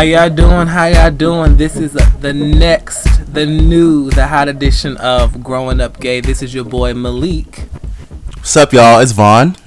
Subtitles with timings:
[0.00, 0.66] How y'all doing?
[0.66, 1.58] How y'all doing?
[1.58, 6.22] This is the next, the new, the hot edition of Growing Up Gay.
[6.22, 7.68] This is your boy Malik.
[8.38, 9.00] What's up, y'all?
[9.00, 9.58] It's Vaun.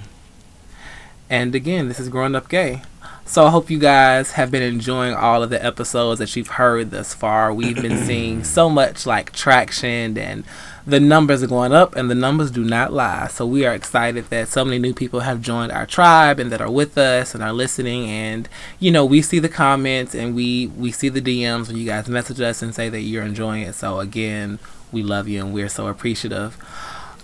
[1.29, 2.81] And again, this is Growing Up Gay.
[3.27, 6.89] So I hope you guys have been enjoying all of the episodes that you've heard
[6.89, 7.53] thus far.
[7.53, 10.45] We've been seeing so much like traction and
[10.85, 13.27] the numbers are going up and the numbers do not lie.
[13.27, 16.61] So we are excited that so many new people have joined our tribe and that
[16.61, 20.67] are with us and are listening and you know, we see the comments and we
[20.67, 23.75] we see the DMs when you guys message us and say that you're enjoying it.
[23.75, 24.59] So again,
[24.91, 26.57] we love you and we're so appreciative.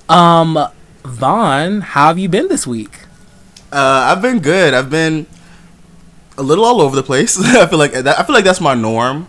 [0.07, 0.57] Um
[1.03, 2.99] Vaun, how have you been this week?
[3.71, 4.73] Uh, I've been good.
[4.73, 5.27] I've been
[6.37, 7.39] a little all over the place.
[7.55, 9.27] I feel like that, I feel like that's my norm.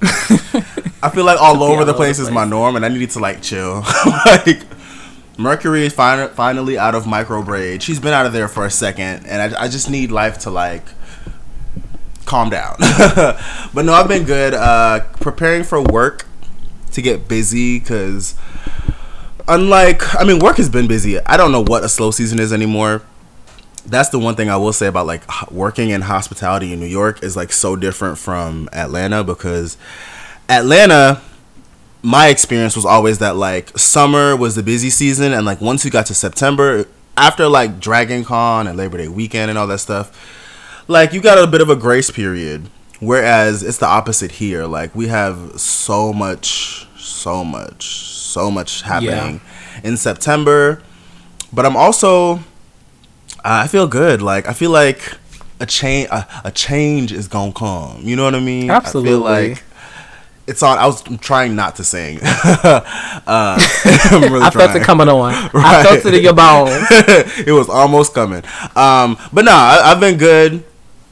[1.02, 3.42] I feel like all over the place, is my norm, and I needed to like
[3.42, 3.84] chill.
[4.26, 4.62] like
[5.36, 7.82] Mercury is fin- finally out of retrograde.
[7.82, 10.50] She's been out of there for a second, and I, I just need life to
[10.50, 10.84] like
[12.24, 12.76] calm down.
[12.78, 14.54] but no, I've been good.
[14.54, 16.26] Uh, preparing for work
[16.92, 18.34] to get busy because
[19.46, 21.20] unlike I mean, work has been busy.
[21.20, 23.02] I don't know what a slow season is anymore
[23.86, 27.22] that's the one thing I will say about like working in hospitality in New York
[27.22, 29.76] is like so different from Atlanta because
[30.48, 31.20] Atlanta
[32.00, 35.90] my experience was always that like summer was the busy season and like once you
[35.90, 36.84] got to September
[37.16, 41.42] after like Dragon Con and Labor Day weekend and all that stuff like you got
[41.42, 46.12] a bit of a grace period whereas it's the opposite here like we have so
[46.12, 49.40] much so much so much happening
[49.74, 49.80] yeah.
[49.82, 50.80] in September
[51.52, 52.40] but I'm also
[53.44, 54.22] I feel good.
[54.22, 55.16] Like I feel like
[55.60, 58.02] a change a, a, change is gonna come.
[58.02, 58.70] You know what I mean?
[58.70, 59.10] Absolutely.
[59.10, 59.62] I feel like
[60.48, 60.78] it's on.
[60.78, 62.18] I was trying not to sing.
[62.22, 62.80] uh,
[64.12, 65.32] really I felt it coming on.
[65.32, 65.50] Right.
[65.54, 66.86] I felt it in your bones.
[66.90, 68.42] it was almost coming.
[68.74, 70.64] Um, but no, I, have been good.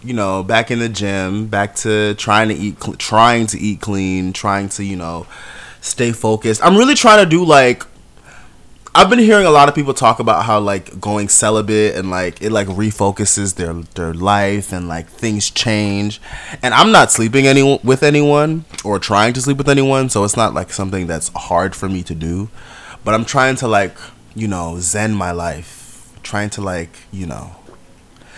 [0.02, 3.80] You know, back in the gym, back to trying to eat, cl- trying to eat
[3.80, 5.26] clean, trying to you know
[5.80, 6.64] stay focused.
[6.64, 7.84] I'm really trying to do like
[8.96, 12.40] I've been hearing a lot of people talk about how like going celibate and like
[12.40, 16.18] it like refocuses their their life and like things change.
[16.62, 20.34] And I'm not sleeping any with anyone or trying to sleep with anyone, so it's
[20.34, 22.48] not like something that's hard for me to do.
[23.04, 23.98] But I'm trying to like,
[24.34, 26.18] you know, zen my life.
[26.22, 27.54] Trying to like, you know.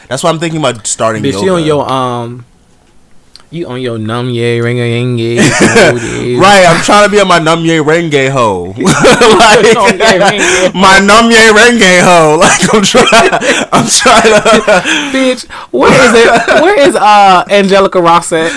[0.08, 1.44] That's why I'm thinking about starting Bitch, yoga.
[1.44, 2.46] you on your um
[3.50, 5.38] you on your numye renge
[6.40, 8.64] Right, I'm trying to be on my numye renge ho.
[8.76, 12.36] like, my numye renge ho.
[12.38, 13.30] Like I'm trying
[13.72, 14.38] I'm trying to
[15.12, 16.62] Bitch, where is it?
[16.62, 18.52] Where is uh Angelica Ross at?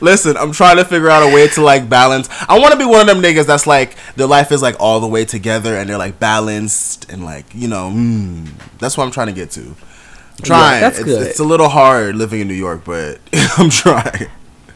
[0.00, 2.28] Listen, I'm trying to figure out a way to like balance.
[2.48, 5.00] I want to be one of them niggas that's like their life is like all
[5.00, 7.90] the way together and they're like balanced and like you know.
[7.90, 9.74] Mm, that's what I'm trying to get to
[10.42, 10.74] trying.
[10.74, 11.26] Yeah, that's it's, good.
[11.26, 13.20] It's a little hard living in New York, but
[13.58, 14.28] I'm trying.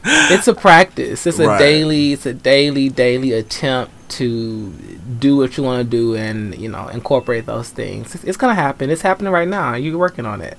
[0.05, 1.27] It's a practice.
[1.27, 1.59] It's a right.
[1.59, 2.13] daily.
[2.13, 4.71] It's a daily, daily attempt to
[5.19, 8.15] do what you want to do and you know incorporate those things.
[8.15, 8.91] It's, it's, gonna happen.
[8.91, 9.75] It's happening right now.
[9.75, 10.59] You're working on it.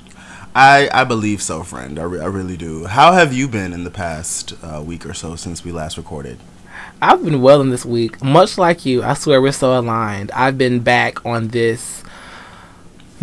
[0.53, 1.97] I I believe so, friend.
[1.99, 2.85] I, re- I really do.
[2.85, 6.39] How have you been in the past uh, week or so since we last recorded?
[7.01, 8.23] I've been well in this week.
[8.23, 10.31] Much like you, I swear we're so aligned.
[10.31, 12.03] I've been back on this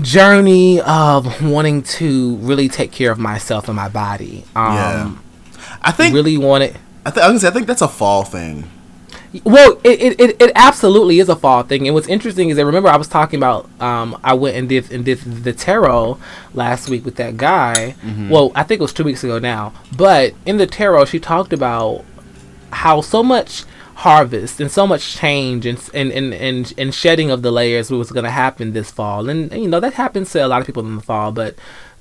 [0.01, 4.45] journey of wanting to really take care of myself and my body.
[4.57, 5.17] Um, yeah.
[5.83, 6.77] I think really want it.
[7.07, 8.71] I, th- I, say, I think that's a fall thing.
[9.43, 11.87] Well, it, it, it absolutely is a fall thing.
[11.87, 14.93] And what's interesting is that remember I was talking about um, I went and did
[14.93, 16.19] and did the tarot
[16.55, 17.97] last week with that guy.
[18.03, 18.31] Mm-hmm.
[18.31, 19.73] Well, I think it was two weeks ago now.
[19.97, 22.05] But in the tarot, she talked about
[22.71, 23.65] how so much
[24.05, 28.13] harvest and so much change and and, and, and, and shedding of the layers was
[28.13, 29.29] going to happen this fall.
[29.31, 31.55] And, and, you know, that happens to a lot of people in the fall, but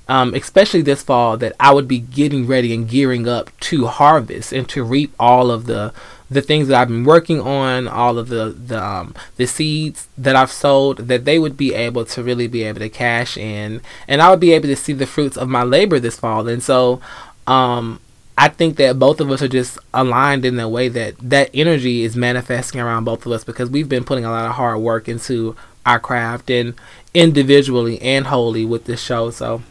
[0.06, 4.52] um, especially this fall, that I would be getting ready and gearing up to harvest
[4.52, 5.92] and to reap all of the
[6.30, 10.36] the things that I've been working on, all of the the um, the seeds that
[10.36, 14.20] I've sowed, that they would be able to really be able to cash in, and
[14.20, 16.48] I would be able to see the fruits of my labor this fall.
[16.48, 17.00] And so,
[17.46, 18.00] um,
[18.36, 22.02] I think that both of us are just aligned in the way that that energy
[22.02, 25.08] is manifesting around both of us because we've been putting a lot of hard work
[25.08, 25.54] into
[25.86, 26.74] our craft and
[27.12, 29.30] individually and wholly with this show.
[29.30, 29.62] So,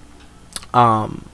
[0.73, 1.25] um,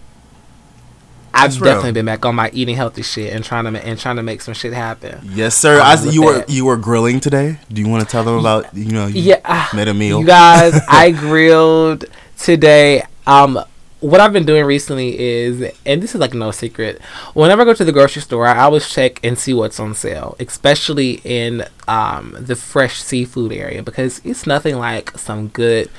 [1.34, 1.94] I've That's definitely real.
[1.94, 4.56] been back on my eating healthy shit and trying to and trying to make some
[4.56, 5.20] shit happen.
[5.24, 5.80] Yes, sir.
[5.80, 7.60] Um, I, you were you were grilling today.
[7.72, 10.20] Do you want to tell them about you know you yeah made a meal?
[10.22, 12.06] You guys, I grilled
[12.38, 13.04] today.
[13.28, 13.64] Um,
[14.02, 17.02] what I've been doing recently is, and this is like no secret,
[17.34, 20.36] whenever I go to the grocery store, I always check and see what's on sale,
[20.40, 25.90] especially in um, the fresh seafood area, because it's nothing like some good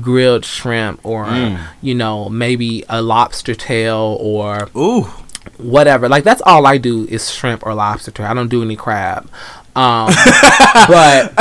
[0.00, 5.10] grilled shrimp or you know maybe a lobster tail or Ooh.
[5.56, 6.08] whatever.
[6.08, 8.26] Like that's all I do is shrimp or lobster tail.
[8.26, 9.28] I don't do any crab.
[9.74, 10.08] Um,
[10.88, 11.32] but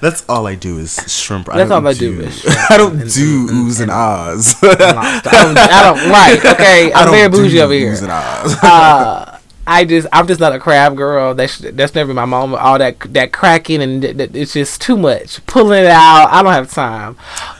[0.00, 1.46] That's all I do is shrimp.
[1.46, 4.54] That's don't all I do is shrimp I don't and- do and- oohs and ahs.
[4.62, 6.44] I don't, I don't right.
[6.54, 7.92] Okay, I I'm very bougie over here.
[7.92, 11.34] and uh, I just I'm just not a crab girl.
[11.34, 12.54] That's that's never my mom.
[12.54, 15.44] All that that cracking and th- th- it's just too much.
[15.44, 17.16] Pulling it out, I don't have time.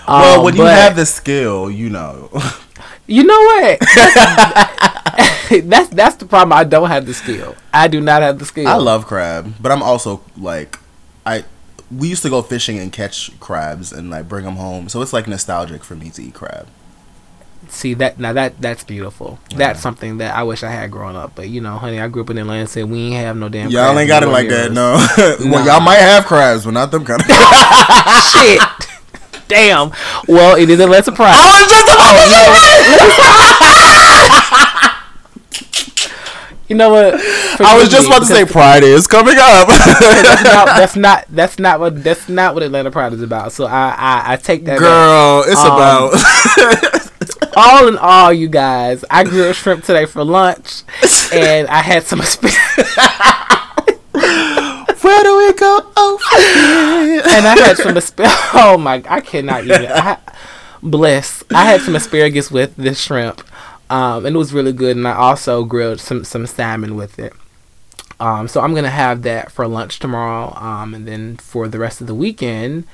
[0.09, 2.31] well, Um, when you have the skill, you know.
[3.07, 3.79] you know what?
[5.65, 6.53] That's, that's the problem.
[6.53, 7.55] I don't have the skill.
[7.73, 8.69] I do not have the skill.
[8.69, 10.79] I love crab, but I'm also like,
[11.25, 11.45] I
[11.91, 15.13] we used to go fishing and catch crabs and like bring them home, so it's
[15.13, 16.69] like nostalgic for me to eat crab.
[17.69, 19.39] See that now that that's beautiful.
[19.55, 21.33] That's something that I wish I had growing up.
[21.35, 22.61] But you know, honey, I grew up in Atlanta.
[22.61, 23.71] and Said we ain't have no damn.
[23.71, 24.97] Y'all ain't got it like that, no.
[25.51, 25.73] well, Nah.
[25.73, 27.27] y'all might have crabs, but not them kind of.
[28.33, 28.61] Shit.
[29.49, 29.93] Damn.
[30.29, 31.35] Well, it is a less surprise.
[31.35, 31.89] I was just
[36.69, 37.15] You know what?
[37.61, 39.69] I was just about to say Pride is coming up.
[40.01, 43.53] that's not, that's not that's not what that's not what Atlanta Pride is about.
[43.53, 44.79] So I I, I take that.
[44.79, 44.81] back.
[44.81, 47.05] Girl, it's Um, about.
[47.57, 50.83] All in all, you guys, I grilled shrimp today for lunch,
[51.33, 52.21] and I had some.
[52.21, 52.45] Asp-
[55.03, 55.81] Where do we go?
[55.97, 58.37] Oh, and I had some asparagus.
[58.55, 59.03] Oh my!
[59.09, 59.87] I cannot even.
[59.87, 60.19] I,
[60.83, 61.43] bless.
[61.51, 63.43] I had some asparagus with this shrimp,
[63.91, 64.97] um, and it was really good.
[64.97, 67.33] And I also grilled some some salmon with it.
[68.21, 72.01] Um, so I'm gonna have that for lunch tomorrow, um, and then for the rest
[72.01, 72.85] of the weekend.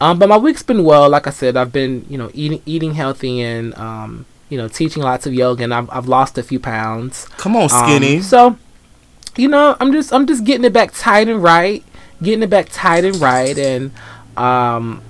[0.00, 1.08] Um, but my week's been well.
[1.10, 5.02] Like I said, I've been you know eating eating healthy and um, you know teaching
[5.02, 7.26] lots of yoga, and I've I've lost a few pounds.
[7.36, 8.20] Come on, Um, skinny.
[8.22, 8.56] so,
[9.36, 11.82] you know, I'm just I'm just getting it back tight and right,
[12.22, 13.90] getting it back tight and right, and
[14.36, 15.02] um,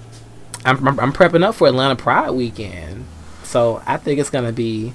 [0.64, 3.04] I'm I'm, I'm prepping up for Atlanta Pride weekend.
[3.44, 4.94] So I think it's gonna be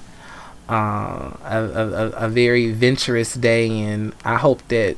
[0.69, 4.97] uh, a, a a- very venturous day, and I hope that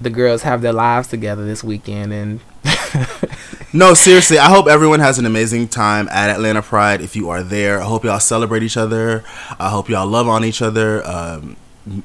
[0.00, 2.12] the girls have their lives together this weekend.
[2.12, 2.40] And
[3.72, 7.00] No, seriously, I hope everyone has an amazing time at Atlanta Pride.
[7.00, 9.22] If you are there, I hope y'all celebrate each other.
[9.58, 11.56] I hope y'all love on each other um,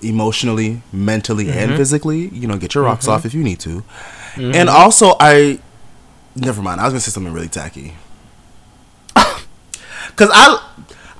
[0.01, 1.57] emotionally, mentally, Mm-hmm.
[1.59, 2.27] and physically.
[2.29, 3.83] You know, get your rocks off if you need to.
[4.37, 5.59] And also, I.
[6.35, 6.79] Never mind.
[6.81, 7.93] I was gonna say something really tacky.
[10.15, 10.59] Cause I,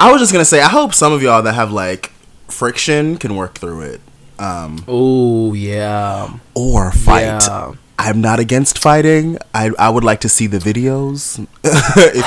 [0.02, 2.12] I was just gonna say I hope some of y'all that have like
[2.48, 4.02] friction can work through it,
[4.40, 7.24] um, oh yeah, or fight.
[7.48, 7.74] Yeah.
[8.00, 9.38] I'm not against fighting.
[9.54, 11.38] I I would like to see the videos.
[11.64, 12.26] if,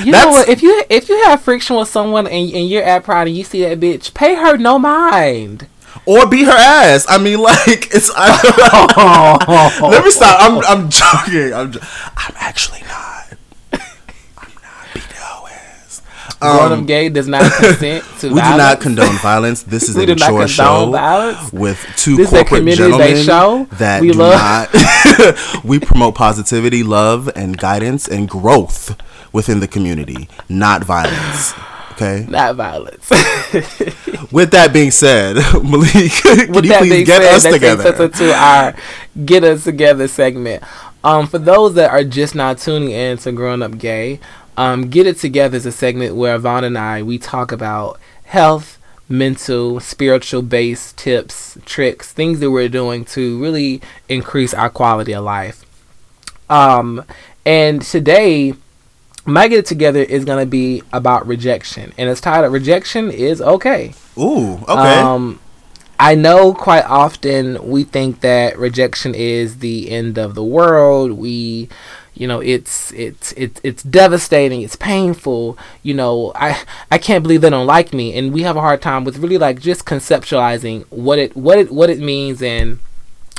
[0.06, 0.48] You know what?
[0.48, 3.44] If you if you have friction with someone and, and you're at Pride and you
[3.44, 5.66] see that bitch, pay her no mind.
[6.06, 7.04] or beat her ass.
[7.06, 8.10] I mean, like it's.
[8.16, 10.38] I, let me stop.
[10.40, 11.52] I'm I'm joking.
[11.52, 11.74] I'm
[12.16, 13.26] I'm actually not.
[13.72, 16.00] I'm not beating her ass.
[16.28, 19.62] Grown Um, up gay does not consent to we do not condone violence.
[19.62, 21.52] This is We a do mature show violence.
[21.52, 23.66] with two This corporate gentlemen show.
[23.72, 25.64] that We do love- not.
[25.64, 28.96] we promote positivity, love, and guidance and growth
[29.32, 31.52] within the community, not violence.
[31.92, 32.24] Okay.
[32.30, 33.10] Not violence.
[34.32, 37.52] With that being said, Malik, can With you that please being get said, us that
[37.52, 37.82] together?
[37.84, 38.74] takes us into our
[39.26, 40.62] get us together segment.
[41.04, 44.18] Um, for those that are just now tuning in to Growing Up Gay,
[44.60, 48.78] um, Get It Together is a segment where Vaun and I we talk about health,
[49.08, 55.24] mental, spiritual based tips, tricks, things that we're doing to really increase our quality of
[55.24, 55.64] life.
[56.50, 57.06] Um,
[57.46, 58.52] and today,
[59.24, 63.94] my Get It Together is gonna be about rejection, and it's titled "Rejection is Okay."
[64.18, 65.00] Ooh, okay.
[65.00, 65.40] Um,
[65.98, 71.12] I know quite often we think that rejection is the end of the world.
[71.12, 71.70] We,
[72.20, 74.60] you know, it's it's it's it's devastating.
[74.60, 75.56] It's painful.
[75.82, 78.82] You know, I I can't believe they don't like me, and we have a hard
[78.82, 82.78] time with really like just conceptualizing what it what it what it means, and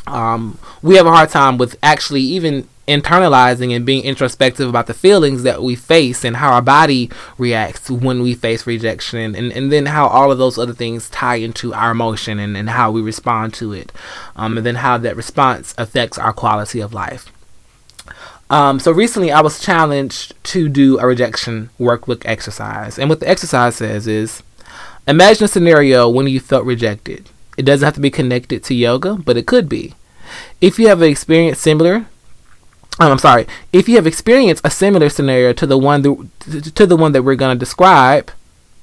[0.07, 4.95] um, we have a hard time with actually even internalizing and being introspective about the
[4.95, 9.71] feelings that we face and how our body reacts when we face rejection and, and
[9.71, 12.99] then how all of those other things tie into our emotion and, and how we
[12.99, 13.91] respond to it
[14.35, 17.31] um, and then how that response affects our quality of life
[18.51, 23.27] um, so recently i was challenged to do a rejection workbook exercise and what the
[23.27, 24.43] exercise says is
[25.07, 29.15] imagine a scenario when you felt rejected it doesn't have to be connected to yoga
[29.15, 29.95] but it could be
[30.61, 32.05] if you have an experience similar
[32.99, 33.47] um, I'm sorry.
[33.71, 37.23] If you have experienced a similar scenario to the one that, to the one that
[37.23, 38.31] we're going to describe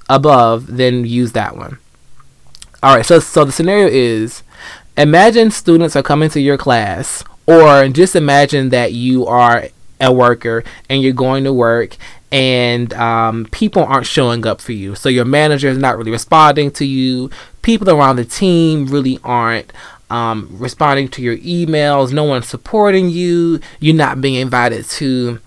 [0.09, 1.77] above, then use that one.
[2.81, 3.05] All right.
[3.05, 4.43] So so the scenario is:
[4.97, 9.65] imagine students are coming to your class, or just imagine that you are
[9.99, 11.97] a worker and you're going to work,
[12.31, 14.95] and um, people aren't showing up for you.
[14.95, 17.31] So your manager is not really responding to you.
[17.61, 19.73] People around the team really aren't
[20.09, 22.13] um, responding to your emails.
[22.13, 23.59] No one's supporting you.
[23.79, 25.39] You're not being invited to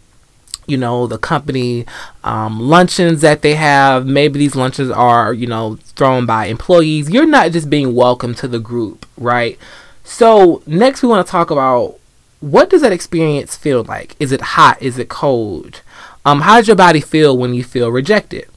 [0.66, 1.84] you know the company
[2.22, 7.26] um, luncheons that they have maybe these luncheons are you know thrown by employees you're
[7.26, 9.58] not just being welcome to the group right
[10.04, 11.98] so next we want to talk about
[12.40, 15.82] what does that experience feel like is it hot is it cold
[16.24, 18.48] um, how does your body feel when you feel rejected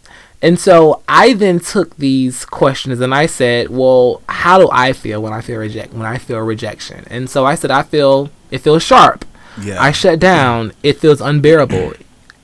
[0.46, 5.20] and so I then took these questions and I said, well, how do I feel
[5.20, 7.04] when I feel reject when I feel rejection?
[7.10, 9.25] And so I said, I feel it feels sharp.
[9.60, 9.82] Yeah.
[9.82, 10.74] I shut down.
[10.84, 11.94] It feels unbearable.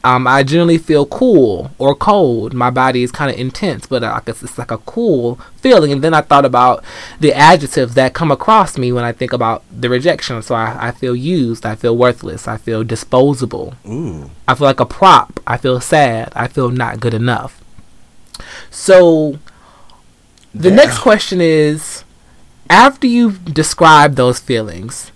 [0.03, 2.53] Um, I generally feel cool or cold.
[2.53, 5.91] My body is kind of intense, but I guess it's like a cool feeling.
[5.91, 6.83] And then I thought about
[7.19, 10.41] the adjectives that come across me when I think about the rejection.
[10.41, 11.65] So I, I feel used.
[11.65, 12.47] I feel worthless.
[12.47, 13.75] I feel disposable.
[13.87, 14.31] Ooh.
[14.47, 15.39] I feel like a prop.
[15.45, 16.33] I feel sad.
[16.35, 17.63] I feel not good enough.
[18.71, 19.37] So
[20.53, 20.75] the yeah.
[20.75, 22.03] next question is
[22.71, 25.11] after you've described those feelings,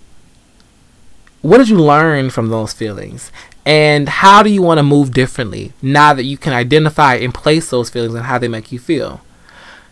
[1.42, 3.32] what did you learn from those feelings?
[3.66, 7.70] And how do you want to move differently now that you can identify and place
[7.70, 9.22] those feelings and how they make you feel?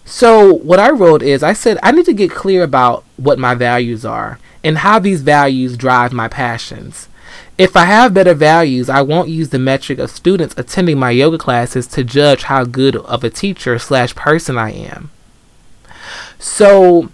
[0.05, 3.55] So, what I wrote is I said, I need to get clear about what my
[3.55, 7.07] values are and how these values drive my passions.
[7.57, 11.37] If I have better values, I won't use the metric of students attending my yoga
[11.37, 15.11] classes to judge how good of a teacher slash person I am.
[16.39, 17.09] So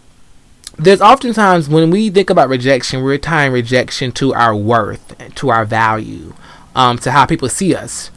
[0.80, 5.66] there's oftentimes when we think about rejection, we're tying rejection to our worth, to our
[5.66, 6.34] value,
[6.76, 8.12] um, to how people see us.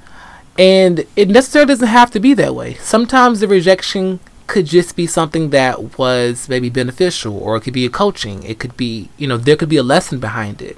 [0.59, 2.75] And it necessarily doesn't have to be that way.
[2.75, 7.87] Sometimes the rejection could just be something that was maybe beneficial, or it could be
[7.87, 8.43] a coaching.
[8.43, 10.77] It could be, you know, there could be a lesson behind it.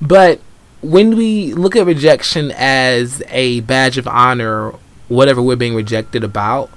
[0.00, 0.40] But
[0.82, 4.74] when we look at rejection as a badge of honor,
[5.08, 6.70] whatever we're being rejected about,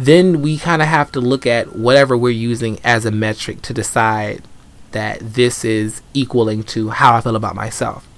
[0.00, 3.74] then we kind of have to look at whatever we're using as a metric to
[3.74, 4.42] decide
[4.92, 8.08] that this is equaling to how I feel about myself.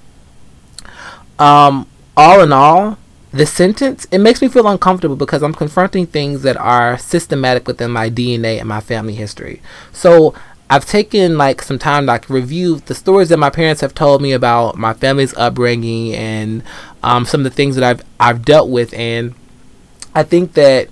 [1.37, 2.97] Um, all in all,
[3.31, 7.91] the sentence it makes me feel uncomfortable because I'm confronting things that are systematic within
[7.91, 9.61] my DNA and my family history.
[9.91, 10.33] So
[10.69, 14.21] I've taken like some time to like review the stories that my parents have told
[14.21, 16.63] me about my family's upbringing and
[17.03, 19.35] um, some of the things that I've I've dealt with, and
[20.15, 20.87] I think that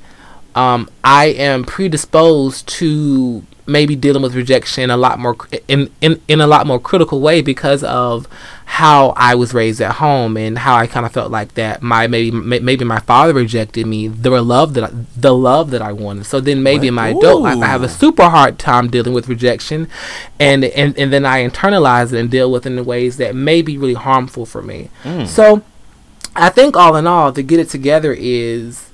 [0.55, 6.41] um, I am predisposed to maybe dealing with rejection a lot more in, in in
[6.41, 8.27] a lot more critical way because of
[8.65, 12.07] how I was raised at home and how I kind of felt like that my
[12.07, 16.25] maybe maybe my father rejected me the love that I, the love that I wanted.
[16.25, 19.27] So then maybe in my adult life I have a super hard time dealing with
[19.27, 19.87] rejection
[20.39, 23.61] and and, and then I internalize it and deal with it in ways that may
[23.61, 24.89] be really harmful for me.
[25.03, 25.27] Mm.
[25.27, 25.63] so
[26.35, 28.90] I think all in all to get it together is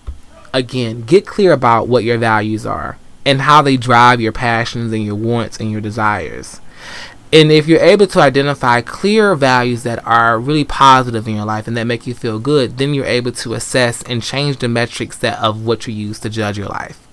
[0.53, 5.03] again get clear about what your values are and how they drive your passions and
[5.03, 6.61] your wants and your desires
[7.33, 11.67] and if you're able to identify clear values that are really positive in your life
[11.67, 15.17] and that make you feel good, then you're able to assess and change the metrics
[15.17, 17.05] that of what you use to judge your life.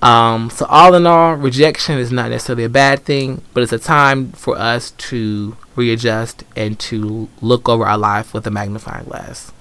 [0.00, 3.78] Um, so all in all, rejection is not necessarily a bad thing, but it's a
[3.78, 9.52] time for us to readjust and to look over our life with a magnifying glass.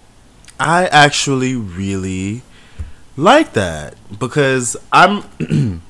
[0.60, 2.44] I actually really
[3.18, 5.24] like that because I'm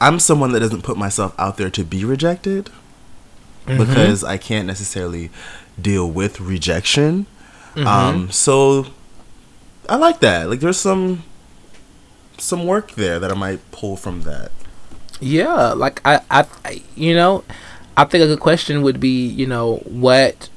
[0.00, 2.70] I'm someone that doesn't put myself out there to be rejected
[3.66, 3.78] mm-hmm.
[3.78, 5.30] because I can't necessarily
[5.80, 7.26] deal with rejection.
[7.74, 7.86] Mm-hmm.
[7.86, 8.86] Um, so
[9.88, 10.50] I like that.
[10.50, 11.22] Like there's some
[12.38, 14.50] some work there that I might pull from that.
[15.20, 17.44] Yeah, like I, I, I you know,
[17.96, 20.48] I think a good question would be, you know, what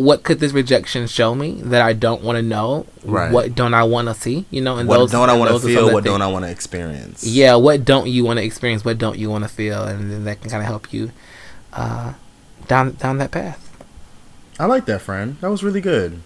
[0.00, 2.86] what could this rejection show me that I don't want to know?
[3.04, 3.30] Right.
[3.30, 4.46] What don't I want to see?
[4.50, 5.92] You know, and what those don't I want to feel?
[5.92, 7.22] What don't I want to experience?
[7.24, 8.84] Yeah, what don't you want to experience?
[8.84, 9.82] What don't you want to feel?
[9.82, 11.12] And then that can kind of help you
[11.74, 12.14] uh,
[12.66, 13.66] down down that path.
[14.58, 15.36] I like that, friend.
[15.40, 16.20] That was really good.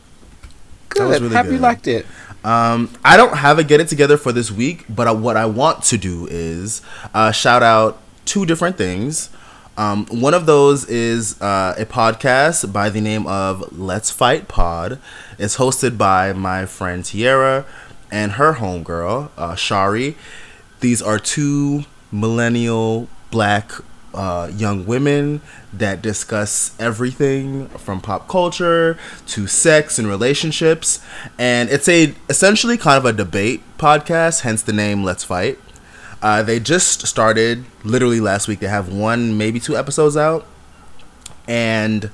[0.90, 1.20] Good.
[1.20, 1.54] Really Happy good.
[1.54, 2.06] you liked it.
[2.44, 5.46] Um, I don't have a get it together for this week, but uh, what I
[5.46, 6.80] want to do is
[7.12, 9.30] uh, shout out two different things.
[9.76, 15.00] Um, one of those is uh, a podcast by the name of Let's Fight Pod.
[15.38, 17.66] It's hosted by my friend Tiara
[18.10, 20.16] and her homegirl, uh, Shari.
[20.78, 23.72] These are two millennial black
[24.14, 25.40] uh, young women
[25.72, 31.04] that discuss everything from pop culture to sex and relationships.
[31.36, 35.58] And it's a essentially kind of a debate podcast, hence the name Let's Fight.
[36.24, 38.58] Uh, they just started literally last week.
[38.58, 40.46] They have one, maybe two episodes out,
[41.46, 42.10] and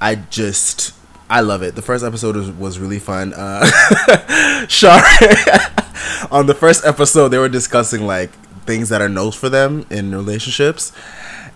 [0.00, 0.94] I just
[1.28, 1.74] I love it.
[1.74, 3.34] The first episode was, was really fun.
[3.34, 3.66] Uh,
[4.68, 5.02] Shari,
[6.30, 8.30] on the first episode, they were discussing like
[8.64, 10.92] things that are no's for them in relationships,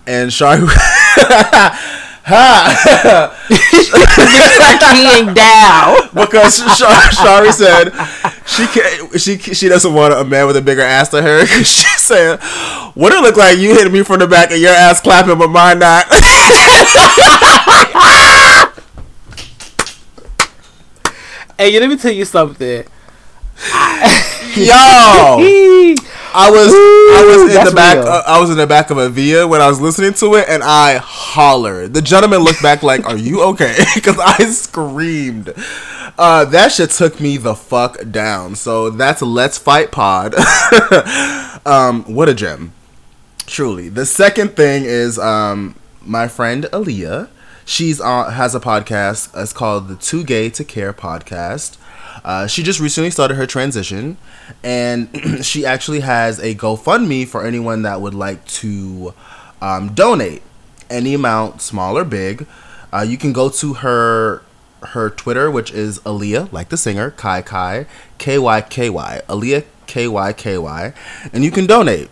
[0.05, 0.67] and Shari.
[2.25, 3.35] ha!
[4.93, 5.97] Keying down.
[6.15, 7.91] because Shari said
[8.47, 11.47] she can't, she she doesn't want a man with a bigger ass than her.
[11.63, 12.41] She said,
[12.95, 15.49] "What it look like you hitting me from the back and your ass clapping, but
[15.49, 16.07] mine not."
[21.59, 22.85] Hey, let me tell you something.
[24.57, 25.95] Yo,
[26.35, 29.09] I was I was in the back uh, I was in the back of a
[29.09, 31.95] Via when I was listening to it, and I hollered.
[31.95, 35.53] The gentleman looked back like, "Are you okay?" Because I screamed.
[36.19, 38.55] Uh, that shit took me the fuck down.
[38.55, 40.35] So that's Let's Fight Pod.
[41.67, 42.73] um, what a gem.
[43.47, 43.89] Truly.
[43.89, 47.29] The second thing is um, my friend Aaliyah.
[47.65, 49.31] She's on has a podcast.
[49.41, 51.77] It's called the Too Gay to Care podcast.
[52.25, 54.17] Uh, she just recently started her transition,
[54.63, 55.09] and
[55.45, 59.15] she actually has a GoFundMe for anyone that would like to
[59.61, 60.43] um, donate
[60.91, 62.47] any amount, small or big.
[62.93, 64.43] Uh, you can go to her
[64.85, 67.87] her Twitter, which is Aaliyah, like the singer, Kai Kai,
[68.19, 70.93] K Y K Y, Aaliyah K Y K Y,
[71.33, 72.11] and you can donate.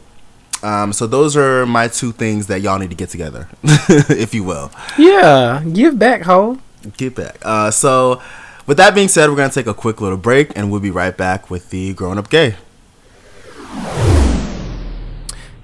[0.63, 4.45] Um, so those are my two things that y'all need to get together, if you
[4.45, 4.71] will.
[4.99, 6.59] Yeah, give back, ho.
[6.97, 7.39] Give back.
[7.43, 8.21] Uh, so,
[8.71, 11.17] with that being said, we're gonna take a quick little break, and we'll be right
[11.17, 12.55] back with the Grown Up Gay.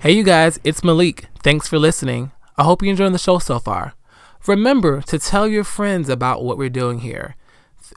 [0.01, 1.27] Hey, you guys, it's Malik.
[1.41, 2.33] Thanks for listening.
[2.59, 3.95] I hope you're enjoying the show so far.
[4.49, 7.37] Remember to tell your friends about what we're doing here.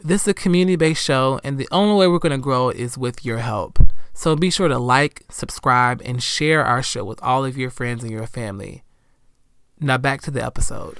[0.04, 2.96] This is a community based show, and the only way we're going to grow is
[2.96, 3.80] with your help.
[4.14, 8.04] So be sure to like, subscribe, and share our show with all of your friends
[8.04, 8.84] and your family.
[9.80, 11.00] Now, back to the episode.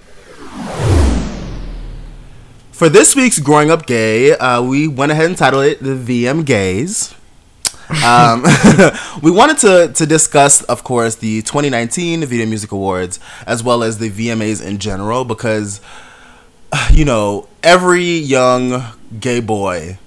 [2.80, 6.46] For this week's Growing Up Gay, uh, we went ahead and titled it the VM
[6.46, 7.14] Gays.
[8.06, 8.46] um,
[9.22, 13.98] we wanted to, to discuss, of course, the 2019 Video Music Awards as well as
[13.98, 15.82] the VMAs in general because,
[16.94, 18.82] you know, every young
[19.20, 19.98] gay boy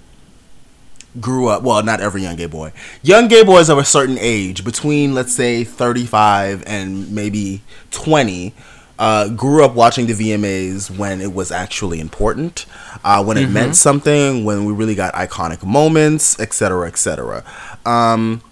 [1.20, 1.62] grew up.
[1.62, 2.72] Well, not every young gay boy.
[3.02, 8.54] Young gay boys of a certain age, between let's say 35 and maybe 20,
[9.02, 12.66] uh, grew up watching the VMAs when it was actually important,
[13.02, 17.42] uh, when it meant something, when we really got iconic moments, etc., etc.
[17.84, 18.42] Um,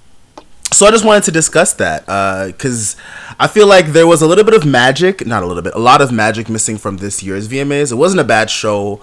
[0.72, 2.04] so I just wanted to discuss that
[2.48, 2.96] because
[3.38, 5.78] I feel like there was a little bit of magic, not a little bit, a
[5.78, 7.92] lot of magic missing from this year's VMAs.
[7.92, 9.00] It wasn't a bad show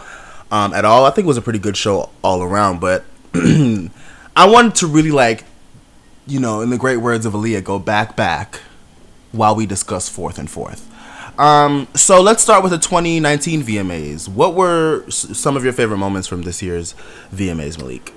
[0.51, 1.05] um, at all.
[1.05, 3.89] I think it was a pretty good show all around, but I
[4.35, 5.45] wanted to really like,
[6.25, 8.59] you know, in the great words of Aaliyah, go back, back
[9.31, 10.93] while we discuss forth and forth.
[11.37, 14.27] Um, so let's start with the 2019 VMAs.
[14.27, 16.93] What were s- some of your favorite moments from this year's
[17.33, 18.13] VMAs, Malik?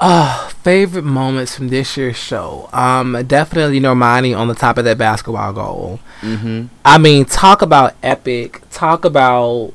[0.00, 2.68] Uh, favorite moments from this year's show?
[2.72, 6.00] Um, definitely Normani on the top of that basketball goal.
[6.20, 6.66] Mm-hmm.
[6.84, 8.60] I mean, talk about epic.
[8.70, 9.72] Talk about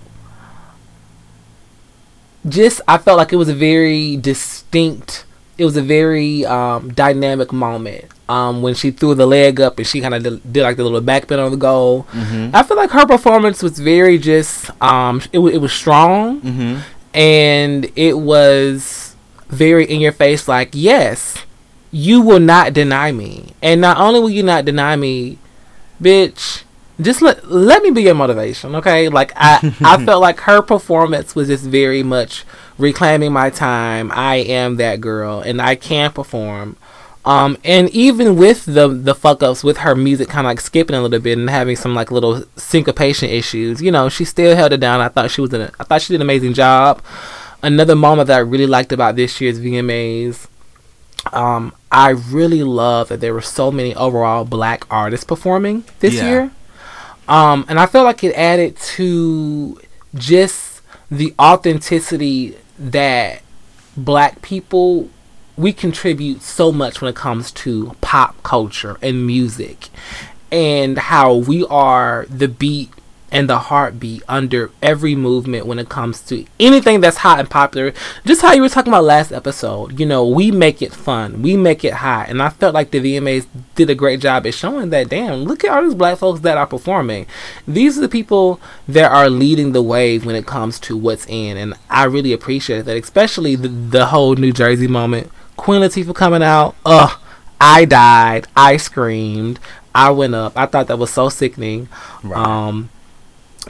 [2.47, 2.81] just.
[2.87, 5.25] I felt like it was a very distinct.
[5.59, 9.85] It was a very um, dynamic moment um, when she threw the leg up and
[9.85, 12.03] she kind of did, did like the little backbend on the goal.
[12.13, 12.55] Mm-hmm.
[12.55, 14.69] I feel like her performance was very just.
[14.81, 16.79] Um, it, it was strong Mm-hmm.
[17.13, 19.15] and it was
[19.49, 21.43] very in your face like yes
[21.91, 25.39] you will not deny me and not only will you not deny me
[26.01, 26.63] bitch
[27.01, 31.33] just let let me be your motivation okay like i i felt like her performance
[31.33, 32.45] was just very much
[32.79, 36.75] reclaiming my time i am that girl and i can perform
[37.25, 40.95] um and even with the the fuck ups with her music kind of like skipping
[40.95, 44.71] a little bit and having some like little syncopation issues you know she still held
[44.73, 47.01] it down i thought she was in a, i thought she did an amazing job
[47.61, 50.47] another moment that i really liked about this year's vmas
[51.33, 56.29] um, I really love that there were so many overall black artists performing this Yeah.
[56.29, 56.51] year.
[57.27, 59.79] Um, and I felt like it added to
[60.15, 63.41] just the authenticity that
[63.95, 65.09] black people
[65.57, 69.89] we contribute so much when it comes to pop culture and music
[70.51, 72.89] and how we are the beat
[73.31, 77.93] and the heartbeat under every movement when it comes to anything that's hot and popular.
[78.25, 81.55] Just how you were talking about last episode, you know, we make it fun, we
[81.57, 84.89] make it hot, and I felt like the VMAs did a great job at showing
[84.89, 85.09] that.
[85.09, 87.25] Damn, look at all these black folks that are performing.
[87.67, 91.57] These are the people that are leading the wave when it comes to what's in,
[91.57, 95.31] and I really appreciate that, especially the, the whole New Jersey moment.
[95.57, 97.19] Queen Latifah coming out, ugh.
[97.61, 98.47] I died.
[98.55, 99.59] I screamed.
[99.93, 100.53] I went up.
[100.55, 101.89] I thought that was so sickening.
[102.23, 102.37] Right.
[102.37, 102.89] Um,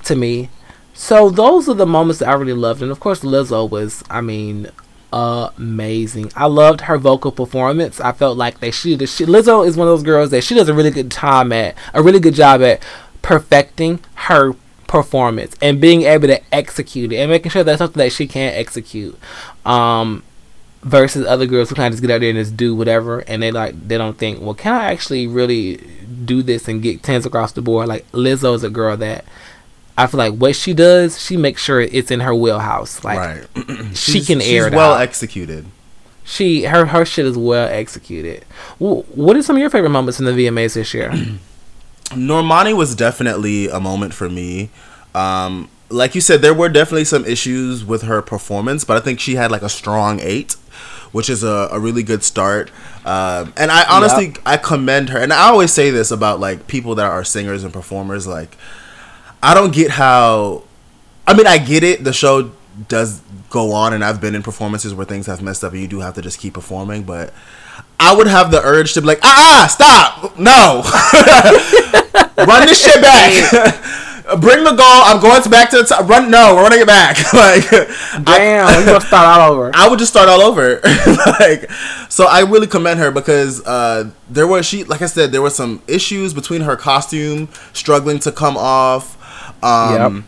[0.04, 0.50] to me.
[0.94, 4.22] So those are the moments that I really loved, and of course Lizzo was, I
[4.22, 4.70] mean,
[5.14, 6.32] amazing.
[6.36, 8.00] I loved her vocal performance.
[8.00, 10.70] I felt like they she, she Lizzo is one of those girls that she does
[10.70, 12.84] a really good time at a really good job at
[13.22, 14.54] perfecting her
[14.88, 18.54] performance and being able to execute it and making sure that's something that she can
[18.54, 19.18] execute.
[19.66, 20.24] Um,
[20.82, 23.44] versus other girls who kind of just get out there and just do whatever and
[23.44, 25.76] they like they don't think well can i actually really
[26.24, 29.26] do this and get tens across the board like lizzo is a girl that
[30.04, 33.18] i feel like what she does she makes sure it's in her wheelhouse like
[33.56, 33.96] right.
[33.96, 35.02] she can air it well out.
[35.02, 35.66] executed
[36.24, 38.46] she her her shit is well executed
[38.78, 41.12] well, what are some of your favorite moments in the vmas this year
[42.10, 44.70] normani was definitely a moment for me
[45.16, 49.20] um like you said, there were definitely some issues with her performance, but I think
[49.20, 50.56] she had like a strong eight
[51.12, 52.72] which is a, a really good start.
[53.06, 54.38] Um, and I honestly yep.
[54.46, 55.20] I commend her.
[55.20, 58.28] And I always say this about like people that are singers and performers.
[58.28, 58.56] Like,
[59.42, 60.64] I don't get how.
[61.28, 62.04] I mean, I get it.
[62.04, 62.52] The show
[62.88, 65.88] does go on, and I've been in performances where things have messed up, and you
[65.88, 67.04] do have to just keep performing.
[67.04, 67.34] But
[68.00, 70.84] I would have the urge to be like, ah, ah stop, no,
[72.46, 73.96] run this shit back.
[74.38, 75.02] bring the goal.
[75.06, 76.08] I'm going to back to the top.
[76.08, 76.30] Run.
[76.30, 77.18] No, we're running it back.
[77.34, 77.70] like,
[78.26, 79.72] damn, I, you gonna start all over.
[79.74, 80.80] I would just start all over.
[81.40, 81.70] like,
[82.10, 85.50] so I really commend her because uh, there was she, like I said, there were
[85.50, 89.16] some issues between her costume struggling to come off.
[89.64, 90.24] Um, yep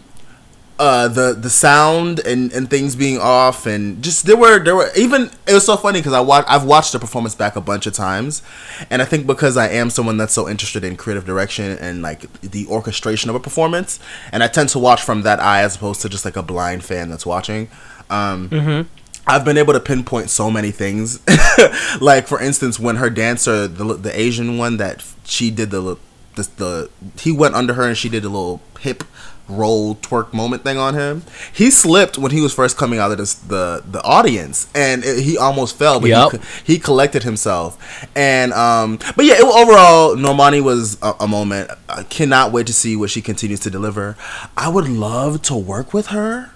[0.82, 4.90] uh, the the sound and, and things being off and just there were there were
[4.98, 7.86] even it was so funny because I watch I've watched the performance back a bunch
[7.86, 8.42] of times,
[8.90, 12.22] and I think because I am someone that's so interested in creative direction and like
[12.42, 14.00] the orchestration of a performance,
[14.32, 16.84] and I tend to watch from that eye as opposed to just like a blind
[16.84, 17.70] fan that's watching.
[18.10, 18.88] Um, mm-hmm.
[19.28, 21.20] I've been able to pinpoint so many things,
[22.02, 26.00] like for instance when her dancer the the Asian one that she did the
[26.36, 26.90] the, the
[27.22, 29.04] he went under her and she did a little hip
[29.52, 31.24] roll twerk moment thing on him.
[31.52, 35.24] He slipped when he was first coming out of this, the the audience, and it,
[35.24, 36.32] he almost fell, but yep.
[36.32, 38.08] he, he collected himself.
[38.16, 41.72] And um, but yeah, it, overall, Normani was a, a, moment.
[41.90, 44.18] I cannot wait to see what she continues to deliver.
[44.58, 46.52] I would love to work with her.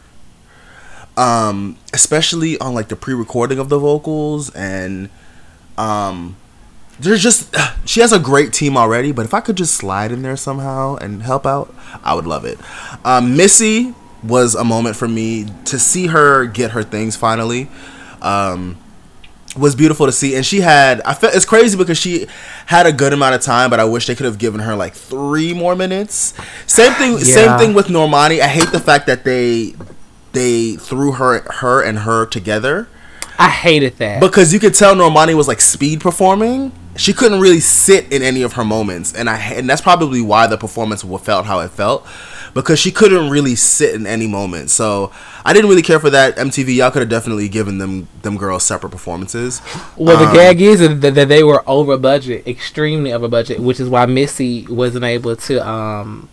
[1.18, 5.10] Um, especially on like the pre-recording of the vocals and
[5.78, 6.36] um
[7.00, 7.54] there's just
[7.86, 10.96] she has a great team already but if i could just slide in there somehow
[10.98, 12.60] and help out i would love it.
[13.06, 17.70] Um, missy was a moment for me to see her get her things finally.
[18.22, 18.78] Um,
[19.56, 22.28] was beautiful to see and she had i felt it's crazy because she
[22.66, 24.94] had a good amount of time but i wish they could have given her like
[24.94, 26.34] three more minutes.
[26.68, 27.20] Same thing yeah.
[27.20, 28.42] same thing with normani.
[28.42, 29.76] I hate the fact that they
[30.34, 32.90] they threw her her and her together.
[33.40, 34.20] I hated that.
[34.20, 38.42] Because you could tell Normani was like speed performing, she couldn't really sit in any
[38.42, 42.08] of her moments, and I and that's probably why the performance felt how it felt
[42.56, 44.70] because she couldn't really sit in any moment.
[44.70, 45.12] So
[45.44, 46.38] I didn't really care for that.
[46.38, 49.62] MTV, y'all could have definitely given them them girls separate performances.
[49.98, 53.90] Well, um, the gag is that they were over budget, extremely over budget, which is
[53.90, 56.30] why Missy wasn't able to um,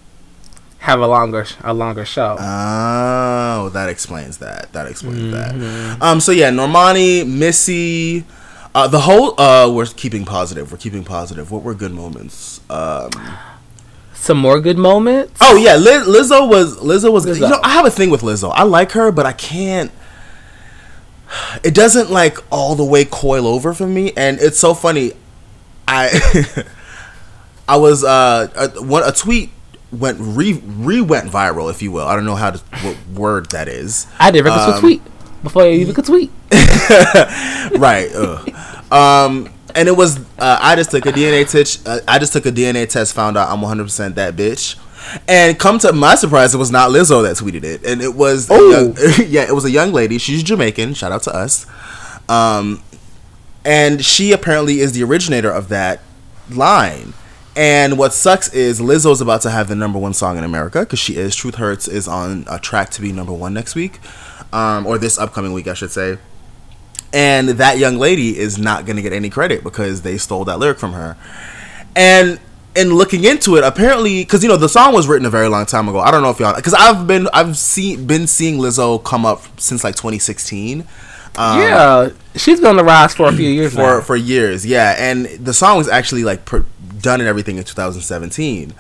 [0.79, 2.37] have a longer a longer show.
[2.39, 4.73] Oh, that explains that.
[4.73, 5.99] That explains mm-hmm.
[5.99, 6.03] that.
[6.03, 6.21] Um.
[6.21, 8.25] So yeah, Normani, Missy.
[8.75, 10.73] Uh, the whole uh, we're keeping positive.
[10.73, 11.51] We're keeping positive.
[11.51, 12.61] What were good moments?
[12.71, 13.11] Um,
[14.15, 15.39] some more good moments.
[15.41, 17.27] Oh yeah, Liz, Lizzo was Lizzo was.
[17.27, 17.41] Lizzo.
[17.41, 18.51] You know, I have a thing with Lizzo.
[18.55, 19.91] I like her, but I can't.
[21.63, 25.13] It doesn't like all the way coil over for me, and it's so funny.
[25.87, 26.09] I
[27.69, 29.51] I was uh a, one a tweet
[29.91, 32.07] went re re went viral, if you will.
[32.07, 34.07] I don't know how to what word that is.
[34.19, 35.03] I never um, could tweet
[35.43, 36.31] before you even could tweet.
[37.79, 38.11] right.
[38.91, 41.87] Um, and it was uh, I just took a DNA test.
[41.89, 44.79] Uh, I just took a DNA test, found out I'm 100 percent that bitch.
[45.27, 48.49] And come to my surprise, it was not Lizzo that tweeted it, and it was
[48.51, 48.95] oh
[49.27, 50.19] yeah, it was a young lady.
[50.19, 50.95] She's Jamaican.
[50.95, 51.67] Shout out to us.
[52.29, 52.83] Um,
[53.65, 56.01] and she apparently is the originator of that
[56.51, 57.15] line.
[57.55, 60.99] And what sucks is Lizzo's about to have the number one song in America because
[60.99, 61.37] she is.
[61.37, 64.01] Truth Hurts is on a track to be number one next week
[64.53, 66.19] um, or this upcoming week, I should say.
[67.13, 70.59] And that young lady is not going to get any credit because they stole that
[70.59, 71.17] lyric from her.
[71.95, 72.41] And
[72.75, 75.67] in looking into it, apparently, because you know the song was written a very long
[75.67, 75.99] time ago.
[75.99, 79.43] I don't know if y'all, because I've been I've seen been seeing Lizzo come up
[79.61, 80.87] since like 2016.
[81.35, 84.01] Um, yeah, she's been on the rise for a few years for now.
[84.01, 84.65] for years.
[84.67, 86.65] Yeah, and the song was actually like per,
[87.01, 88.75] done and everything in 2017.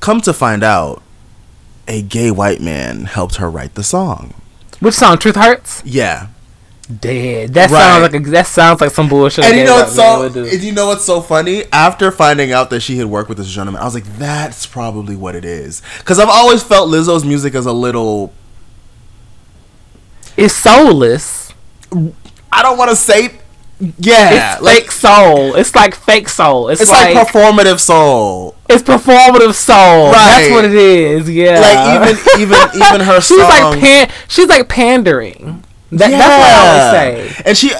[0.00, 1.02] Come to find out,
[1.88, 4.34] a gay white man helped her write the song.
[4.80, 5.18] Which song?
[5.18, 5.82] Truth Hurts.
[5.84, 6.28] Yeah.
[6.86, 7.52] Dead.
[7.54, 7.80] That right.
[7.80, 9.44] sounds like a, that sounds like some bullshit.
[9.44, 10.22] And you know what's so?
[10.22, 11.64] And you know what's so funny?
[11.72, 15.16] After finding out that she had worked with this gentleman, I was like, that's probably
[15.16, 15.82] what it is.
[15.98, 18.32] Because I've always felt Lizzo's music as a little
[20.36, 21.52] It's soulless.
[22.52, 23.40] I don't want to say.
[23.98, 25.54] Yeah, It's like fake soul.
[25.56, 26.68] It's like fake soul.
[26.70, 28.56] It's, it's like, like, performative soul.
[28.70, 30.12] it's performative soul.
[30.12, 31.28] That's what it is.
[31.28, 31.60] Yeah.
[31.60, 33.50] Like even even even her she's song.
[33.50, 34.10] like pan.
[34.28, 35.62] She's like pandering.
[35.90, 37.42] That, That's what I always say.
[37.46, 37.70] And she,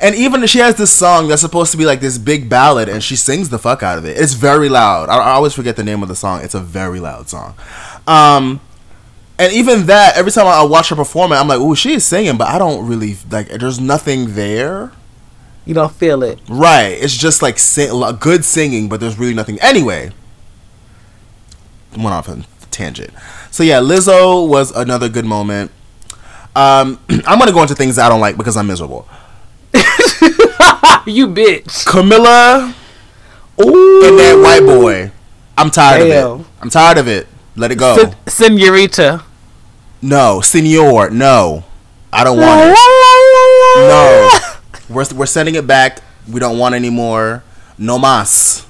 [0.00, 3.02] and even she has this song that's supposed to be like this big ballad, and
[3.02, 4.16] she sings the fuck out of it.
[4.16, 5.08] It's very loud.
[5.08, 6.42] I, I always forget the name of the song.
[6.42, 7.54] It's a very loud song.
[8.06, 8.60] Um,
[9.38, 12.04] and even that, every time I watch her perform it, I'm like, ooh, she is
[12.04, 13.48] singing, but I don't really like.
[13.48, 14.92] There's nothing there.
[15.64, 16.40] You don't feel it.
[16.48, 16.96] Right.
[16.98, 19.60] It's just like sing, good singing, but there's really nothing.
[19.60, 20.12] Anyway,
[21.92, 23.10] went off on a tangent.
[23.50, 25.70] So yeah, Lizzo was another good moment.
[26.56, 29.08] Um, I'm gonna go into things I don't like because I'm miserable.
[31.06, 31.84] you bitch.
[31.86, 32.74] Camila
[33.60, 34.02] Ooh.
[34.04, 35.10] and that white boy.
[35.56, 36.46] I'm tired of it.
[36.62, 37.26] I'm tired of it.
[37.56, 37.96] Let it go.
[37.96, 39.22] Sen- Senorita.
[40.00, 41.10] no, senor.
[41.10, 41.64] No,
[42.12, 42.78] I don't want it.
[43.88, 44.30] No,
[44.88, 46.00] we're we're sending it back.
[46.30, 47.42] We don't want any more.
[47.76, 48.64] No mas.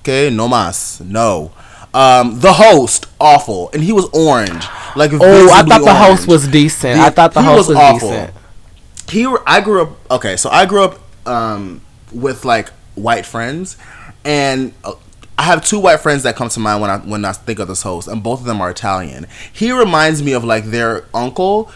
[0.00, 1.00] Okay, no mas.
[1.00, 1.52] No.
[1.94, 4.64] Um, the host awful, and he was orange.
[4.96, 6.98] Like Oh, I thought the host was decent.
[6.98, 8.08] The- I thought the he host was was, awful.
[8.10, 8.30] decent.
[9.08, 11.80] he I grew up okay, so I grew up um,
[12.12, 13.76] with like white friends,
[14.24, 14.94] and uh,
[15.38, 17.68] I have two white friends that come to mind when I when I think of
[17.68, 19.26] this host, and both of them are Italian.
[19.52, 21.70] He reminds me of like their uncle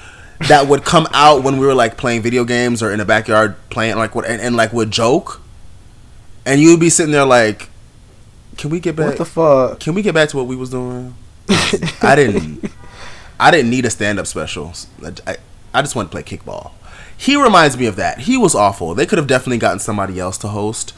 [0.48, 3.56] that would come out when we were like playing video games or in the backyard
[3.70, 5.40] playing like what and, and like would joke,
[6.44, 7.68] and you'd be sitting there like,
[8.58, 9.06] "Can we get back?
[9.06, 9.80] What the fuck?
[9.80, 11.14] Can we get back to what we was doing?"
[12.02, 12.70] I didn't.
[13.40, 14.72] I didn't need a stand up special.
[15.26, 15.36] I,
[15.72, 16.72] I just wanted to play kickball.
[17.16, 18.20] He reminds me of that.
[18.20, 18.94] He was awful.
[18.94, 20.92] They could have definitely gotten somebody else to host.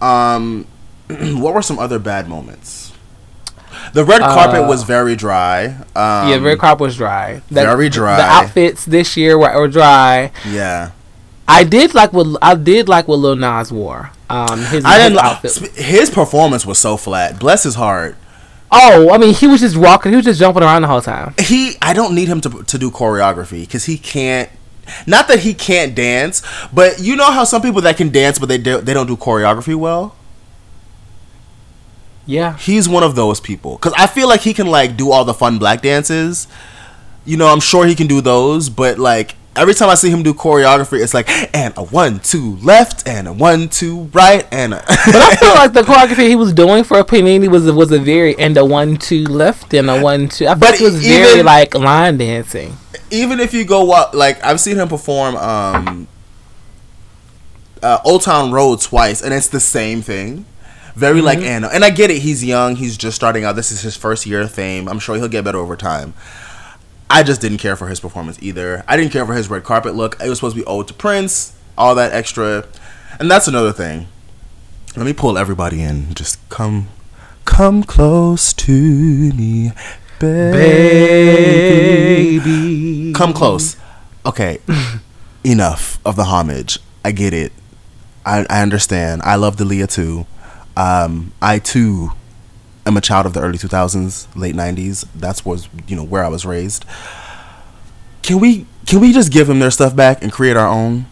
[0.00, 0.66] Um,
[1.08, 2.92] what were some other bad moments?
[3.92, 5.66] The red carpet Uh, was very dry.
[5.66, 7.42] Um, yeah, the red carpet was dry.
[7.48, 8.16] The- very dry.
[8.16, 10.30] The outfits this year were, were dry.
[10.48, 10.90] Yeah,
[11.48, 14.10] I did like what I did like what Lil Nas wore.
[14.28, 15.12] Um, his, I didn't.
[15.12, 15.76] his outfit.
[15.76, 17.40] His performance was so flat.
[17.40, 18.16] Bless his heart.
[18.70, 20.12] Oh, I mean, he was just walking.
[20.12, 21.34] He was just jumping around the whole time.
[21.38, 24.50] he I don't need him to to do choreography because he can't.
[25.06, 28.48] Not that he can't dance, but you know how some people that can dance but
[28.48, 30.16] they do, they don't do choreography well.
[32.26, 32.58] Yeah.
[32.58, 35.34] He's one of those people because I feel like he can like do all the
[35.34, 36.46] fun black dances.
[37.24, 40.22] You know, I'm sure he can do those, but like every time I see him
[40.22, 44.74] do choreography, it's like and a one two left and a one two right and
[44.74, 47.92] a But I feel like the choreography he was doing for a Panini was was
[47.92, 50.46] a very and a one two left and a one two.
[50.46, 52.76] I But it was very like line dancing.
[53.10, 56.08] even if you go like I've seen him perform um
[57.82, 60.44] uh, Old Town Road twice and it's the same thing.
[60.96, 61.46] Very like Mm-hmm.
[61.46, 61.68] Anna.
[61.72, 63.54] And I get it, he's young, he's just starting out.
[63.54, 64.88] This is his first year of fame.
[64.88, 66.12] I'm sure he'll get better over time.
[67.10, 68.84] I just didn't care for his performance either.
[68.86, 70.16] I didn't care for his red carpet look.
[70.22, 72.66] It was supposed to be ode to Prince, all that extra.
[73.18, 74.08] And that's another thing.
[74.96, 76.12] Let me pull everybody in.
[76.14, 76.88] Just come
[77.44, 78.72] come close to
[79.32, 79.72] me,
[80.18, 80.58] baby.
[82.38, 83.12] Baby.
[83.14, 83.76] Come close.
[84.26, 84.58] Okay.
[85.44, 86.78] Enough of the homage.
[87.04, 87.52] I get it.
[88.26, 89.22] I, I understand.
[89.22, 90.26] I love Dalia too.
[90.76, 92.10] Um, I too
[92.88, 95.06] am a child of the early 2000s, late 90s.
[95.14, 96.84] That's was you know where I was raised.
[98.22, 101.06] Can we can we just give them their stuff back and create our own?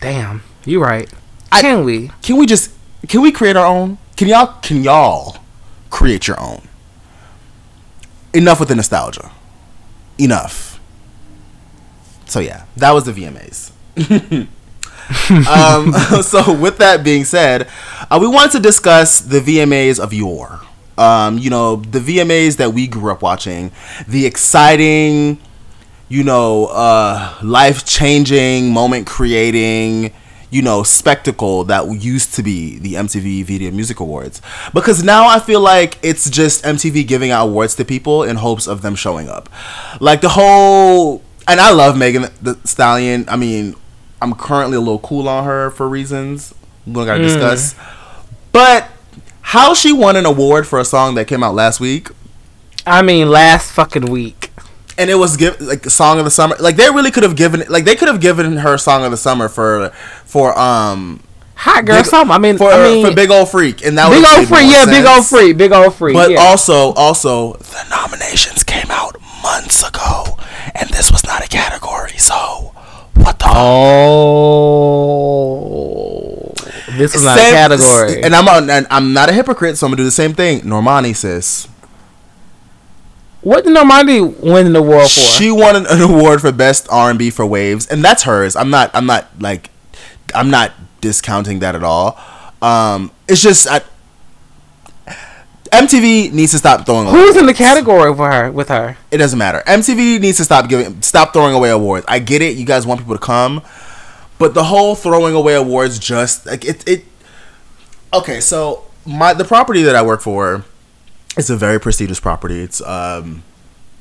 [0.00, 1.12] Damn, you're right.
[1.52, 2.10] I- Can we?
[2.22, 2.70] Can we just
[3.08, 3.98] can we create our own?
[4.16, 5.38] Can y'all can y'all
[5.90, 6.62] create your own?
[8.32, 9.30] Enough with the nostalgia.
[10.18, 10.80] Enough.
[12.26, 13.72] So yeah, that was the VMAs.
[15.48, 15.92] um,
[16.22, 17.68] so with that being said,
[18.10, 20.60] uh, we wanted to discuss the VMAs of yore.
[21.00, 23.72] Um, you know, the VMAs that we grew up watching,
[24.06, 25.38] the exciting,
[26.08, 30.12] you know, uh, life changing, moment creating,
[30.50, 34.42] you know, spectacle that used to be the MTV Video Music Awards.
[34.74, 38.66] Because now I feel like it's just MTV giving out awards to people in hopes
[38.66, 39.48] of them showing up.
[40.00, 43.24] Like the whole, and I love Megan Thee Stallion.
[43.28, 43.74] I mean,
[44.20, 46.54] I'm currently a little cool on her for reasons
[46.86, 47.74] we don't gotta discuss.
[48.52, 48.88] But
[49.50, 52.08] how she won an award for a song that came out last week
[52.86, 54.50] I mean, last fucking week.
[54.96, 56.56] and it was give like song of the summer.
[56.58, 59.16] Like they really could have given like they could have given her song of the
[59.16, 59.90] summer for
[60.24, 61.20] for um
[61.56, 62.32] Hot girl, Big- something.
[62.32, 64.72] I mean, for I mean, for big old freak and that was big old freak
[64.72, 65.56] Yeah, big old freak.
[65.58, 66.14] Big old freak.
[66.14, 66.40] But yeah.
[66.40, 70.38] also also the nominations came out months ago
[70.74, 72.16] and this was not a category.
[72.16, 72.72] So
[73.30, 73.46] what the?
[75.60, 76.52] Oh,
[76.96, 78.22] this is not a Same- category.
[78.22, 80.60] And I'm a, and I'm not a hypocrite, so I'm gonna do the same thing.
[80.62, 81.66] Normani sis.
[83.42, 85.08] What did Normani win an award for?
[85.08, 88.54] She won an, an award for best R and B for Waves, and that's hers.
[88.56, 88.90] I'm not.
[88.94, 89.70] I'm not like.
[90.34, 92.18] I'm not discounting that at all.
[92.62, 93.80] Um, it's just I,
[95.70, 97.08] MTV needs to stop throwing.
[97.08, 98.96] Who's in the category for her with her?
[99.10, 99.62] It doesn't matter.
[99.66, 102.04] MTV needs to stop giving, stop throwing away awards.
[102.08, 102.56] I get it.
[102.56, 103.62] You guys want people to come,
[104.38, 106.86] but the whole throwing away awards just like it.
[106.88, 107.04] It.
[108.12, 110.64] Okay, so my the property that I work for
[111.36, 112.60] it's a very prestigious property.
[112.60, 113.42] It's um,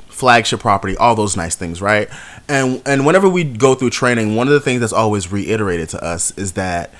[0.08, 2.10] flagship property, all those nice things, right?
[2.47, 6.03] And and whenever we go through training, one of the things that's always reiterated to
[6.03, 6.91] us is that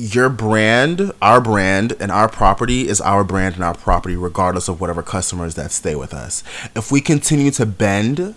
[0.00, 4.80] your brand, our brand, and our property is our brand and our property, regardless of
[4.80, 6.42] whatever customers that stay with us.
[6.74, 8.34] If we continue to bend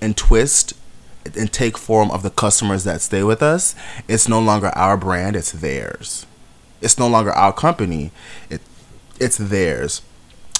[0.00, 0.74] and twist
[1.36, 3.74] and take form of the customers that stay with us,
[4.06, 6.24] it's no longer our brand, it's theirs.
[6.80, 8.12] It's no longer our company,
[8.48, 8.60] it,
[9.20, 10.02] it's theirs.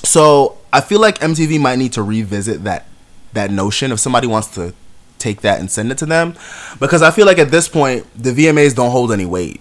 [0.03, 2.87] So I feel like MTV might need to revisit that
[3.33, 4.75] that notion if somebody wants to
[5.19, 6.35] take that and send it to them,
[6.81, 9.61] because I feel like at this point the VMAs don't hold any weight.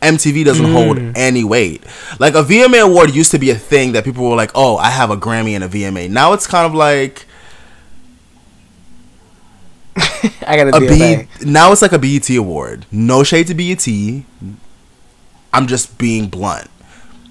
[0.00, 0.72] MTV doesn't mm.
[0.72, 1.82] hold any weight.
[2.18, 4.90] Like a VMA award used to be a thing that people were like, "Oh, I
[4.90, 7.26] have a Grammy and a VMA." Now it's kind of like
[10.46, 11.28] I got a B.
[11.44, 12.86] Now it's like a BET award.
[12.92, 13.86] No shade to BET.
[15.52, 16.68] I'm just being blunt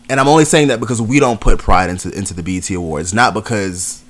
[0.10, 3.14] and I'm only saying that because we don't put pride into into the BET Awards,
[3.14, 4.04] not because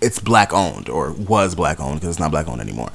[0.00, 2.90] it's black owned or was black owned because it's not black owned anymore.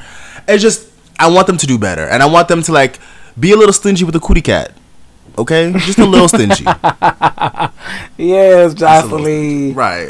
[0.48, 3.00] It's just I want them to do better, and I want them to like
[3.39, 4.74] be a little stingy with the cootie cat.
[5.38, 6.63] Okay, just a little stingy.
[8.17, 9.74] yes, Jocelyn.
[9.74, 10.10] Right.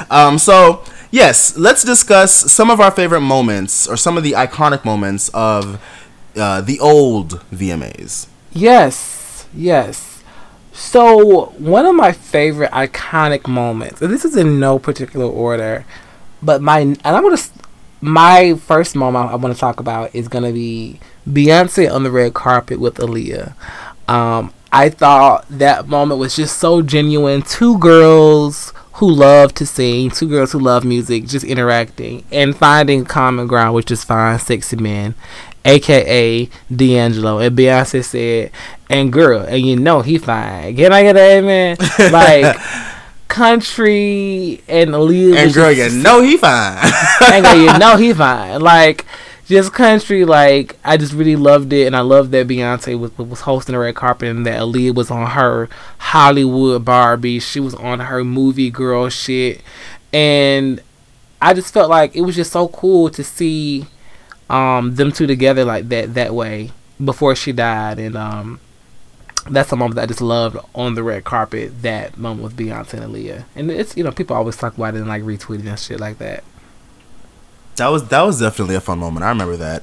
[0.10, 0.38] um.
[0.38, 5.28] So yes, let's discuss some of our favorite moments or some of the iconic moments
[5.30, 5.82] of
[6.36, 8.28] uh, the old VMAs.
[8.52, 9.46] Yes.
[9.52, 10.22] Yes.
[10.72, 15.84] So one of my favorite iconic moments, and this is in no particular order,
[16.40, 17.42] but my and I'm gonna
[18.00, 22.34] my first moment I want to talk about is gonna be Beyonce on the red
[22.34, 23.54] carpet with Aaliyah.
[24.08, 27.42] Um, I thought that moment was just so genuine.
[27.42, 33.04] Two girls who love to sing, two girls who love music, just interacting and finding
[33.04, 35.14] common ground, which is fine, sexy men
[35.64, 37.38] aka D'Angelo.
[37.38, 38.50] And Beyonce said,
[38.88, 40.76] and girl, and you know he fine.
[40.76, 41.76] Can I get that amen?
[42.12, 42.56] Like
[43.28, 45.36] country and Aaliyah.
[45.36, 46.92] And girl, you know he fine.
[47.32, 48.60] and girl, you know he fine.
[48.60, 49.04] Like
[49.48, 53.40] just country, like I just really loved it, and I loved that Beyonce was was
[53.40, 57.40] hosting the red carpet, and that Aaliyah was on her Hollywood Barbie.
[57.40, 59.62] She was on her movie girl shit,
[60.12, 60.82] and
[61.40, 63.86] I just felt like it was just so cool to see
[64.50, 68.60] um, them two together like that that way before she died, and um,
[69.48, 71.80] that's a moment that I just loved on the red carpet.
[71.80, 74.98] That moment with Beyonce and Aaliyah, and it's you know people always talk about it
[74.98, 76.44] and like retweeting and shit like that.
[77.78, 79.24] That was that was definitely a fun moment.
[79.24, 79.82] I remember that.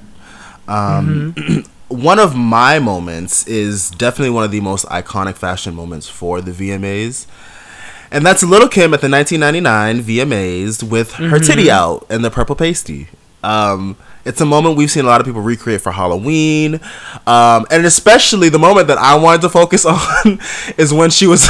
[0.67, 1.59] Um, mm-hmm.
[1.87, 6.51] one of my moments is definitely one of the most iconic fashion moments for the
[6.51, 7.27] VMAs.
[8.11, 11.29] And that's Little Kim at the 1999 VMAs with mm-hmm.
[11.29, 13.09] her titty out and the purple pasty.
[13.43, 16.79] Um, it's a moment we've seen a lot of people recreate for Halloween,
[17.27, 20.39] um, and especially the moment that I wanted to focus on
[20.77, 21.47] is when she was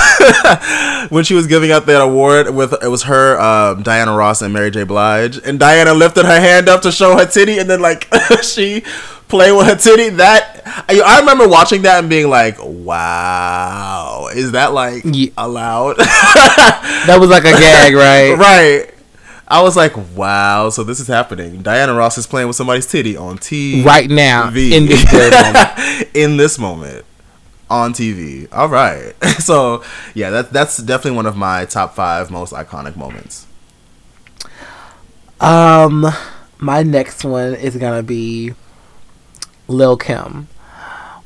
[1.09, 4.53] when she was giving out that award with it was her, um, Diana Ross, and
[4.53, 4.83] Mary J.
[4.83, 8.83] Blige, and Diana lifted her hand up to show her titty, and then like she
[9.27, 10.09] play with her titty.
[10.09, 15.29] That I, I, remember watching that and being like, "Wow, is that like yeah.
[15.37, 18.37] allowed?" that was like a gag, right?
[18.37, 18.94] right.
[19.47, 21.61] I was like, wow, so this is happening.
[21.61, 26.09] Diana Ross is playing with somebody's titty on TV right now in this moment.
[26.15, 27.05] in this moment
[27.69, 28.47] on TV.
[28.51, 29.13] All right.
[29.45, 29.83] So,
[30.15, 33.45] yeah, that that's definitely one of my top 5 most iconic moments.
[35.39, 36.07] Um
[36.57, 38.53] my next one is going to be
[39.67, 40.47] Lil Kim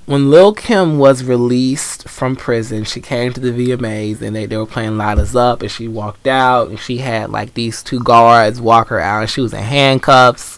[0.10, 4.58] when Lil Kim was released from prison, she came to the VMAs and they, they
[4.58, 8.60] were playing Us Up and she walked out and she had like these two guards
[8.60, 10.58] walk her out and she was in handcuffs.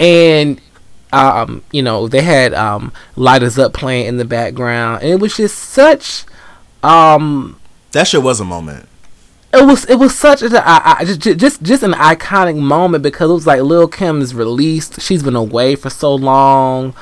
[0.00, 0.60] And
[1.12, 5.36] um, you know, they had um Lighters Up playing in the background and it was
[5.36, 6.24] just such
[6.82, 7.60] um
[7.92, 8.88] That shit was a moment
[9.56, 10.48] it was it was such a
[11.04, 15.00] just just just an iconic moment because it was like Lil Kim is released.
[15.00, 16.94] She's been away for so long.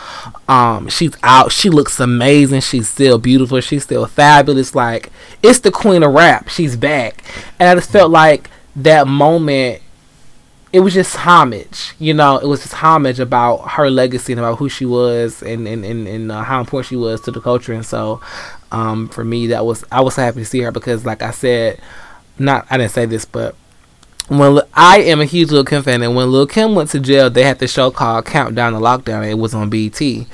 [0.49, 1.53] Um, she's out.
[1.53, 2.61] She looks amazing.
[2.61, 3.61] She's still beautiful.
[3.61, 4.75] She's still fabulous.
[4.75, 5.11] Like
[5.43, 6.49] it's the queen of rap.
[6.49, 7.25] She's back,
[7.59, 9.83] and I just felt like that moment.
[10.73, 12.39] It was just homage, you know.
[12.39, 16.09] It was just homage about her legacy and about who she was and and and,
[16.09, 17.75] and uh, how important she was to the culture.
[17.75, 18.23] And so,
[18.71, 21.79] um, for me, that was I was happy to see her because, like I said
[22.39, 23.55] not I didn't say this, but
[24.29, 27.29] when I am a huge Lil Kim fan, and when Lil Kim went to jail,
[27.29, 29.29] they had the show called Countdown to Lockdown.
[29.29, 30.27] It was on BT.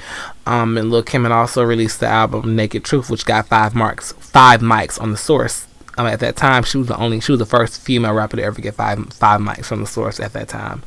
[0.46, 4.12] Um, and Lil Kim had also released the album Naked Truth, which got five marks,
[4.12, 5.66] five mics on the source.
[5.96, 8.42] Um, at that time, she was the only, she was the first female rapper to
[8.42, 10.82] ever get five five mics from the source at that time.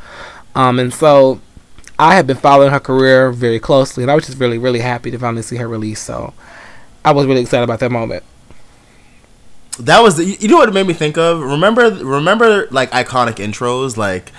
[0.55, 1.41] Um, and so
[1.99, 5.11] I had been following her career very closely, and I was just really, really happy
[5.11, 5.99] to finally see her release.
[5.99, 6.33] So
[7.03, 8.23] I was really excited about that moment.
[9.79, 11.41] That was the, you know what it made me think of.
[11.41, 14.31] Remember, remember like iconic intros, like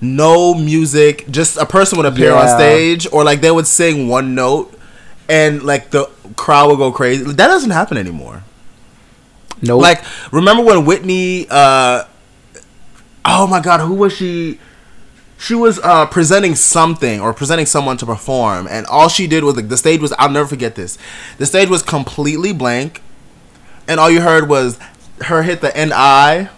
[0.00, 2.40] no music, just a person would appear yeah.
[2.40, 4.76] on stage, or like they would sing one note,
[5.28, 7.24] and like the crowd would go crazy.
[7.24, 8.42] That doesn't happen anymore.
[9.62, 9.82] No, nope.
[9.82, 11.46] like remember when Whitney?
[11.48, 12.04] uh
[13.24, 14.58] Oh my God, who was she?
[15.38, 19.56] She was uh, presenting something or presenting someone to perform, and all she did was
[19.56, 20.12] like the stage was.
[20.18, 20.98] I'll never forget this.
[21.38, 23.02] The stage was completely blank
[23.88, 24.78] and all you heard was
[25.22, 26.48] her hit the NI,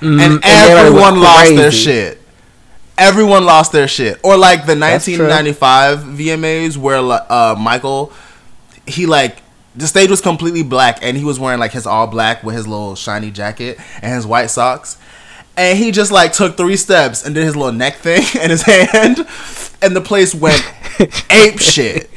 [0.00, 2.20] mm, and, and everyone lost their shit.
[2.98, 4.20] Everyone lost their shit.
[4.22, 8.12] Or like the 1995 VMAs where uh, Michael,
[8.86, 9.42] he like
[9.74, 12.66] the stage was completely black and he was wearing like his all black with his
[12.66, 14.98] little shiny jacket and his white socks.
[15.56, 18.62] And he just like took three steps and did his little neck thing in his
[18.62, 19.26] hand,
[19.82, 20.62] and the place went
[21.30, 22.10] ape shit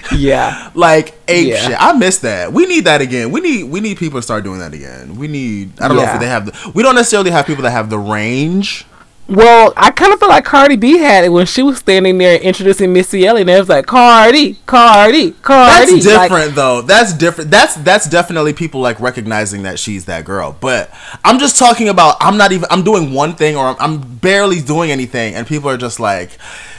[0.16, 1.68] yeah, like ape yeah.
[1.68, 1.76] shit.
[1.80, 2.52] I miss that.
[2.52, 3.30] We need that again.
[3.30, 5.16] We need we need people to start doing that again.
[5.16, 5.80] We need.
[5.80, 6.04] I don't yeah.
[6.04, 6.46] know if they have.
[6.46, 8.86] The, we don't necessarily have people that have the range.
[9.28, 12.38] Well, I kind of feel like Cardi B had it when she was standing there
[12.40, 15.92] introducing Missy Elliott, and it was like Cardi, Cardi, Cardi.
[15.92, 16.82] That's different like, though.
[16.82, 17.50] That's different.
[17.50, 20.56] That's that's definitely people like recognizing that she's that girl.
[20.60, 20.90] But
[21.24, 22.16] I'm just talking about.
[22.20, 22.66] I'm not even.
[22.70, 26.36] I'm doing one thing, or I'm, I'm barely doing anything, and people are just like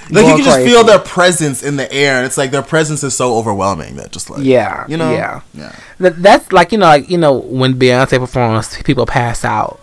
[0.09, 3.03] like you can just feel their presence in the air, and it's like their presence
[3.03, 5.75] is so overwhelming that just like yeah, you know, yeah, yeah.
[5.99, 9.79] That's like you know, like you know, when Beyonce performs, people pass out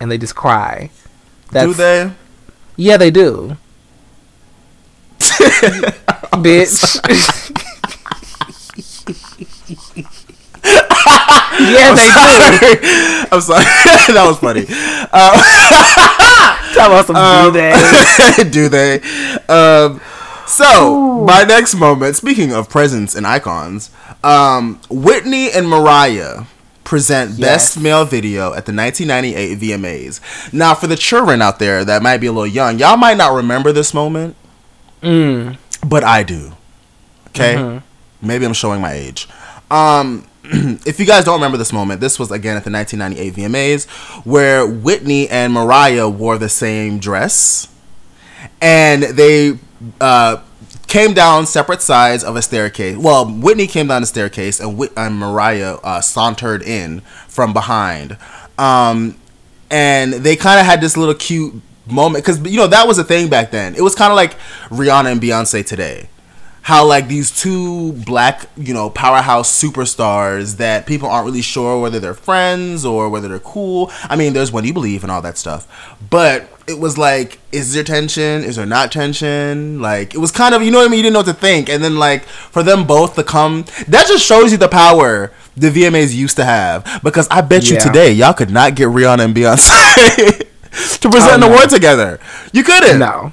[0.00, 0.90] and they just cry.
[1.52, 2.12] That's, do they?
[2.76, 3.56] Yeah, they do.
[6.40, 7.00] Bitch.
[11.60, 12.58] yeah, I'm they sorry.
[12.58, 13.26] do.
[13.32, 13.64] I'm sorry.
[14.14, 14.66] that was funny.
[15.12, 16.39] Uh,
[16.74, 18.44] Talk about some um, do they?
[18.50, 19.00] do they?
[19.48, 20.00] Um,
[20.46, 21.24] so Ooh.
[21.24, 22.16] my next moment.
[22.16, 23.90] Speaking of presents and icons,
[24.24, 26.44] um, Whitney and Mariah
[26.84, 27.38] present yes.
[27.38, 30.52] Best Male Video at the 1998 VMAs.
[30.52, 33.32] Now, for the children out there that might be a little young, y'all might not
[33.32, 34.34] remember this moment,
[35.00, 35.56] mm.
[35.86, 36.52] but I do.
[37.28, 38.26] Okay, mm-hmm.
[38.26, 39.28] maybe I'm showing my age.
[39.70, 40.26] Um,
[40.86, 43.88] if you guys don't remember this moment, this was again at the 1998 VMAs
[44.24, 47.68] where Whitney and Mariah wore the same dress,
[48.60, 49.58] and they
[50.00, 50.38] uh,
[50.86, 52.96] came down separate sides of a staircase.
[52.96, 58.16] Well, Whitney came down the staircase, and, Whit- and Mariah uh, sauntered in from behind.
[58.58, 59.16] Um,
[59.70, 61.54] and they kind of had this little cute
[61.86, 63.74] moment because you know that was a thing back then.
[63.74, 64.38] It was kind of like
[64.70, 66.08] Rihanna and Beyonce today
[66.62, 71.98] how like these two black you know powerhouse superstars that people aren't really sure whether
[71.98, 73.90] they're friends or whether they're cool.
[74.04, 75.96] I mean there's one you believe and all that stuff.
[76.10, 78.44] But it was like is there tension?
[78.44, 79.80] Is there not tension?
[79.80, 80.98] Like it was kind of you know what i mean?
[80.98, 81.68] You didn't know what to think.
[81.68, 85.70] And then like for them both to come that just shows you the power the
[85.70, 87.00] vmas used to have.
[87.02, 87.74] Because i bet yeah.
[87.74, 90.38] you today y'all could not get rihanna and beyonce
[91.00, 91.46] to present oh, no.
[91.46, 92.20] an award together.
[92.52, 92.98] You couldn't.
[92.98, 93.32] No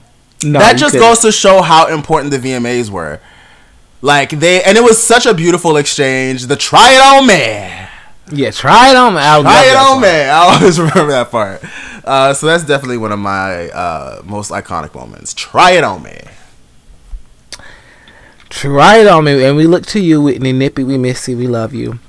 [0.51, 3.19] no, that just goes to show how important the VMAs were.
[4.01, 6.47] Like they, and it was such a beautiful exchange.
[6.47, 7.89] The try it on man.
[8.31, 9.41] Yeah, try it on man.
[9.41, 10.07] Try it on me.
[10.09, 11.63] I always remember that part.
[12.03, 15.33] Uh, so that's definitely one of my uh, most iconic moments.
[15.33, 16.19] Try it on me.
[18.49, 20.83] Try it on me, and we look to you, Whitney Nippy.
[20.83, 21.37] We miss you.
[21.37, 21.99] We love you.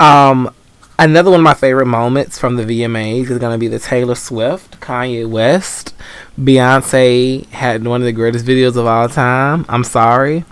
[0.00, 0.54] Um,
[0.98, 4.80] another one of my favorite moments from the VMAs is gonna be the Taylor Swift,
[4.80, 5.94] Kanye West,
[6.38, 9.64] Beyonce had one of the greatest videos of all time.
[9.68, 10.44] I'm sorry.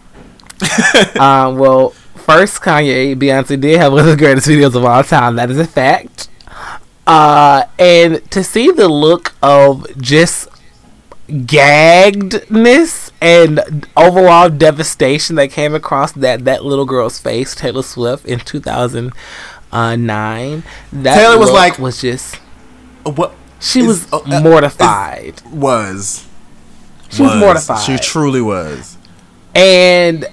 [1.19, 5.37] um, well, first Kanye, Beyonce did have one of the greatest videos of all time.
[5.37, 6.29] That is a fact.
[7.07, 10.49] Uh, and to see the look of just
[11.47, 18.41] gaggedness and overall devastation that came across that that little girl's face, Taylor Swift, in
[19.77, 20.62] 2009.
[20.93, 22.37] That Taylor was like was just
[23.05, 25.43] what she is, was uh, uh mortified.
[25.53, 26.27] Was
[27.11, 27.85] she was, was mortified.
[27.85, 28.97] She truly was.
[29.55, 30.27] And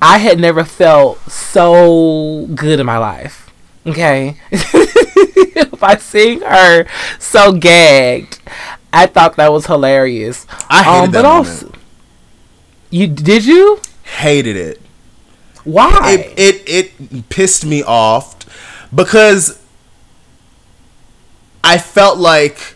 [0.00, 3.50] I had never felt so good in my life.
[3.86, 4.36] Okay.
[5.78, 6.86] By seeing her
[7.18, 8.40] so gagged,
[8.92, 10.46] I thought that was hilarious.
[10.68, 11.72] I hated um, but that also.
[12.90, 13.80] You did you?
[14.04, 14.80] Hated it.
[15.64, 16.32] Why?
[16.36, 18.38] It, it it pissed me off
[18.94, 19.60] because
[21.62, 22.74] I felt like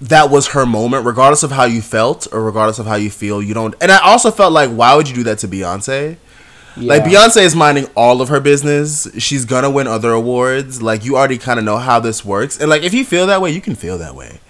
[0.00, 3.42] that was her moment, regardless of how you felt or regardless of how you feel.
[3.42, 3.74] You don't.
[3.80, 6.16] And I also felt like, why would you do that to Beyonce?
[6.76, 6.88] Yeah.
[6.88, 9.06] Like Beyonce is minding all of her business.
[9.18, 10.82] She's gonna win other awards.
[10.82, 12.58] Like you already kind of know how this works.
[12.58, 14.40] And like if you feel that way, you can feel that way.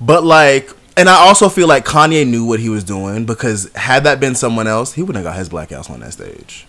[0.00, 4.04] But like and I also feel like Kanye knew what he was doing because had
[4.04, 6.66] that been someone else, he wouldn't have got his black ass on that stage.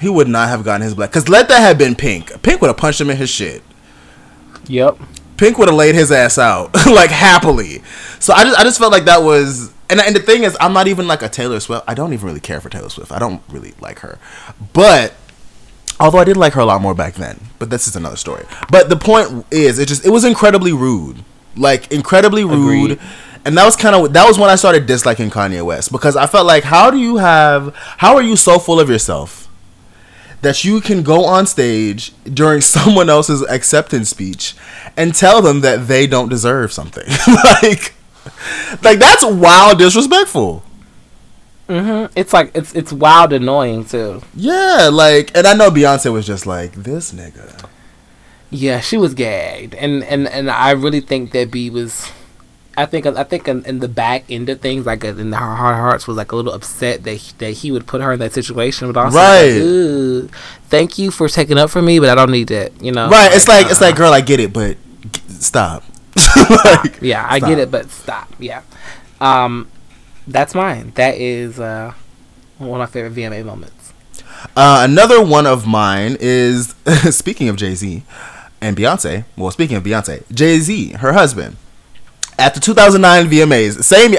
[0.00, 1.10] He would not have gotten his black.
[1.10, 2.42] Because let that have been Pink.
[2.42, 3.62] Pink would have punched him in his shit.
[4.66, 4.98] Yep.
[5.36, 7.82] Pink would have laid his ass out like happily.
[8.18, 10.72] So I just I just felt like that was and and the thing is I'm
[10.72, 11.84] not even like a Taylor Swift.
[11.88, 13.12] I don't even really care for Taylor Swift.
[13.12, 14.18] I don't really like her.
[14.72, 15.14] But
[15.98, 18.44] although I did like her a lot more back then, but this is another story.
[18.70, 21.24] But the point is it just it was incredibly rude.
[21.56, 22.92] Like incredibly rude.
[22.92, 23.08] Agreed.
[23.44, 26.26] And that was kind of that was when I started disliking Kanye West because I
[26.26, 29.48] felt like how do you have how are you so full of yourself
[30.42, 34.54] that you can go on stage during someone else's acceptance speech
[34.96, 37.06] and tell them that they don't deserve something.
[37.62, 37.94] like
[38.82, 40.62] like that's wild disrespectful.
[41.68, 42.12] Mm-hmm.
[42.16, 44.20] It's like it's it's wild annoying too.
[44.34, 47.68] Yeah, like and I know Beyonce was just like this nigga.
[48.50, 52.10] Yeah, she was gagged, and and and I really think that B was
[52.76, 55.54] I think I think in, in, the back end of things, like in the, her
[55.54, 58.18] heart hearts was like a little upset that he, that he would put her in
[58.20, 59.58] that situation, but also right.
[59.58, 60.34] Like,
[60.68, 63.10] thank you for taking up for me, but I don't need that, you know.
[63.10, 63.30] Right?
[63.34, 64.78] It's like uh, it's like, girl, I get it, but
[65.28, 65.84] stop.
[66.64, 68.32] like, yeah, I get it, but stop.
[68.38, 68.62] Yeah,
[69.20, 69.68] um,
[70.26, 70.92] that's mine.
[70.94, 71.92] That is uh,
[72.56, 73.92] one of my favorite VMA moments.
[74.56, 76.74] Uh, another one of mine is
[77.10, 78.02] speaking of Jay Z
[78.62, 79.26] and Beyonce.
[79.36, 81.58] Well, speaking of Beyonce, Jay Z, her husband
[82.42, 83.84] at the 2009 VMAs.
[83.84, 84.14] Same.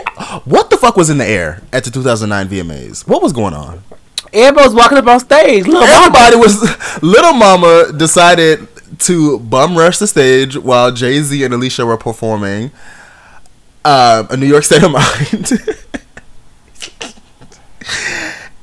[0.45, 3.05] What the fuck was in the air at the 2009 VMAs?
[3.05, 3.83] What was going on?
[4.31, 5.67] Everybody was walking up on stage.
[5.67, 6.47] Little Everybody Mama.
[6.47, 7.03] was.
[7.03, 8.65] Little Mama decided
[8.99, 12.71] to bum rush the stage while Jay Z and Alicia were performing
[13.83, 15.51] uh, a New York State of Mind.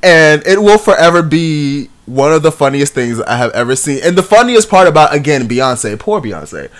[0.02, 4.00] and it will forever be one of the funniest things I have ever seen.
[4.02, 6.70] And the funniest part about again Beyonce, poor Beyonce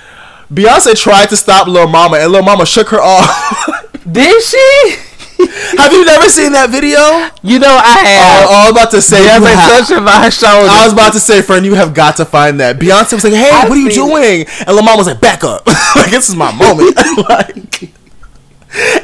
[0.52, 4.02] Beyonce tried to stop Lil Mama, and Lil Mama shook her off.
[4.12, 4.96] Did she?
[5.78, 6.98] have you never seen that video?
[7.42, 8.48] You know I have.
[8.48, 9.18] Oh, I was about to say.
[9.20, 10.68] Beyonce touched my shoulder.
[10.68, 12.78] I was about to say, friend, you have got to find that.
[12.78, 14.48] Beyonce was like, "Hey, I've what are you doing?" It.
[14.66, 15.66] And Lil Mama was like, "Back up!
[15.96, 16.96] like this is my moment."
[17.28, 17.82] like,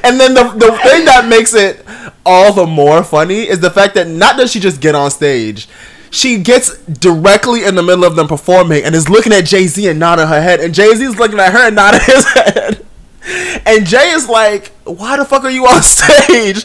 [0.05, 1.87] and then the the thing that makes it
[2.25, 5.69] all the more funny is the fact that not does she just get on stage,
[6.11, 9.87] she gets directly in the middle of them performing and is looking at Jay Z
[9.89, 12.85] and nodding her head, and Jay Z is looking at her and nodding his head.
[13.67, 16.65] And Jay is like, "Why the fuck are you on stage?"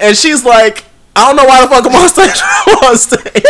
[0.00, 3.44] And she's like, "I don't know why the fuck I'm on stage." I'm on stage.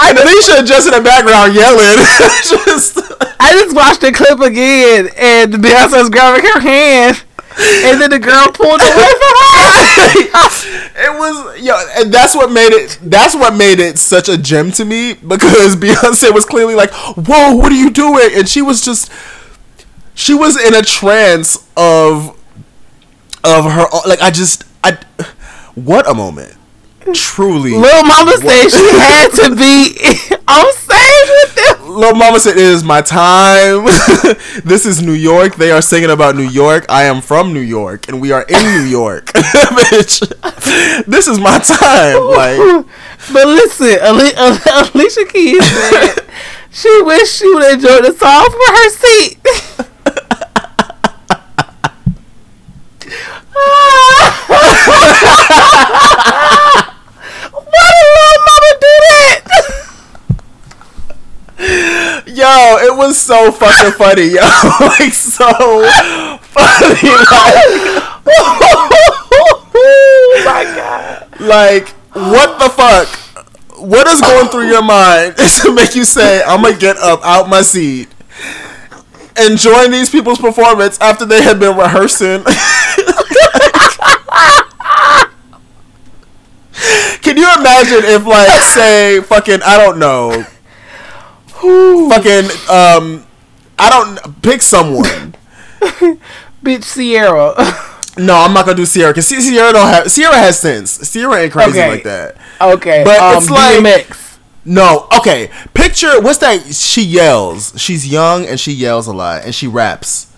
[0.00, 1.98] and Alicia just in the background yelling.
[2.64, 2.98] just,
[3.40, 7.23] I just watched the clip again, and Beyonce's grabbing her hand
[7.58, 9.74] and then the girl pulled away from her.
[11.06, 12.98] it was yo, and that's what made it.
[13.00, 17.54] That's what made it such a gem to me because Beyonce was clearly like, "Whoa,
[17.54, 19.12] what are you doing?" And she was just,
[20.14, 22.36] she was in a trance of,
[23.44, 23.86] of her.
[24.04, 24.98] Like I just, I,
[25.76, 26.56] what a moment.
[27.12, 29.94] Truly, little mama said she had to be
[30.48, 31.63] on stage with.
[31.94, 33.84] Little mama said, "It is my time.
[34.64, 35.54] this is New York.
[35.54, 36.86] They are singing about New York.
[36.88, 41.04] I am from New York, and we are in New York, bitch.
[41.06, 42.58] This is my time." Like,
[43.32, 46.24] but listen, Alicia Keys said
[46.70, 49.38] she wished she would enjoy the song for her seat.
[62.34, 64.40] Yo, it was so fucking funny, yo.
[64.80, 65.46] like so
[66.40, 67.10] funny.
[67.14, 67.62] Like,
[69.76, 71.28] oh my god.
[71.38, 73.06] Like, what the fuck?
[73.78, 77.48] What is going through your mind to make you say, I'm gonna get up out
[77.48, 78.08] my seat
[79.36, 82.42] and join these people's performance after they had been rehearsing?
[87.22, 90.44] Can you imagine if, like, say, fucking, I don't know,
[92.08, 93.26] fucking um,
[93.78, 95.34] I don't pick someone.
[96.62, 97.54] Bitch, Ciara.
[98.18, 101.12] no, I'm not gonna do Ciara because Ciara don't have Ciara has sense.
[101.12, 101.88] Ciara ain't crazy okay.
[101.88, 102.36] like that.
[102.60, 104.38] Okay, but um, it's like DMX.
[104.64, 105.50] No, okay.
[105.74, 106.74] Picture what's that?
[106.74, 107.74] She yells.
[107.76, 110.32] She's young and she yells a lot and she raps.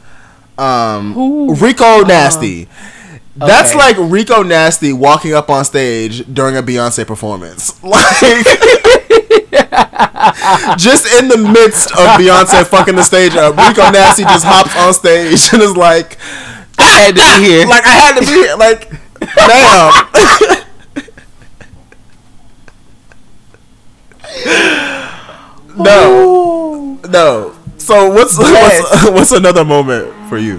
[0.59, 1.55] Um, Ooh.
[1.55, 2.69] Rico Nasty.
[3.37, 3.79] That's okay.
[3.79, 7.81] like Rico Nasty walking up on stage during a Beyonce performance.
[7.87, 9.66] Like
[10.79, 14.93] just in the midst of Beyonce fucking the stage up, Rico Nasty just hops on
[14.95, 16.19] stage and is like,
[16.79, 17.67] I had to be here.
[17.67, 18.57] like I had to be here.
[18.57, 18.91] Like,
[19.47, 20.67] damn.
[25.77, 27.55] no, no.
[27.79, 28.83] So what's Yes.
[28.83, 30.59] what's, what's another moment for you?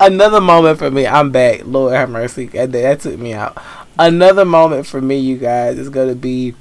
[0.00, 1.06] Another moment for me.
[1.06, 1.62] I'm back.
[1.64, 2.46] Lord have mercy.
[2.48, 3.56] That, that took me out.
[3.98, 6.54] Another moment for me, you guys, is gonna be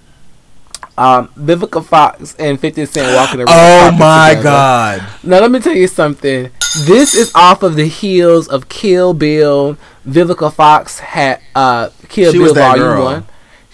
[0.97, 3.49] um, Vivica Fox and 50 Cent walking around.
[3.49, 4.43] Oh my together.
[4.43, 5.03] god.
[5.23, 6.49] Now let me tell you something.
[6.85, 9.77] This is off of the heels of Kill Bill.
[10.07, 13.03] Vivica Fox had uh Kill She Bill Volume girl.
[13.03, 13.25] One.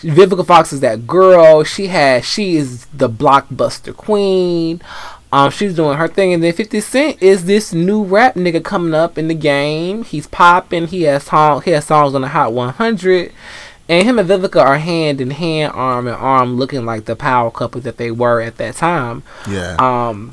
[0.02, 1.64] Vivica Fox is that girl.
[1.64, 4.82] She had she is the blockbuster queen.
[5.32, 8.94] Um, she's doing her thing, and then Fifty Cent is this new rap nigga coming
[8.94, 10.04] up in the game.
[10.04, 10.88] He's popping.
[10.88, 11.62] He has song.
[11.64, 13.32] He has songs on the Hot 100,
[13.90, 17.52] and him and Vivica are hand in hand, arm in arm, looking like the power
[17.52, 19.24] couple that they were at that time.
[19.50, 19.76] Yeah.
[19.80, 20.32] Um,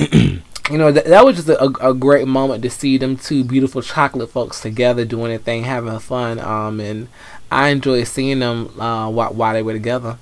[0.71, 3.83] you know that, that was just a, a great moment to see them two beautiful
[3.83, 6.39] chocolate folks together doing their thing, having fun.
[6.39, 7.09] Um, and
[7.51, 10.19] I enjoyed seeing them uh, while, while they were together.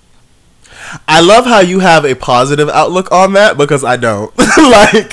[1.06, 4.36] I love how you have a positive outlook on that because I don't.
[4.38, 5.12] like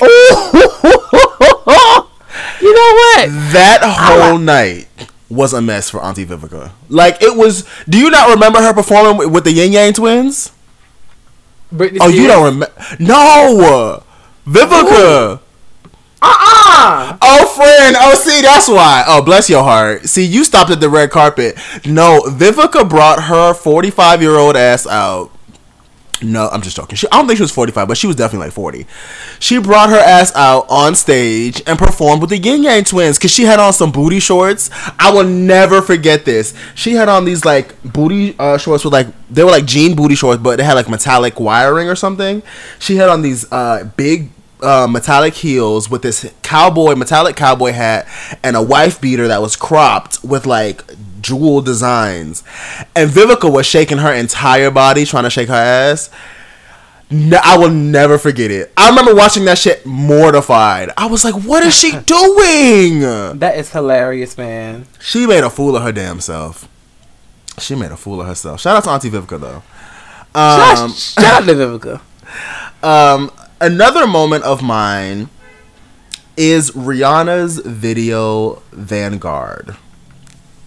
[2.60, 3.28] you know what?
[3.52, 4.88] that whole night
[5.28, 6.72] was a mess for Auntie Vivica.
[6.88, 7.64] Like it was.
[7.88, 10.52] Do you not remember her performing with, the Ying Yang Twins?
[11.72, 12.72] Britney Oh, you don't remember?
[12.98, 14.02] No,
[14.46, 15.40] Vivica.
[16.22, 17.18] Uh-uh.
[17.20, 17.96] Oh, friend.
[17.98, 19.04] Oh, see, that's why.
[19.06, 20.06] Oh, bless your heart.
[20.06, 21.56] See, you stopped at the red carpet.
[21.84, 25.30] No, Vivica brought her 45 year old ass out.
[26.22, 26.96] No, I'm just joking.
[26.96, 28.86] She, I don't think she was 45, but she was definitely like 40.
[29.38, 33.30] She brought her ass out on stage and performed with the Ying Yang twins because
[33.30, 34.70] she had on some booty shorts.
[34.98, 36.54] I will never forget this.
[36.74, 40.14] She had on these like booty uh, shorts with like, they were like jean booty
[40.14, 42.42] shorts, but they had like metallic wiring or something.
[42.78, 44.30] She had on these uh, big
[44.62, 48.06] uh, metallic heels with this cowboy metallic cowboy hat
[48.42, 50.82] and a wife beater that was cropped with like
[51.20, 52.42] jewel designs
[52.94, 56.10] and Vivica was shaking her entire body trying to shake her ass
[57.08, 58.72] no, I will never forget it.
[58.76, 60.90] I remember watching that shit mortified.
[60.96, 63.00] I was like, "What is she doing?"
[63.38, 64.86] That is hilarious, man.
[65.00, 66.68] She made a fool of her damn self.
[67.58, 68.60] She made a fool of herself.
[68.60, 69.62] Shout out to Auntie Vivica though.
[70.34, 72.00] Um, shout, shout out to Vivica.
[72.82, 75.30] Um, another moment of mine
[76.36, 79.76] is Rihanna's video Vanguard.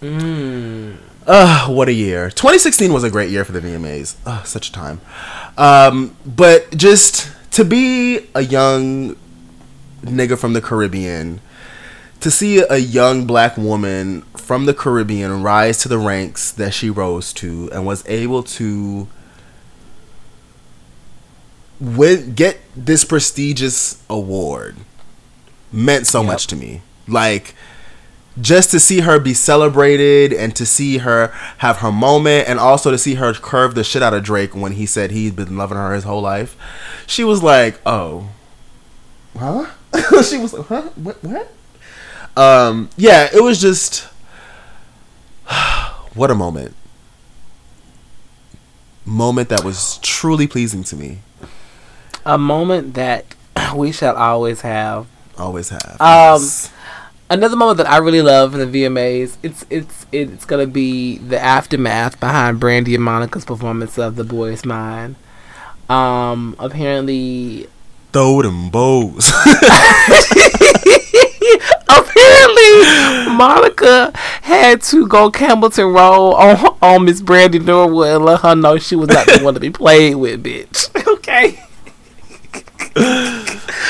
[0.01, 0.97] Mm.
[1.27, 2.29] Ugh, what a year.
[2.29, 4.15] 2016 was a great year for the VMAs.
[4.25, 5.01] Ugh, such a time.
[5.57, 9.15] Um, but just to be a young
[10.01, 11.41] nigga from the Caribbean,
[12.21, 16.89] to see a young black woman from the Caribbean rise to the ranks that she
[16.89, 19.07] rose to and was able to
[21.79, 24.77] win, get this prestigious award
[25.71, 26.27] meant so Yep.
[26.27, 26.81] much to me.
[27.07, 27.55] Like,
[28.41, 31.27] just to see her be celebrated and to see her
[31.59, 34.73] have her moment and also to see her curve the shit out of Drake when
[34.73, 36.55] he said he'd been loving her his whole life.
[37.07, 38.29] She was like, "Oh,
[39.37, 39.67] huh?"
[40.23, 40.89] she was like, "Huh?
[40.95, 41.23] What?
[41.23, 41.51] What?"
[42.37, 44.03] Um, yeah, it was just
[46.13, 46.75] what a moment.
[49.05, 51.19] Moment that was truly pleasing to me.
[52.25, 53.35] A moment that
[53.75, 55.07] we shall always have.
[55.37, 55.97] Always have.
[55.99, 56.71] Um, yes.
[57.32, 61.39] Another moment that I really love in the VMAs, it's it's it's gonna be the
[61.39, 65.15] aftermath behind Brandy and Monica's performance of "The Boy's Mine."
[65.89, 67.67] Um, apparently,
[68.11, 69.32] Throw them bows.
[71.88, 74.11] apparently, Monica
[74.41, 78.95] had to go Campbellton Road on on Miss Brandy Norwood and let her know she
[78.95, 80.89] was not the one to be played with, bitch.
[81.17, 81.63] okay.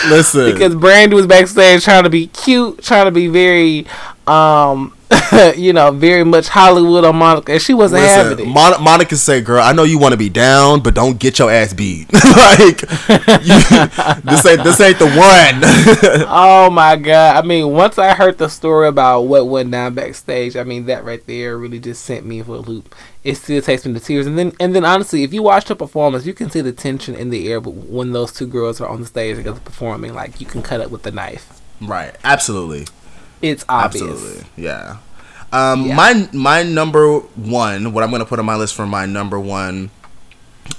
[0.10, 0.52] Listen.
[0.52, 3.86] because Brandy was backstage trying to be cute, trying to be very,
[4.28, 4.94] um,
[5.55, 8.47] you know, very much Hollywood on Monica, and she wasn't having it.
[8.47, 11.49] Mon- Monica say, "Girl, I know you want to be down, but don't get your
[11.51, 12.12] ass beat.
[12.14, 12.82] like,
[13.41, 13.60] you,
[14.24, 15.62] this ain't this ain't the one."
[16.30, 17.43] oh my god!
[17.43, 21.03] I mean, once I heard the story about what went down backstage, I mean that
[21.03, 22.95] right there really just sent me for a loop.
[23.24, 25.76] It still takes me to tears, and then and then honestly, if you watch the
[25.76, 27.60] performance, you can see the tension in the air.
[27.60, 30.82] But when those two girls are on the stage together performing, like you can cut
[30.82, 31.60] it with a knife.
[31.82, 32.16] right?
[32.24, 32.86] Absolutely.
[33.42, 34.04] It's obvious.
[34.04, 34.46] Absolutely.
[34.58, 34.98] Yeah.
[35.52, 35.96] Um, Yeah.
[35.96, 39.90] my my number one, what I'm gonna put on my list for my number one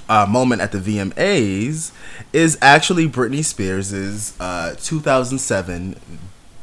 [0.07, 1.91] uh, moment at the VMAs
[2.33, 5.95] is actually Britney Spears's uh, 2007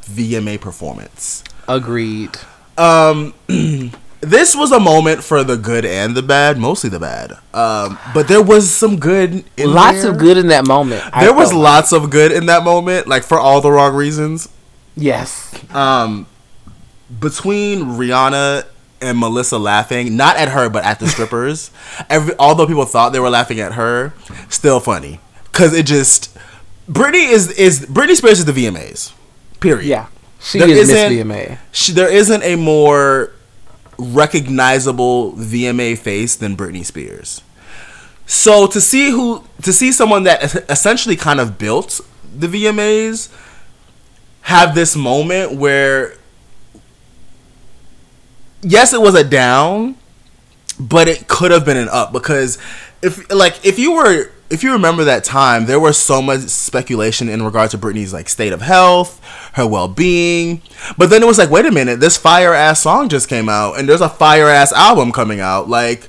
[0.04, 1.44] VMA performance.
[1.68, 2.30] Agreed.
[2.78, 3.34] Um,
[4.20, 7.32] this was a moment for the good and the bad, mostly the bad.
[7.52, 9.44] Um, but there was some good.
[9.58, 10.12] In Lots there.
[10.12, 11.02] of good in that moment.
[11.20, 14.48] There was lots of good in that moment, like for all the wrong reasons.
[14.98, 15.54] Yes.
[15.74, 16.26] Um,
[17.20, 18.66] between Rihanna
[19.00, 21.70] and Melissa laughing, not at her, but at the strippers.
[22.10, 24.12] Every although people thought they were laughing at her,
[24.48, 26.36] still funny because it just
[26.90, 29.12] Britney is is Britney Spears is the VMAs.
[29.60, 29.86] Period.
[29.86, 30.06] Yeah.
[30.40, 31.58] She There is Miss VMA.
[31.72, 33.32] She, there isn't a more
[33.98, 37.42] recognizable VMA face than Britney Spears.
[38.26, 42.00] So to see who to see someone that essentially kind of built
[42.32, 43.30] the VMAs
[44.48, 46.14] have this moment where
[48.62, 49.94] yes it was a down
[50.80, 52.56] but it could have been an up because
[53.02, 57.28] if like if you were if you remember that time there was so much speculation
[57.28, 59.20] in regard to Britney's like state of health
[59.52, 60.62] her well-being
[60.96, 63.78] but then it was like wait a minute this fire ass song just came out
[63.78, 66.08] and there's a fire ass album coming out like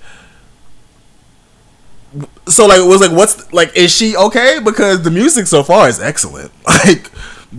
[2.48, 4.60] so like it was like what's like is she okay?
[4.64, 7.12] Because the music so far is excellent like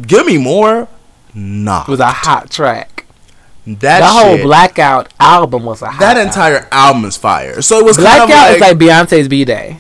[0.07, 0.89] give me more
[1.35, 3.07] nah It was a hot track.
[3.67, 7.85] that the whole Blackout album was a hot that entire album is fire so it
[7.85, 9.79] was Blackout kind of is like Beyonce's B Day.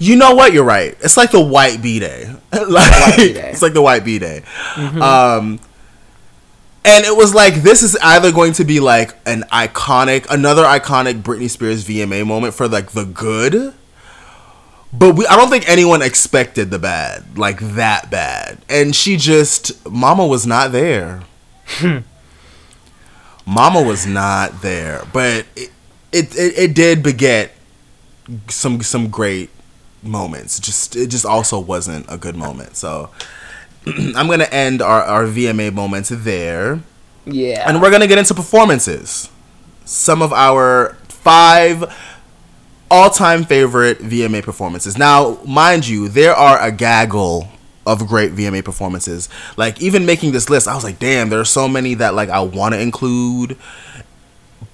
[0.00, 0.52] You know what?
[0.52, 0.96] You're right.
[1.00, 2.26] It's like the white B day.
[2.52, 4.42] like it's like the white B day.
[4.76, 5.60] Um,
[6.84, 11.22] and it was like this is either going to be like an iconic, another iconic
[11.22, 13.72] Britney Spears VMA moment for like the good,
[14.92, 19.88] but we I don't think anyone expected the bad like that bad, and she just
[19.90, 21.22] Mama was not there.
[21.66, 21.98] Hmm.
[23.46, 25.70] Mama was not there, but it
[26.12, 27.52] it, it, it did beget
[28.48, 29.50] some some great
[30.02, 30.60] moments.
[30.60, 32.76] Just it just also wasn't a good moment.
[32.76, 33.10] So
[33.86, 36.80] I'm gonna end our, our VMA moments there.
[37.24, 37.68] Yeah.
[37.68, 39.30] And we're gonna get into performances.
[39.84, 41.84] Some of our five
[42.92, 44.98] all time favorite VMA performances.
[44.98, 47.48] Now, mind you, there are a gaggle
[47.86, 49.30] of great VMA performances.
[49.56, 52.28] Like even making this list, I was like, damn, there are so many that like
[52.28, 53.56] I wanna include.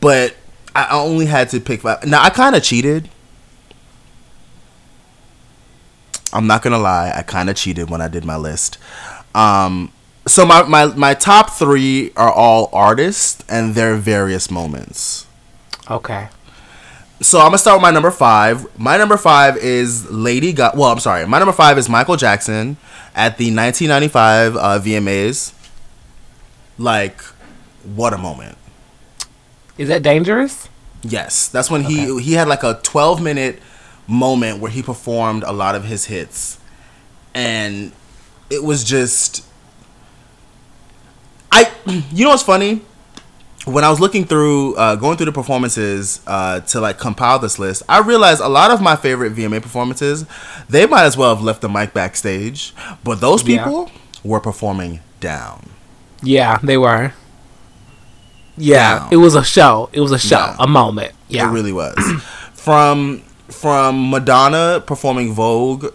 [0.01, 0.35] But
[0.75, 2.05] I only had to pick five.
[2.07, 3.09] Now I kinda cheated.
[6.33, 8.79] I'm not gonna lie, I kinda cheated when I did my list.
[9.33, 9.93] Um
[10.27, 15.25] so my, my, my top three are all artists and their various moments.
[15.89, 16.29] okay.
[17.21, 18.79] So I'm gonna start with my number five.
[18.79, 20.77] My number five is Lady Gaga.
[20.77, 21.27] Well, I'm sorry.
[21.27, 22.77] My number five is Michael Jackson
[23.13, 25.53] at the 1995 uh, VMAs.
[26.79, 27.21] Like,
[27.83, 28.57] what a moment!
[29.77, 30.69] Is that dangerous?
[31.03, 33.61] Yes, that's when he he had like a 12 minute
[34.07, 36.61] moment where he performed a lot of his hits,
[37.35, 37.91] and
[38.49, 39.45] it was just.
[41.51, 41.69] I,
[42.13, 42.83] you know what's funny?
[43.69, 47.59] When I was looking through, uh, going through the performances uh, to like compile this
[47.59, 50.25] list, I realized a lot of my favorite VMA performances,
[50.69, 53.65] they might as well have left the mic backstage, but those Yeah.
[53.65, 53.91] people
[54.25, 55.69] were performing down.
[56.23, 57.13] Yeah, they were.
[58.57, 59.09] Yeah, Down.
[59.13, 59.89] it was a show.
[59.93, 60.57] It was a show, Yeah.
[60.59, 61.13] a moment.
[61.29, 61.95] Yeah, It really was.
[62.55, 65.87] from from Madonna performing Vogue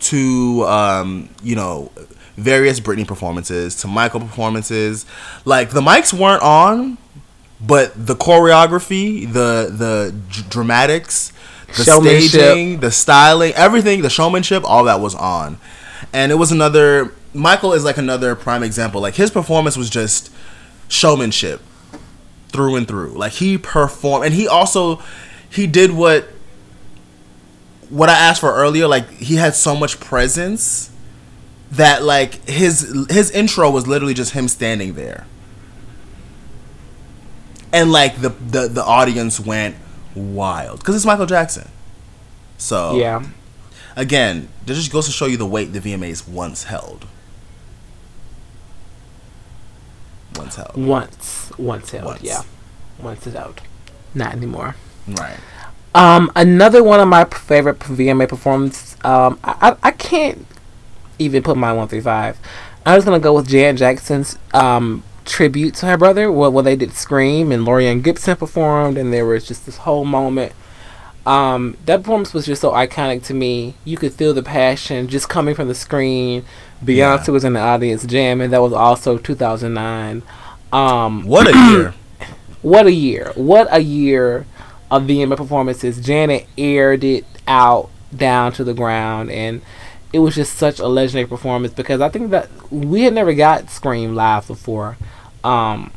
[0.00, 1.90] to um, you know
[2.36, 5.06] various Britney performances to Michael performances.
[5.44, 6.98] Like the mics weren't on,
[7.60, 11.32] but the choreography, the the d- dramatics,
[11.76, 11.84] the
[12.30, 15.58] staging, the styling, everything, the showmanship, all that was on.
[16.12, 19.00] And it was another Michael is like another prime example.
[19.00, 20.30] Like his performance was just
[20.88, 21.60] showmanship
[22.48, 23.10] through and through.
[23.10, 25.02] Like he performed, and he also
[25.50, 26.28] he did what
[27.90, 28.86] what I asked for earlier.
[28.86, 30.90] Like he had so much presence
[31.70, 35.26] that like his his intro was literally just him standing there,
[37.72, 39.76] and like the the the audience went
[40.14, 41.68] wild because it's Michael Jackson.
[42.56, 43.24] So yeah.
[43.96, 47.06] again, this just goes to show you the weight the VMAs once held.
[50.36, 50.76] Once held.
[50.76, 52.04] Once, once held.
[52.04, 52.22] Once.
[52.22, 52.42] Yeah,
[53.00, 53.60] once it held.
[54.14, 54.76] Not anymore.
[55.06, 55.36] Right.
[55.94, 58.96] Um, another one of my favorite VMA performances.
[59.04, 60.46] Um, I, I I can't
[61.18, 62.38] even put my one through five.
[62.84, 66.76] I was gonna go with Jan Jackson's um tribute to her brother, Well, where they
[66.76, 70.52] did Scream and Laurieann Gibson performed, and there was just this whole moment.
[71.26, 73.74] Um, that performance was just so iconic to me.
[73.84, 76.44] You could feel the passion just coming from the screen.
[76.82, 77.32] Beyonce Yeah.
[77.32, 78.50] was in the audience jamming.
[78.50, 80.22] That was also 2009.
[80.72, 81.94] Um, What a year.
[82.62, 83.32] what a year!
[83.34, 84.46] What a year
[84.90, 86.00] of VMA performances.
[86.00, 89.60] Janet aired it out down to the ground, and
[90.12, 93.68] it was just such a legendary performance because I think that we had never got
[93.70, 94.96] Scream live before.
[95.44, 95.92] Um,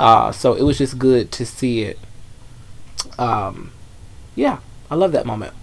[0.00, 1.98] Uh, so it was just good to see it.
[3.18, 3.70] Um,
[4.34, 4.58] yeah,
[4.90, 5.54] I love that moment.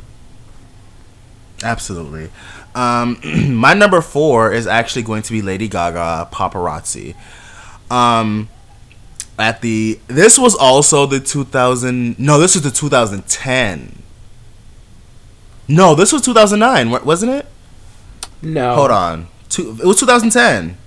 [1.61, 2.29] Absolutely.
[2.73, 3.19] Um,
[3.53, 7.15] my number four is actually going to be Lady Gaga Paparazzi.
[7.91, 8.47] Um,
[9.37, 14.03] at the this was also the 2000 no this was the 2010
[15.69, 17.45] no this was 2009 wasn't it
[18.41, 20.77] no hold on Two, it was 2010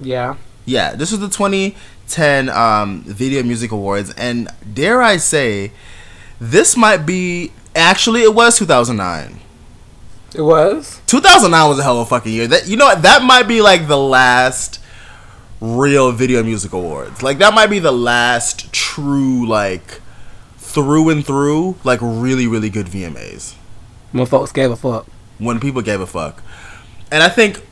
[0.00, 0.36] yeah
[0.68, 5.72] yeah this was the 2010 um, video music awards and dare i say
[6.40, 9.40] this might be actually it was 2009
[10.34, 13.48] it was 2009 was a hell of a fucking year that you know that might
[13.48, 14.78] be like the last
[15.60, 17.22] real video music awards.
[17.22, 20.00] Like that might be the last true like
[20.56, 23.54] through and through like really really good VMAs.
[24.12, 25.06] When folks gave a fuck.
[25.38, 26.42] When people gave a fuck.
[27.10, 27.64] And I think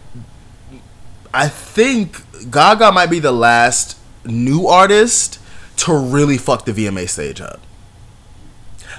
[1.36, 5.38] I think Gaga might be the last new artist
[5.76, 7.60] to really fuck the VMA stage up.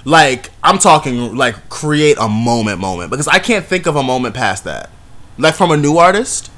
[0.06, 4.36] Like I'm talking like create a moment moment because I can't think of a moment
[4.36, 4.92] past that.
[5.40, 6.52] Like from a new artist.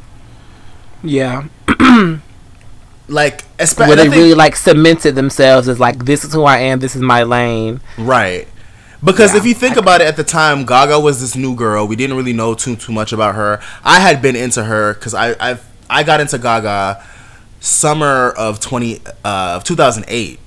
[1.01, 1.47] Yeah.
[3.07, 6.79] like especially where they really like cemented themselves as like this is who I am,
[6.79, 7.79] this is my lane.
[7.97, 8.49] Right.
[9.01, 11.55] Because yeah, if you think I, about it, at the time, Gaga was this new
[11.55, 11.87] girl.
[11.87, 13.61] We didn't really know too too much about her.
[13.81, 15.59] I had been into her because I I
[15.89, 17.03] I got into Gaga
[17.59, 20.39] summer of twenty uh, of two thousand eight.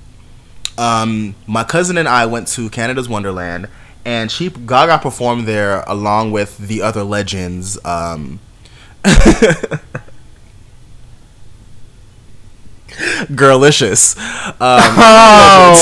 [0.77, 3.67] Um, my cousin and I went to Canada's Wonderland,
[4.05, 7.83] and she Gaga performed there along with the other legends.
[7.85, 8.39] Um,
[13.33, 14.17] Girlicious.
[14.17, 15.73] Um, oh?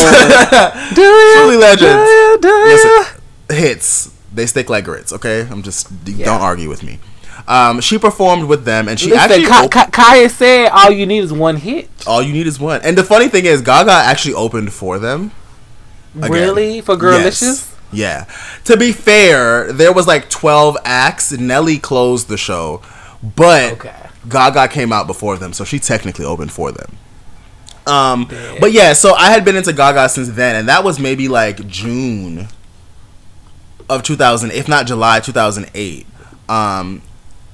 [0.93, 1.81] Truly legends.
[2.41, 3.55] Do you, do you?
[3.55, 4.11] hits.
[4.33, 5.11] They stick like grits.
[5.11, 6.25] Okay, I'm just yeah.
[6.25, 6.99] don't argue with me.
[7.47, 9.45] Um, she performed with them, and she Listen, actually.
[9.45, 12.59] Ka- op- Ka- Kaya said, "All you need is one hit." All you need is
[12.59, 12.81] one.
[12.83, 15.31] And the funny thing is, Gaga actually opened for them.
[16.15, 16.31] Again.
[16.31, 17.41] Really, for Girlicious?
[17.41, 17.75] Yes.
[17.91, 18.25] Yeah.
[18.65, 21.31] To be fair, there was like 12 acts.
[21.31, 22.81] Nelly closed the show,
[23.35, 23.95] but okay.
[24.29, 26.97] Gaga came out before them, so she technically opened for them.
[27.87, 28.29] Um,
[28.59, 31.67] but yeah, so I had been into Gaga since then, and that was maybe like
[31.67, 32.47] June
[33.89, 36.05] of 2000, if not July 2008.
[36.47, 37.01] Um,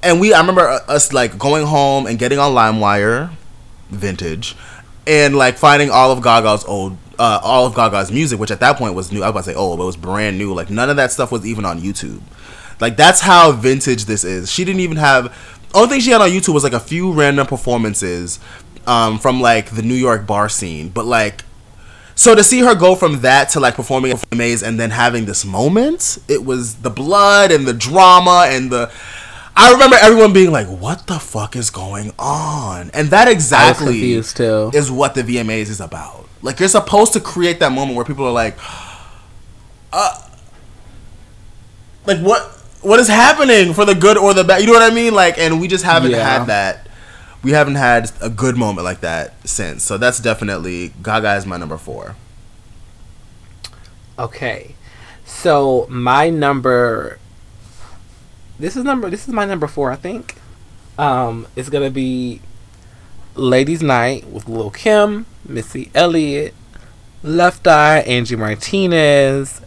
[0.07, 3.33] and we, I remember us like going home and getting on LimeWire,
[3.89, 4.55] vintage,
[5.05, 8.77] and like finding all of Gaga's old, uh, all of Gaga's music, which at that
[8.77, 9.21] point was new.
[9.21, 10.53] I was about to say old, but it was brand new.
[10.53, 12.21] Like none of that stuff was even on YouTube.
[12.79, 14.49] Like that's how vintage this is.
[14.49, 15.35] She didn't even have.
[15.75, 18.39] Only thing she had on YouTube was like a few random performances
[18.87, 21.43] um, from like the New York bar scene, but like
[22.15, 25.25] so to see her go from that to like performing at Maze and then having
[25.25, 28.91] this moment, it was the blood and the drama and the.
[29.57, 34.91] I remember everyone being like, "What the fuck is going on?" And that exactly is
[34.91, 36.27] what the VMAs is about.
[36.41, 38.57] Like you're supposed to create that moment where people are like,
[39.91, 40.21] "Uh,
[42.05, 42.53] like what?
[42.81, 45.13] What is happening for the good or the bad?" You know what I mean?
[45.13, 46.37] Like, and we just haven't yeah.
[46.37, 46.87] had that
[47.43, 49.83] we haven't had a good moment like that since.
[49.83, 52.15] So that's definitely Gaga is my number four.
[54.19, 54.75] Okay,
[55.25, 57.19] so my number.
[58.59, 59.09] This is number.
[59.09, 60.35] This is my number four, I think.
[60.97, 62.41] Um, it's gonna be
[63.35, 66.55] Ladies' Night with Lil Kim, Missy Elliott,
[67.21, 69.61] Left Eye, Angie Martinez,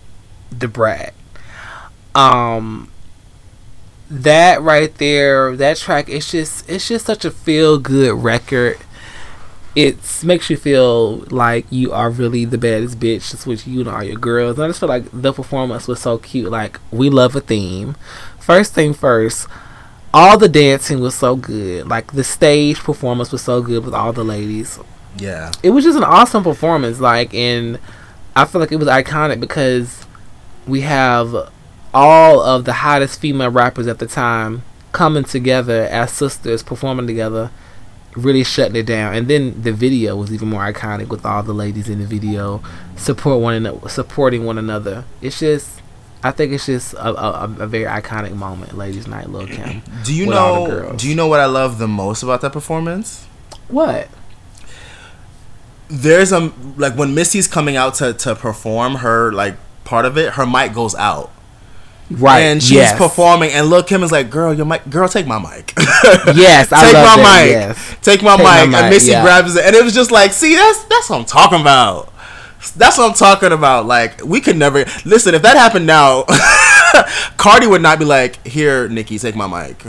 [0.57, 1.15] Da Brat.
[2.15, 2.91] Um,
[4.11, 8.79] that right there, that track, it's just it's just such a feel good record.
[9.77, 14.03] It makes you feel like you are really the baddest bitch, with you and all
[14.03, 14.57] your girls.
[14.57, 16.51] And I just feel like the performance was so cute.
[16.51, 17.95] Like we love a theme.
[18.51, 19.47] First thing first,
[20.13, 21.87] all the dancing was so good.
[21.87, 24.77] Like the stage performance was so good with all the ladies.
[25.17, 26.99] Yeah, it was just an awesome performance.
[26.99, 27.79] Like, and
[28.35, 30.05] I feel like it was iconic because
[30.67, 31.53] we have
[31.95, 37.53] all of the hottest female rappers at the time coming together as sisters performing together
[38.17, 41.53] really shutting it down and then the video was even more iconic with all the
[41.53, 42.61] ladies in the video
[42.97, 45.80] support one another supporting one another it's just
[46.23, 49.83] I think it's just a, a, a very iconic moment, ladies' night, Lil Kim.
[50.05, 50.95] Do you know?
[50.97, 53.27] Do you know what I love the most about that performance?
[53.69, 54.09] What?
[55.89, 60.35] There's a like when Missy's coming out to to perform her like part of it,
[60.35, 61.33] her mic goes out,
[62.11, 62.41] Right.
[62.41, 62.99] And she's yes.
[62.99, 66.93] performing, and Lil Kim is like, "Girl, your mic, girl, take my mic." yes, take
[66.93, 67.53] my that, mic.
[67.53, 67.97] Yes.
[68.03, 68.71] Take my take mic.
[68.71, 69.23] My and Missy yeah.
[69.23, 72.10] grabs it, and it was just like, "See, that's that's what I'm talking about.
[72.77, 73.87] That's what I'm talking about.
[73.87, 75.35] Like, we could never listen.
[75.35, 76.25] If that happened now,
[77.37, 79.85] Cardi would not be like, "Here, Nicki, take my mic."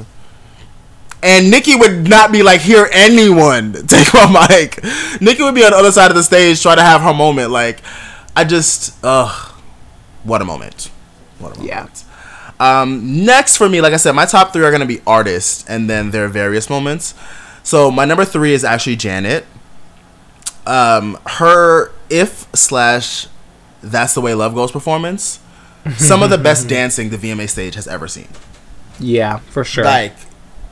[1.24, 4.84] and Nicki would not be like, "Here, anyone take my mic."
[5.22, 7.52] Nicki would be on the other side of the stage trying to have her moment.
[7.52, 7.82] Like,
[8.36, 9.52] I just, ugh,
[10.24, 10.90] what a moment!
[11.40, 11.70] What a moment!
[11.70, 11.88] Yeah.
[12.82, 15.90] Um, next for me, like I said, my top three are gonna be artists, and
[15.90, 17.14] then there are various moments.
[17.64, 19.46] So my number three is actually Janet.
[20.66, 23.28] Um, her if slash
[23.82, 25.40] that's the way love goes performance.
[25.98, 28.28] Some of the best dancing the VMA stage has ever seen.
[29.00, 29.84] Yeah, for sure.
[29.84, 30.14] Like,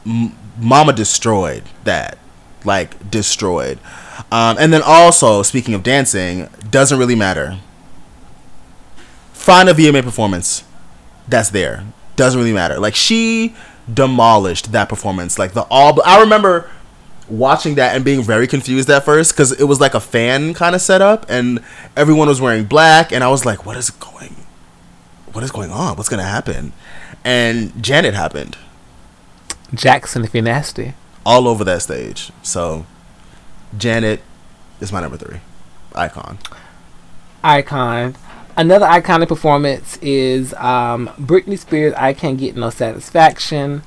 [0.05, 2.17] m- Mama destroyed that.
[2.63, 3.79] Like destroyed.
[4.31, 7.59] Um, and then also speaking of dancing, doesn't really matter.
[9.33, 10.63] Find a VMA performance
[11.27, 11.85] that's there.
[12.15, 12.77] Doesn't really matter.
[12.79, 13.55] Like she
[13.91, 15.39] demolished that performance.
[15.39, 15.99] Like the all.
[16.03, 16.69] I remember
[17.29, 20.75] watching that and being very confused at first because it was like a fan kind
[20.75, 21.59] of setup and
[21.95, 24.35] everyone was wearing black and I was like, what is going,
[25.33, 25.95] what is going on?
[25.97, 26.73] What's gonna happen?
[27.23, 28.57] And Janet happened
[29.73, 30.93] Jackson, if you're nasty.
[31.25, 32.31] all over that stage.
[32.41, 32.85] So
[33.77, 34.21] Janet
[34.81, 35.39] is my number three
[35.95, 36.39] icon.
[37.43, 38.15] icon.
[38.57, 41.93] Another iconic performance is um, Britney Spears.
[41.95, 43.83] I can't get no satisfaction.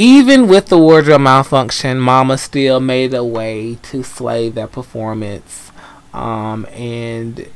[0.00, 5.70] Even with the wardrobe malfunction, Mama still made a way to slay that performance.
[6.14, 7.46] Um, and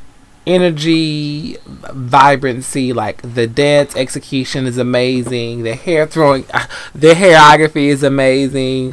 [0.46, 5.62] energy, vibrancy, like the dance execution is amazing.
[5.62, 6.42] The hair throwing,
[6.94, 8.92] the choreography is amazing.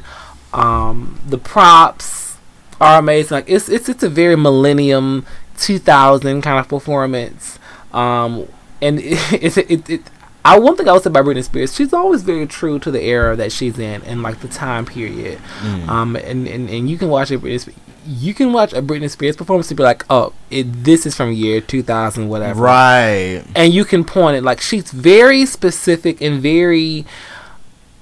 [0.54, 2.38] Um, the props
[2.80, 3.36] are amazing.
[3.36, 5.26] Like it's it's it's a very millennium
[5.58, 7.60] 2000 kind of performance.
[7.92, 8.48] Um,
[8.82, 10.02] and it, it, it, it
[10.44, 13.02] I one thing I would say about Britney Spears, she's always very true to the
[13.02, 15.40] era that she's in and like the time period.
[15.88, 17.74] Um, and, and, and you can watch a Britney,
[18.08, 21.32] you can watch a Britney Spears performance and be like, oh, it, this is from
[21.32, 23.44] year 2000, whatever Right.
[23.56, 27.06] and you can point it like she's very specific and very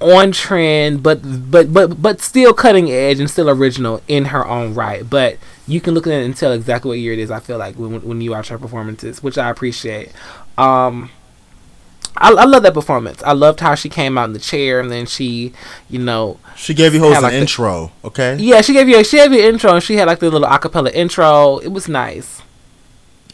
[0.02, 1.20] on trend but
[1.52, 5.38] but but but still cutting edge and still original in her own right but
[5.68, 7.76] you can look at it and tell exactly what year it is i feel like
[7.76, 10.10] when, when you watch her performances which i appreciate
[10.58, 11.10] um
[12.20, 13.24] I, I love that performance.
[13.24, 15.54] I loved how she came out in the chair and then she,
[15.90, 18.36] you know, She gave you an like the- intro, okay?
[18.38, 20.30] yeah, she gave you a, she gave you an intro and she had like the
[20.30, 21.58] little acapella intro.
[21.60, 22.42] It was nice.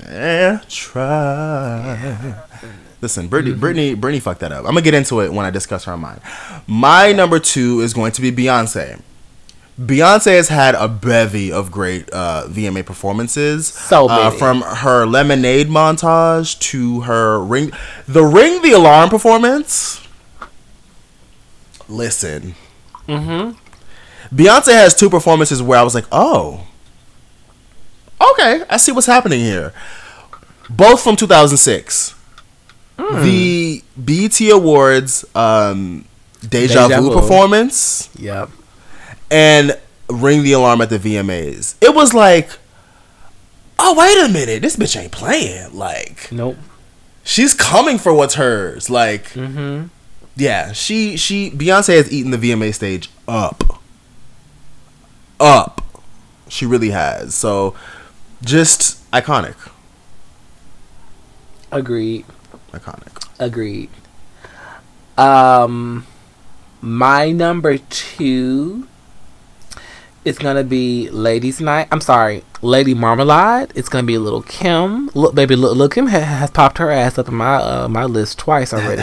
[0.04, 2.36] Yeah, try.
[3.02, 3.64] Listen, Britney, mm-hmm.
[3.66, 4.60] Britney, Britney fucked that up.
[4.60, 6.22] I'm gonna get into it when I discuss her mind.
[6.68, 9.02] My number two is going to be Beyonce.
[9.80, 13.68] Beyonce has had a bevy of great uh, VMA performances.
[13.68, 17.72] So uh, from her Lemonade montage to her ring,
[18.08, 20.02] the Ring the Alarm performance.
[21.90, 22.56] Listen,
[23.08, 24.36] Mm-hmm.
[24.36, 26.66] Beyonce has two performances where I was like, oh,
[28.32, 29.74] okay, I see what's happening here.
[30.70, 32.16] Both from 2006.
[32.98, 33.24] Hmm.
[33.24, 36.06] The BET Awards um,
[36.42, 37.20] Deja, Deja Vu, Vu.
[37.20, 38.50] performance Yep.
[39.32, 39.78] And
[40.10, 41.76] Ring the Alarm at the VMAs.
[41.82, 42.50] It was like,
[43.80, 45.74] oh, wait a minute, this bitch ain't playing.
[45.76, 46.58] Like, Nope.
[47.24, 48.90] she's coming for what's hers.
[48.90, 49.88] Like, Mm-hmm.
[50.36, 53.82] yeah, she she Beyonce has eaten the VMA stage up.
[55.40, 55.82] Up.
[56.48, 57.34] She really has.
[57.36, 57.76] So
[58.44, 59.56] just iconic.
[61.72, 62.26] Agreed.
[62.72, 63.28] Iconic.
[63.40, 63.90] Agreed.
[65.18, 66.06] Um,
[66.82, 68.88] my number two
[70.26, 71.88] is gonna be Ladies' Night.
[71.92, 73.72] I'm sorry, Lady Marmalade.
[73.76, 75.10] It's gonna be Little Kim.
[75.14, 78.04] Look, baby, Little, Little Kim ha- has popped her ass up in my uh, my
[78.06, 79.02] list twice already.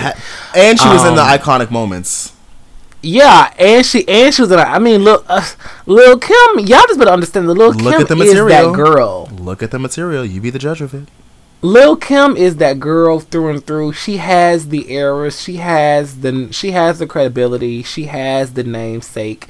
[0.54, 2.32] And she was in the Um, iconic moments.
[3.04, 4.58] Yeah, and she and she was in.
[4.58, 5.44] a- I mean, look, uh,
[5.86, 6.58] Lil Kim.
[6.60, 7.48] Y'all just better understand.
[7.48, 8.72] The Lil Look Kim at the is material.
[8.72, 9.28] that girl.
[9.38, 10.24] Look at the material.
[10.24, 11.08] You be the judge of it.
[11.64, 13.92] Lil Kim is that girl through and through.
[13.92, 15.40] She has the eras.
[15.40, 17.82] She has the she has the credibility.
[17.82, 19.48] She has the namesake.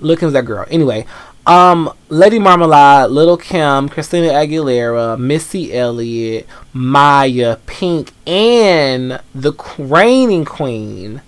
[0.00, 0.66] Lil Kim's that girl.
[0.70, 1.06] Anyway,
[1.46, 11.22] um, Lady Marmalade, Little Kim, Christina Aguilera, Missy Elliott, Mya, Pink, and the reigning queen,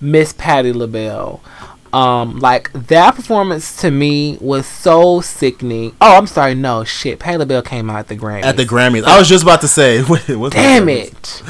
[0.00, 1.40] Miss Patti LaBelle.
[1.94, 5.94] Um, like that performance to me was so sickening.
[6.00, 7.20] Oh, I'm sorry, no shit.
[7.20, 8.42] Patti LaBelle came out at the Grammys.
[8.42, 9.04] At the Grammys.
[9.04, 10.02] I was just about to say.
[10.50, 11.42] Damn it!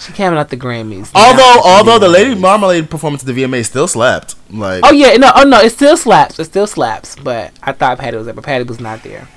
[0.00, 1.12] She came out at the Grammys.
[1.14, 4.34] Although although the Lady Marmalade performance at the VMA still slapped.
[4.50, 6.36] Like Oh yeah, no, oh no, it still slaps.
[6.40, 7.14] It still slaps.
[7.14, 9.28] But I thought Patti was there, but Patti was not there.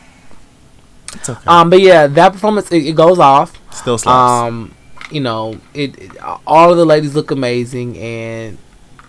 [1.13, 1.45] it's okay.
[1.45, 3.55] Um, but yeah, that performance it, it goes off.
[3.72, 4.47] still slaps.
[4.47, 4.74] Um,
[5.11, 6.11] you know, it, it
[6.47, 8.57] all of the ladies look amazing, and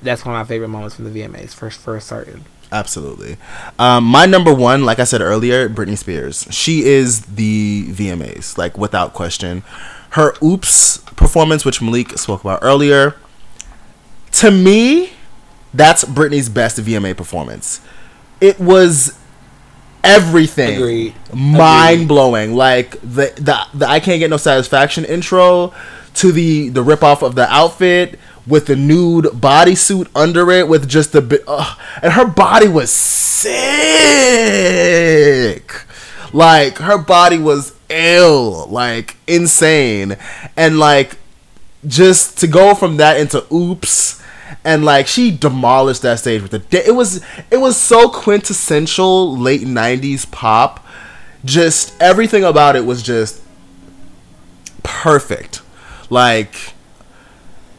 [0.03, 2.45] that's one of my favorite moments from the VMAs for for certain.
[2.73, 3.37] Absolutely.
[3.79, 6.49] Um, my number one, like I said earlier, Britney Spears.
[6.51, 9.63] She is the VMAs, like without question.
[10.11, 13.15] Her Oops performance, which Malik spoke about earlier,
[14.33, 15.11] to me,
[15.73, 17.81] That's Britney's best VMA performance.
[18.41, 19.19] It was
[20.03, 21.15] everything Agreed.
[21.35, 22.55] mind blowing.
[22.55, 25.73] Like the, the the I can't get no satisfaction intro
[26.15, 30.89] to the the rip off of the outfit with the nude bodysuit under it with
[30.89, 33.53] just the bit uh, and her body was sick.
[36.33, 40.17] Like her body was ill, like insane.
[40.57, 41.19] And like
[41.87, 44.23] just to go from that into oops
[44.65, 49.37] and like she demolished that stage with the da- it was it was so quintessential
[49.37, 50.85] late 90s pop
[51.45, 53.41] just everything about it was just
[54.83, 55.63] perfect
[56.11, 56.73] like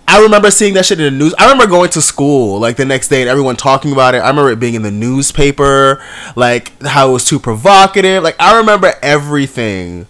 [0.10, 1.36] I remember seeing that shit in the news.
[1.38, 4.20] I remember going to school like the next day and everyone talking about it.
[4.20, 6.02] I remember it being in the newspaper,
[6.36, 8.24] like how it was too provocative.
[8.24, 10.08] Like I remember everything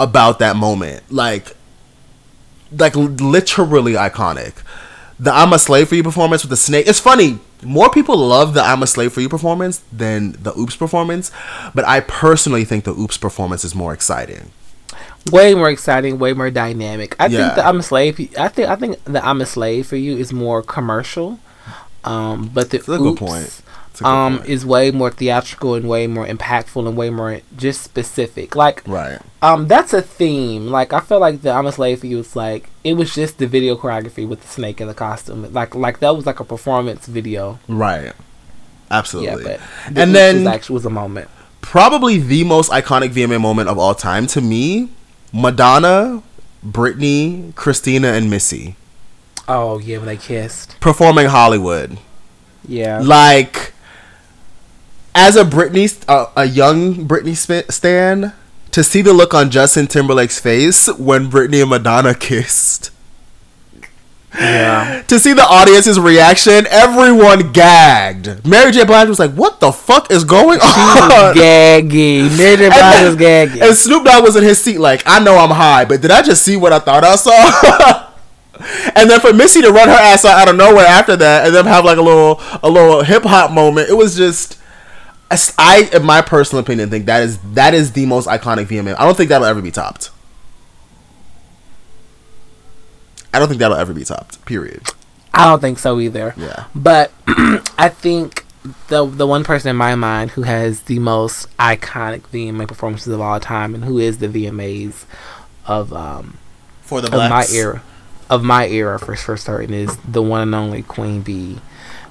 [0.00, 1.04] about that moment.
[1.12, 1.56] Like
[2.76, 4.54] like literally iconic.
[5.20, 6.88] The I'm a slave for you performance with the snake.
[6.88, 7.38] It's funny.
[7.62, 11.30] More people love the I'm a slave for you performance than the oops performance,
[11.74, 14.50] but I personally think the oops performance is more exciting.
[15.30, 17.14] Way more exciting, way more dynamic.
[17.18, 17.38] I Yeah.
[17.38, 18.18] think the I'm a slave.
[18.38, 21.38] I think I think the I'm a slave for you is more commercial,
[22.04, 23.60] um, but the That's a good point.
[23.96, 24.48] A good um, point.
[24.48, 28.54] is way more theatrical and way more impactful and way more just specific.
[28.54, 29.18] Like, Right.
[29.42, 30.68] um, that's a theme.
[30.68, 33.38] Like, I feel like the I'm a slave for you is like it was just
[33.38, 35.52] the video choreography with the snake in the costume.
[35.52, 37.58] Like, like that was like a performance video.
[37.68, 38.12] Right.
[38.90, 39.44] Absolutely.
[39.52, 39.58] Yeah,
[39.90, 41.28] the and then was actually was a moment.
[41.60, 44.88] probably the most iconic VMA moment of all time to me,
[45.32, 46.22] Madonna,
[46.66, 48.76] Britney, Christina, and Missy
[49.46, 50.78] Oh yeah, when they kissed.
[50.80, 51.98] performing Hollywood.
[52.66, 53.00] Yeah.
[53.02, 53.72] Like,
[55.14, 57.34] as a Britney, uh, a young Britney
[57.72, 58.34] stan,
[58.72, 62.90] to see the look on Justin Timberlake's face when Britney and Madonna kissed.
[64.34, 65.02] Yeah.
[65.08, 68.46] To see the audience's reaction, everyone gagged.
[68.46, 68.84] Mary J.
[68.84, 72.36] Blige was like, "What the fuck is going on?" gagging.
[72.36, 72.68] Mary J.
[72.68, 73.62] Blige was gagging.
[73.62, 76.22] And Snoop Dogg was in his seat like, I know I'm high, but did I
[76.22, 78.08] just see what I thought I saw?
[78.94, 81.54] and then for Missy to run her ass out, out of nowhere after that, and
[81.54, 84.56] then have like a little a little hip hop moment, it was just.
[85.30, 88.94] I, in my personal opinion, think that is that is the most iconic VMA.
[88.98, 90.10] I don't think that'll ever be topped.
[93.32, 94.44] I don't think that'll ever be topped.
[94.44, 94.82] Period.
[95.34, 96.34] I don't think so either.
[96.36, 96.64] Yeah.
[96.74, 97.12] But
[97.78, 98.44] I think
[98.88, 103.20] the the one person in my mind who has the most iconic VMA performances of
[103.20, 105.04] all time and who is the VMAs
[105.66, 106.38] of um
[106.82, 107.82] For the of my era
[108.28, 111.60] of my era for for certain is the one and only Queen Bee,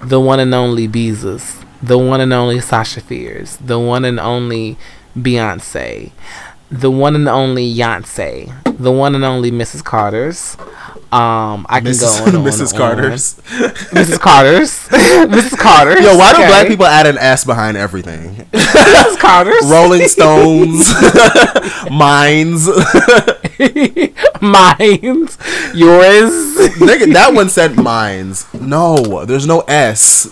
[0.01, 4.78] the one and only Beysus, the one and only Sasha Fierce, the one and only
[5.15, 6.11] Beyonce,
[6.70, 9.84] the one and only Beyonce, the one and only Mrs.
[9.84, 10.57] Carter's.
[11.09, 12.20] Um, I can Mrs.
[12.20, 12.78] go on, and on Mrs.
[12.78, 13.39] Carter's.
[13.39, 13.70] on.
[13.95, 14.20] Mrs.
[14.20, 15.57] Carter's, Mrs.
[15.57, 16.01] Carter's.
[16.03, 16.47] Yo, why do okay.
[16.47, 18.36] black people add an S behind everything?
[18.51, 19.18] Mrs.
[19.18, 19.65] Carter's?
[19.65, 20.93] Rolling Stones,
[21.89, 22.68] Mines.
[24.41, 25.38] Mines,
[25.74, 26.32] yours.
[26.78, 28.53] Nigga, that one said Mines.
[28.53, 30.26] No, there's no S.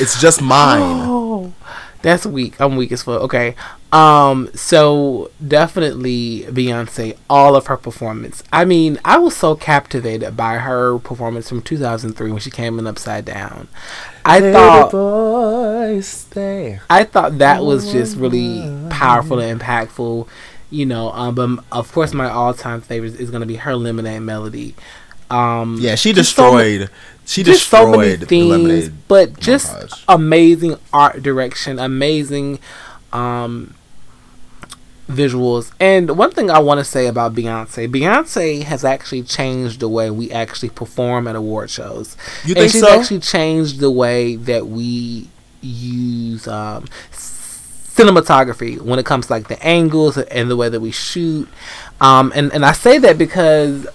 [0.00, 0.80] It's just mine.
[0.82, 1.52] Oh,
[2.00, 2.58] that's weak.
[2.60, 3.20] I'm weak as fuck.
[3.22, 3.54] Okay.
[3.94, 4.50] Um.
[4.54, 7.16] So definitely Beyonce.
[7.30, 8.42] All of her performance.
[8.52, 12.86] I mean, I was so captivated by her performance from 2003 when she came in
[12.86, 13.68] Upside Down.
[14.24, 14.90] I thought.
[14.90, 16.80] boys stay.
[16.90, 20.26] I thought that was just really powerful and impactful.
[20.70, 24.22] You know, um, but of course, my all-time favorite is going to be her Lemonade
[24.22, 24.74] Melody.
[25.30, 26.90] Um, Yeah, she just so ma- destroyed.
[27.26, 28.92] she just so many destroyed the lemonade.
[29.06, 30.04] but just montage.
[30.08, 32.58] amazing art direction, amazing
[33.12, 33.74] um,
[35.08, 35.72] visuals.
[35.78, 40.10] And one thing I want to say about Beyonce, Beyonce has actually changed the way
[40.10, 42.16] we actually perform at award shows.
[42.44, 42.88] You and think she's so?
[42.88, 45.28] actually changed the way that we
[45.60, 50.90] use um, cinematography when it comes to like the angles and the way that we
[50.90, 51.48] shoot.
[52.00, 53.86] Um, and, and I say that because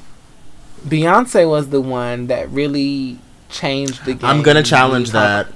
[0.87, 3.19] Beyonce was the one that really
[3.49, 4.29] changed the game.
[4.29, 5.47] I'm gonna challenge that.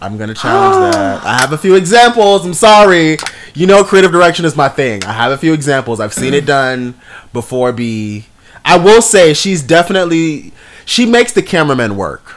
[0.00, 1.24] I'm gonna challenge that.
[1.24, 2.44] I have a few examples.
[2.46, 3.16] I'm sorry.
[3.54, 5.04] You know, creative direction is my thing.
[5.04, 5.98] I have a few examples.
[6.00, 6.94] I've seen it done
[7.32, 7.72] before.
[7.72, 8.26] Be.
[8.64, 10.52] I will say she's definitely
[10.84, 12.36] she makes the cameraman work,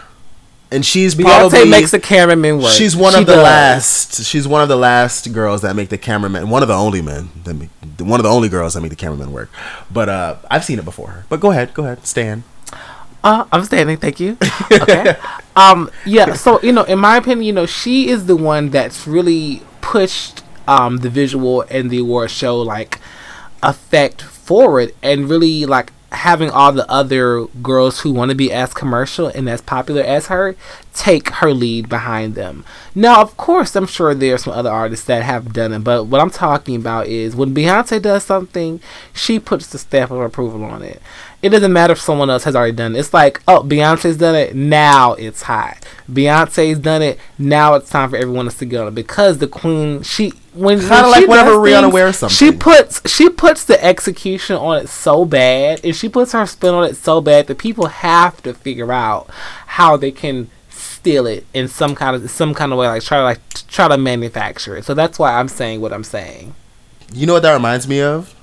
[0.72, 2.72] and she's Beyonce probably makes the cameraman work.
[2.74, 3.44] She's one She of the does.
[3.44, 4.24] last.
[4.26, 6.50] She's one of the last girls that make the cameraman.
[6.50, 7.70] One of the only men that make.
[8.00, 9.50] One of the only girls that make the cameraman work.
[9.92, 11.26] But uh, I've seen it before her.
[11.30, 12.44] But go ahead, go ahead, Stan.
[13.24, 13.98] Uh, I'm standing.
[13.98, 14.38] Thank you.
[14.72, 15.16] Okay.
[15.56, 15.90] um.
[16.06, 16.34] Yeah.
[16.34, 20.44] So you know, in my opinion, you know, she is the one that's really pushed
[20.68, 23.00] um the visual and the award show like
[23.64, 28.74] effect forward and really like having all the other girls who want to be as
[28.74, 30.56] commercial and as popular as her
[30.94, 32.66] take her lead behind them.
[32.94, 36.20] Now, of course, I'm sure there's some other artists that have done it, but what
[36.20, 38.82] I'm talking about is when Beyonce does something,
[39.14, 41.02] she puts the stamp of approval on it.
[41.42, 43.00] It doesn't matter if someone else has already done it.
[43.00, 45.86] It's like, oh, Beyonce's done it, now it's hot.
[46.12, 49.48] Beyonce's done it, now it's time for everyone else to get on it because the
[49.48, 52.36] queen, she when kind of like whenever Rihanna things, wears something.
[52.36, 56.74] She puts she puts the execution on it so bad, and she puts her spin
[56.74, 59.30] on it so bad that people have to figure out
[59.68, 63.18] how they can steal it in some kind of some kind of way, like try
[63.18, 64.86] to like try to manufacture it.
[64.86, 66.54] So that's why I'm saying what I'm saying.
[67.14, 68.36] You know what that reminds me of?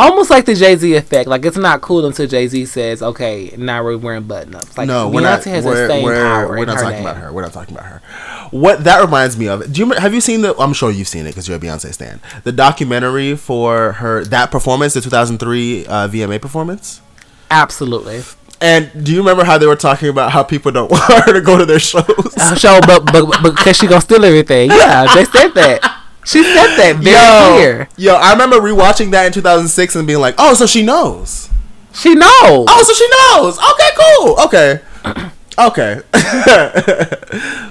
[0.00, 1.28] Almost like the Jay Z effect.
[1.28, 4.88] Like it's not cool until Jay Z says, "Okay, now we're wearing button ups." Like
[4.88, 5.44] no, we're not.
[5.44, 7.00] Has we're, we're, we're not talking name.
[7.02, 7.30] about her.
[7.30, 8.02] We're not talking about her.
[8.50, 9.70] What that reminds me of?
[9.70, 10.56] Do you have you seen the?
[10.58, 12.20] I'm sure you've seen it because you're a Beyonce stan.
[12.44, 17.02] The documentary for her that performance, the 2003 uh, VMA performance.
[17.50, 18.22] Absolutely.
[18.62, 21.42] And do you remember how they were talking about how people don't want her to
[21.42, 22.04] go to their shows?
[22.38, 24.70] Uh, show, but but because she gonna steal everything.
[24.70, 25.99] Yeah, they said that.
[26.30, 27.88] She said that very yo, clear.
[27.96, 31.48] Yo, I remember rewatching that in 2006 and being like, "Oh, so she knows."
[31.92, 32.66] She knows.
[32.68, 33.58] Oh, so she knows.
[33.58, 34.38] Okay, cool.
[34.44, 34.80] Okay.
[35.58, 36.02] okay.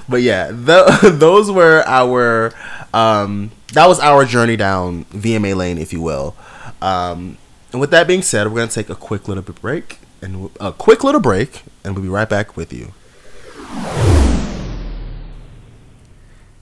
[0.09, 2.51] but yeah, the, those were our
[2.93, 6.35] um, that was our journey down VMA lane, if you will.
[6.81, 7.37] Um,
[7.71, 10.73] and with that being said, we're gonna take a quick little bit break and a
[10.73, 12.91] quick little break, and we'll be right back with you.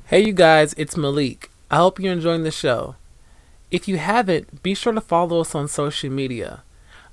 [0.06, 1.50] Hey, you guys, it's Malik.
[1.70, 2.96] I hope you're enjoying the show.
[3.72, 6.64] If you haven't, be sure to follow us on social media.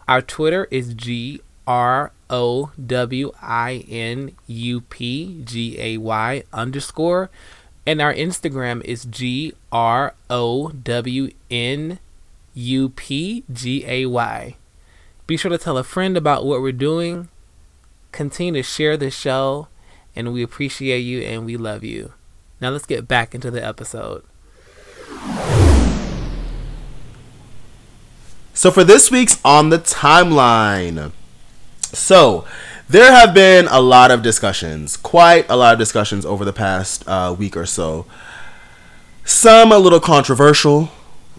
[0.07, 7.31] Our Twitter is G R O W I N U P G A Y underscore,
[7.85, 11.99] and our Instagram is G R O W N
[12.55, 14.57] U P G A Y.
[15.27, 17.29] Be sure to tell a friend about what we're doing.
[18.13, 19.67] Continue to share the show,
[20.15, 22.13] and we appreciate you and we love you.
[22.61, 24.23] Now let's get back into the episode.
[28.57, 31.13] So for this week's on the timeline,
[31.83, 32.47] so
[32.89, 37.07] there have been a lot of discussions, quite a lot of discussions over the past
[37.09, 38.07] uh, week or so.
[39.25, 40.91] Some a little controversial,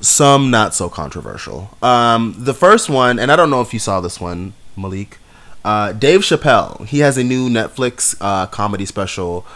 [0.01, 1.75] some not so controversial.
[1.81, 5.17] Um, the first one, and I don't know if you saw this one, Malik.
[5.63, 9.47] Uh, Dave Chappelle, he has a new Netflix uh, comedy special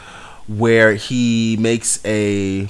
[0.48, 2.70] where he makes a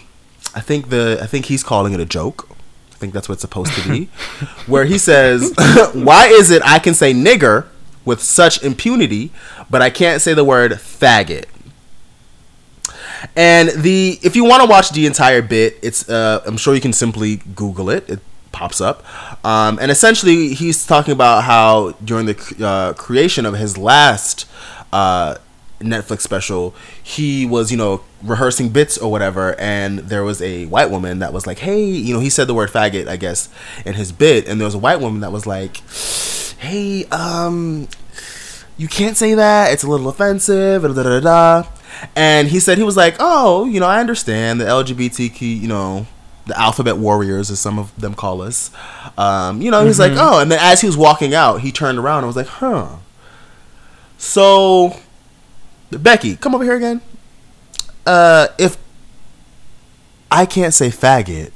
[0.56, 2.48] I think the I think he's calling it a joke.
[2.92, 4.06] I think that's what it's supposed to be.
[4.68, 5.54] where he says,
[5.94, 7.68] "Why is it I can say nigger
[8.06, 9.32] with such impunity,
[9.70, 11.46] but I can't say the word faggot?"
[13.36, 16.82] And the if you want to watch the entire bit, it's uh, I'm sure you
[16.82, 18.10] can simply Google it.
[18.10, 18.20] It
[18.52, 19.06] pops up,
[19.46, 24.48] um, and essentially he's talking about how during the uh, creation of his last
[24.92, 25.36] uh,
[25.80, 30.90] Netflix special, he was, you know, rehearsing bits or whatever, and there was a white
[30.90, 33.50] woman that was like, hey, you know, he said the word faggot, I guess,
[33.86, 35.78] in his bit, and there was a white woman that was like,
[36.60, 37.88] hey, um,
[38.78, 41.70] you can't say that, it's a little offensive, da da da da.
[42.16, 46.08] And he said he was like, oh, you know, I understand the LGBTQ, you know,
[46.46, 48.72] the alphabet warriors, as some of them call us.
[49.18, 50.16] Um, you know, he's mm-hmm.
[50.16, 52.48] like, oh, and then as he was walking out, he turned around and was like,
[52.48, 52.98] huh.
[54.18, 55.00] So
[55.92, 57.02] Becky, come over here again.
[58.06, 58.78] Uh, if
[60.32, 61.52] I can't say faggot,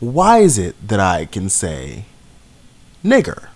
[0.00, 2.04] why is it that I can say
[3.04, 3.48] nigger?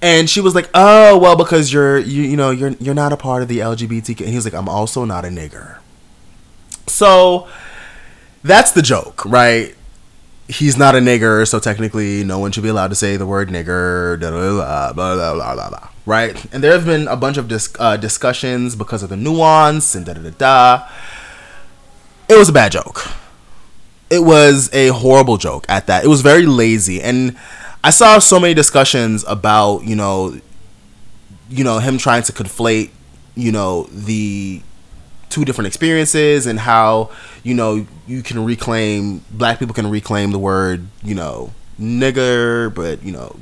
[0.00, 3.16] And she was like, "Oh, well, because you're you you know you're you're not a
[3.16, 5.78] part of the LGBTQ." And he was like, "I'm also not a nigger."
[6.88, 7.48] So
[8.42, 9.74] that's the joke, right?
[10.48, 13.48] He's not a nigger, so technically, no one should be allowed to say the word
[13.48, 14.18] nigger.
[14.18, 15.88] Blah blah blah blah blah blah.
[16.06, 16.44] Right?
[16.52, 20.06] And there have been a bunch of dis- uh, discussions because of the nuance and
[20.06, 20.88] da da da da.
[22.28, 23.06] It was a bad joke.
[24.10, 26.04] It was a horrible joke at that.
[26.04, 27.36] It was very lazy, and
[27.82, 30.38] I saw so many discussions about you know,
[31.48, 32.90] you know him trying to conflate
[33.34, 34.62] you know the
[35.28, 37.10] two different experiences and how
[37.42, 41.50] you know you can reclaim black people can reclaim the word you know
[41.80, 43.34] nigger but you know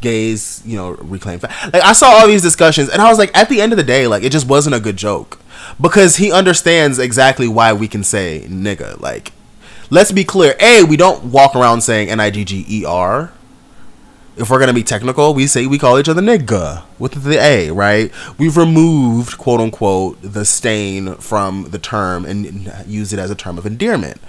[0.00, 1.40] gays, you know, reclaim.
[1.40, 3.84] Like I saw all these discussions, and I was like, at the end of the
[3.84, 5.40] day, like it just wasn't a good joke
[5.80, 9.00] because he understands exactly why we can say nigga.
[9.00, 9.32] Like,
[9.90, 13.32] let's be clear: a, we don't walk around saying n i g g e r.
[14.36, 17.70] If we're gonna be technical, we say we call each other nigga with the a,
[17.70, 18.10] right?
[18.36, 23.58] We've removed quote unquote the stain from the term and use it as a term
[23.58, 24.20] of endearment,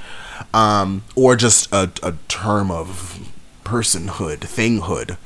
[0.53, 3.19] um, or just a, a term of
[3.65, 5.17] personhood, thinghood.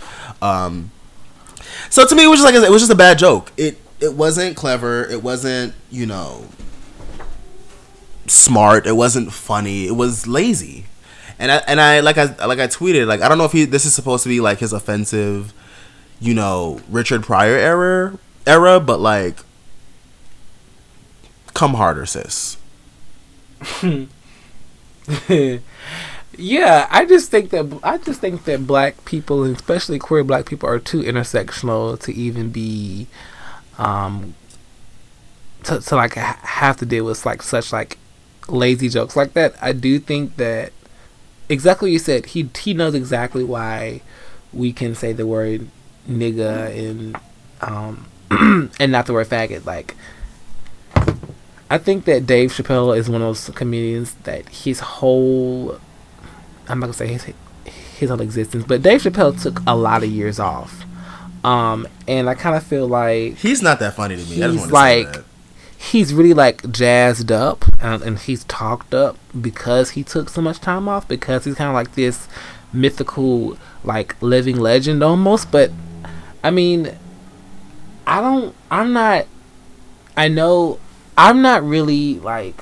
[0.42, 0.92] Um,
[1.90, 3.52] so to me, it was just like it was just a bad joke.
[3.58, 5.06] It it wasn't clever.
[5.06, 6.46] It wasn't you know
[8.26, 8.88] smart.
[8.88, 9.86] It wasn't funny.
[9.86, 10.86] It was lazy.
[11.38, 13.66] And I and I like I like I tweeted like I don't know if he
[13.66, 15.54] this is supposed to be like his offensive,
[16.20, 18.18] you know, Richard Pryor era
[18.48, 19.38] era, but like
[21.54, 22.58] come harder, sis.
[26.40, 30.70] yeah, I just think that I just think that black people, especially queer black people,
[30.70, 33.08] are too intersectional to even be,
[33.78, 34.36] um,
[35.64, 37.98] to, to like have to deal with like such like
[38.48, 39.54] lazy jokes like that.
[39.62, 40.72] I do think that
[41.50, 42.28] exactly you said.
[42.28, 44.02] He he knows exactly why
[44.54, 45.68] we can say the word
[46.10, 47.18] nigga and
[47.62, 48.08] um
[48.80, 49.66] and not the word faggot.
[49.66, 49.96] Like
[51.70, 55.80] I think that Dave Chappelle is one of those comedians that his whole
[56.70, 57.28] I'm not gonna say his
[57.98, 60.86] his whole existence, but Dave Chappelle took a lot of years off.
[61.44, 64.36] Um, and I kind of feel like he's not that funny to me.
[64.52, 65.08] He's like
[65.80, 70.60] he's really like jazzed up and, and he's talked up because he took so much
[70.60, 72.28] time off because he's kind of like this
[72.74, 75.72] mythical like living legend almost but
[76.44, 76.94] i mean
[78.06, 79.26] i don't i'm not
[80.18, 80.78] i know
[81.18, 82.62] i'm not really like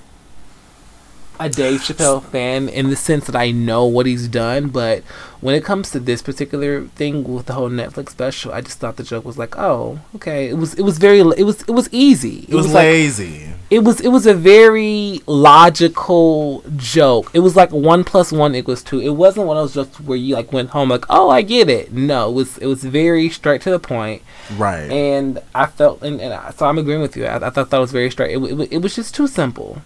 [1.40, 5.04] a Dave Chappelle fan in the sense that I know what he's done, but
[5.40, 8.96] when it comes to this particular thing with the whole Netflix special, I just thought
[8.96, 10.50] the joke was like, oh, okay.
[10.50, 12.40] It was it was very it was it was easy.
[12.40, 13.46] It, it was, was, lazy.
[13.46, 17.30] Like, it was it was a very logical joke.
[17.34, 19.00] It was like one plus one equals two.
[19.00, 21.70] It wasn't one of those jokes where you like went home like, oh, I get
[21.70, 21.92] it.
[21.94, 24.24] No, it was it was very straight to the point.
[24.56, 24.90] Right.
[24.90, 27.26] And I felt and, and I, so I'm agreeing with you.
[27.26, 28.36] I, I thought that was very straight.
[28.36, 29.82] It, it, it was just too simple.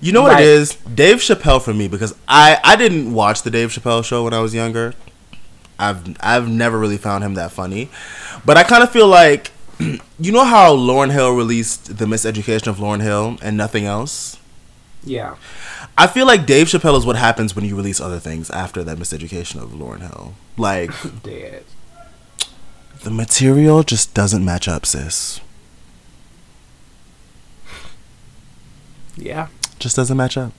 [0.00, 0.74] You know what it is?
[0.76, 4.40] Dave Chappelle for me because I I didn't watch the Dave Chappelle show when I
[4.40, 4.94] was younger.
[5.78, 7.88] I've I've never really found him that funny,
[8.44, 12.78] but I kind of feel like you know how Lauryn Hill released the Miseducation of
[12.78, 14.38] Lauryn Hill and nothing else.
[15.02, 15.36] Yeah.
[15.96, 18.98] I feel like Dave Chappelle is what happens when you release other things after that
[18.98, 20.34] Miseducation of Lauryn Hill.
[20.56, 20.90] Like,
[21.22, 21.64] dead.
[23.02, 25.40] The material just doesn't match up, sis.
[29.16, 29.48] Yeah
[29.78, 30.52] just doesn't match up.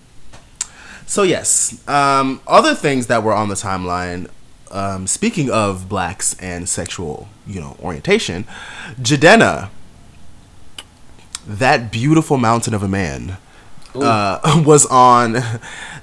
[1.05, 4.29] So yes, um, other things that were on the timeline.
[4.71, 8.45] Um, speaking of blacks and sexual, you know, orientation,
[8.99, 9.69] Jidenna,
[11.47, 13.37] that beautiful mountain of a man,
[13.93, 15.37] uh, was on.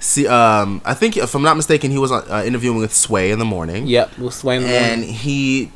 [0.01, 3.39] See, um, I think if I'm not mistaken, he was uh, interviewing with Sway in
[3.39, 3.87] the morning.
[3.87, 5.15] Yep, with Sway in the and morning.
[5.15, 5.73] he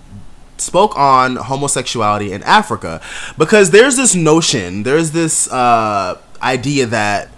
[0.59, 3.01] spoke on homosexuality in Africa
[3.37, 7.29] because there's this notion, there's this uh, idea that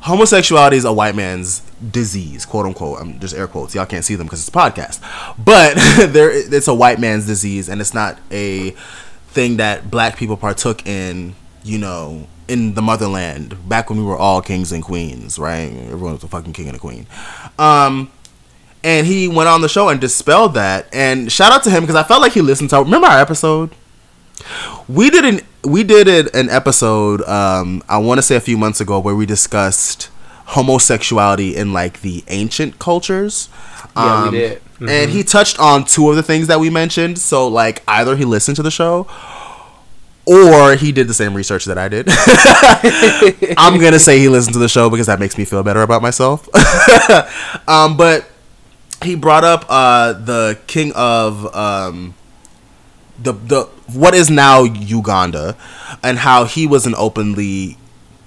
[0.00, 3.00] homosexuality is a white man's disease, quote unquote.
[3.00, 3.74] I'm just air quotes.
[3.74, 5.00] Y'all can't see them because it's a podcast,
[5.42, 5.74] but
[6.12, 8.70] there it's a white man's disease, and it's not a
[9.28, 11.34] thing that black people partook in.
[11.66, 15.72] You know, in the motherland back when we were all kings and queens, right?
[15.72, 17.06] Everyone was a fucking king and a queen.
[17.58, 18.10] Um,
[18.82, 20.86] and he went on the show and dispelled that.
[20.92, 22.80] And shout out to him because I felt like he listened to.
[22.80, 23.74] Remember our episode?
[24.88, 27.22] We did an we did it, an episode.
[27.22, 30.10] Um, I want to say a few months ago where we discussed
[30.46, 33.48] homosexuality in like the ancient cultures.
[33.96, 34.58] Yeah, um, we did.
[34.58, 34.88] Mm-hmm.
[34.88, 37.18] And he touched on two of the things that we mentioned.
[37.18, 39.08] So like either he listened to the show
[40.26, 42.08] or he did the same research that I did.
[43.58, 46.02] I'm gonna say he listened to the show because that makes me feel better about
[46.02, 46.48] myself.
[47.68, 48.28] um, but
[49.02, 52.14] he brought up uh, the king of um,
[53.18, 55.56] the the what is now Uganda,
[56.02, 57.76] and how he was an openly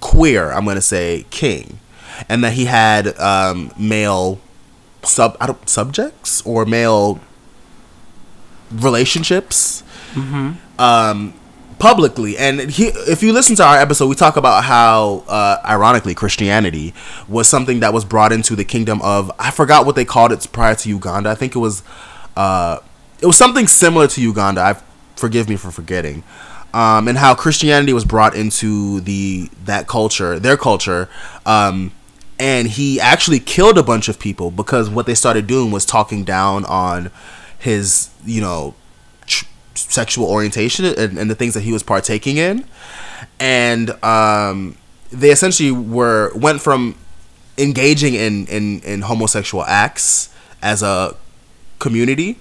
[0.00, 0.52] queer.
[0.52, 1.80] I'm gonna say king,
[2.28, 4.40] and that he had um, male
[5.02, 7.20] sub I don't, subjects or male
[8.70, 9.82] relationships.
[10.14, 10.80] Mm-hmm.
[10.80, 11.34] Um,
[11.78, 16.12] publicly and he, if you listen to our episode we talk about how uh, ironically
[16.12, 16.92] christianity
[17.28, 20.44] was something that was brought into the kingdom of i forgot what they called it
[20.50, 21.84] prior to uganda i think it was
[22.36, 22.78] uh,
[23.20, 24.60] it was something similar to Uganda.
[24.60, 24.74] I
[25.18, 26.22] forgive me for forgetting.
[26.74, 31.08] Um, and how Christianity was brought into the that culture, their culture,
[31.46, 31.92] um,
[32.38, 36.24] and he actually killed a bunch of people because what they started doing was talking
[36.24, 37.10] down on
[37.58, 38.74] his, you know,
[39.26, 42.64] tr- sexual orientation and, and, the things that he was partaking in,
[43.40, 44.76] and um,
[45.10, 46.96] they essentially were went from
[47.56, 50.28] engaging in, in in homosexual acts
[50.62, 51.16] as a
[51.78, 52.38] community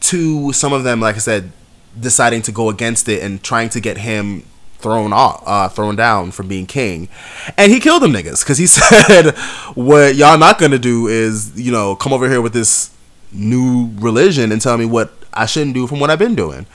[0.00, 1.52] to some of them, like I said,
[1.98, 4.44] deciding to go against it and trying to get him
[4.78, 7.08] thrown off, uh, thrown down from being king,
[7.56, 9.36] and he killed them niggas because he said,
[9.74, 12.90] "What y'all not gonna do is you know come over here with this
[13.32, 16.66] new religion and tell me what I shouldn't do from what I've been doing.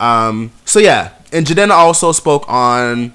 [0.00, 3.12] Um, so yeah, and Jidenna also spoke on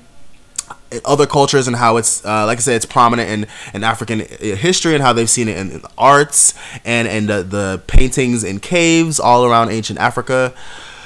[1.06, 4.94] other cultures and how it's uh, like I said, it's prominent in, in African history
[4.94, 6.54] and how they've seen it in, in arts
[6.86, 10.54] and and the, the paintings in caves all around ancient Africa.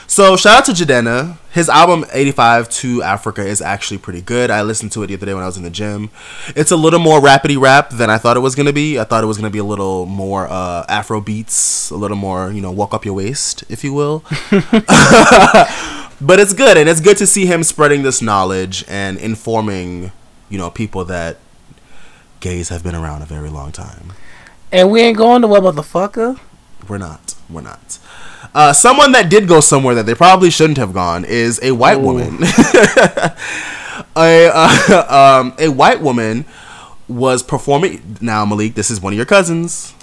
[0.10, 1.38] So shout out to Jidenna.
[1.52, 4.50] His album 85 to Africa is actually pretty good.
[4.50, 6.12] I listened to it the other day when I was in the gym.
[6.56, 8.98] It's a little more rapidy rap than I thought it was gonna be.
[8.98, 12.52] I thought it was gonna be a little more uh, Afro beats, a little more,
[12.52, 14.24] you know, walk up your waist, if you will.
[16.22, 20.14] but it's good, and it's good to see him spreading this knowledge and informing,
[20.50, 21.38] you know, people that
[22.40, 24.14] gays have been around a very long time.
[24.72, 26.40] And we ain't going to what motherfucker.
[26.88, 27.36] We're not.
[27.50, 28.00] We're not.
[28.54, 31.98] Uh, someone that did go somewhere that they probably shouldn't have gone is a white
[31.98, 32.02] Ooh.
[32.02, 32.38] woman.
[34.16, 36.46] a uh, um, a white woman
[37.08, 38.18] was performing.
[38.22, 39.94] Now, Malik, this is one of your cousins.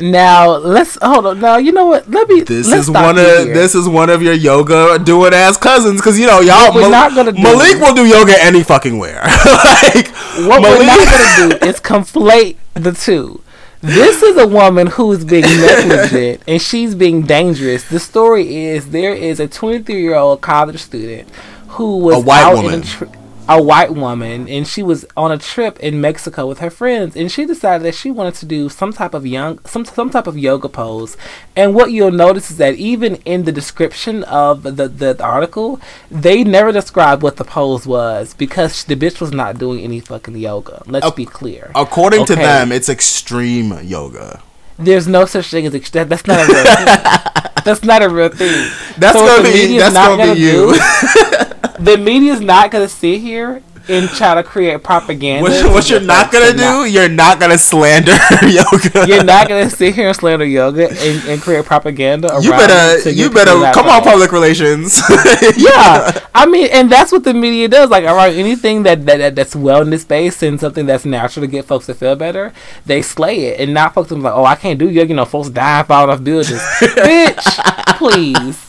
[0.00, 1.40] Now let's hold on.
[1.40, 2.08] Now you know what?
[2.08, 2.42] Let me.
[2.42, 3.52] This is one of here.
[3.52, 6.72] this is one of your yoga doing ass cousins because you know y'all.
[6.72, 9.20] We're Mal- not gonna do Malik will do yoga any fucking where.
[9.82, 10.08] like
[10.46, 13.42] what Malik- we're not gonna do is conflate the two.
[13.80, 17.88] This is a woman who's being negligent and she's being dangerous.
[17.88, 21.28] The story is there is a 23 year old college student
[21.68, 22.74] who was a white out woman.
[22.74, 23.04] in tr-
[23.48, 27.32] a white woman and she was on a trip in Mexico with her friends and
[27.32, 30.36] she decided that she wanted to do some type of young some some type of
[30.36, 31.16] yoga pose
[31.56, 35.80] and what you'll notice is that even in the description of the, the, the article
[36.10, 40.36] they never described what the pose was because the bitch was not doing any fucking
[40.36, 42.34] yoga let's uh, be clear according okay.
[42.34, 44.42] to them it's extreme yoga
[44.78, 46.06] there's no such thing as extreme.
[46.08, 47.44] that's not a real thing.
[47.64, 51.37] that's not a real thing that's so gonna be that's gonna, gonna be you do,
[51.78, 55.42] the media's not gonna sit here and try to create propaganda.
[55.42, 56.58] What, what you're not gonna do?
[56.58, 59.08] Not, you're not gonna slander yoga.
[59.08, 62.38] You're not gonna sit here and slander yoga and, and create propaganda.
[62.40, 65.00] you better, you better come on, public relations.
[65.56, 67.90] yeah, I mean, and that's what the media does.
[67.90, 71.86] Like around anything that, that, that's wellness based and something that's natural to get folks
[71.86, 72.52] to feel better,
[72.84, 75.08] they slay it, and not folks are like, oh, I can't do yoga.
[75.08, 76.60] You know, folks die falling off buildings.
[76.80, 78.64] Bitch, please.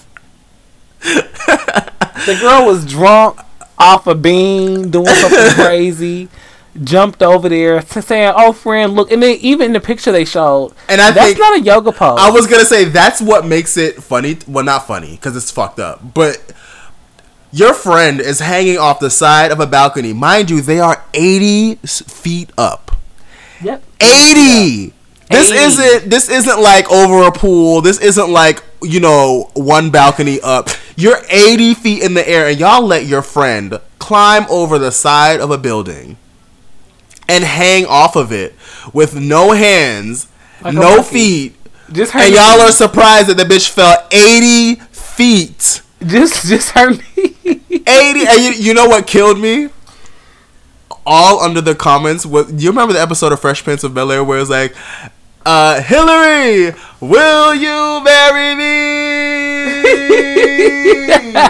[2.25, 3.39] The girl was drunk
[3.77, 6.29] off a bean, doing something crazy.
[6.83, 10.23] Jumped over there to saying, "Oh, friend, look!" And then even in the picture they
[10.23, 12.19] showed, and I that's not a yoga pose.
[12.21, 14.37] I was gonna say that's what makes it funny.
[14.47, 16.53] Well, not funny because it's fucked up, but
[17.51, 20.13] your friend is hanging off the side of a balcony.
[20.13, 22.95] Mind you, they are eighty feet up.
[23.61, 23.83] Yep.
[23.99, 24.93] Eighty.
[25.29, 27.81] This isn't this isn't like over a pool.
[27.81, 30.69] This isn't like you know one balcony up.
[30.95, 35.39] You're 80 feet in the air, and y'all let your friend climb over the side
[35.39, 36.17] of a building
[37.27, 38.55] and hang off of it
[38.93, 40.27] with no hands,
[40.61, 41.55] like no feet.
[41.91, 45.81] Just and y'all are surprised that the bitch fell 80 feet.
[46.05, 47.07] Just just her 80
[47.85, 49.69] and you, you know what killed me?
[51.05, 54.23] all under the comments was you remember the episode of Fresh Prince of Bel Air
[54.23, 54.75] where it's like
[55.49, 59.81] uh, Hilary, will you marry me?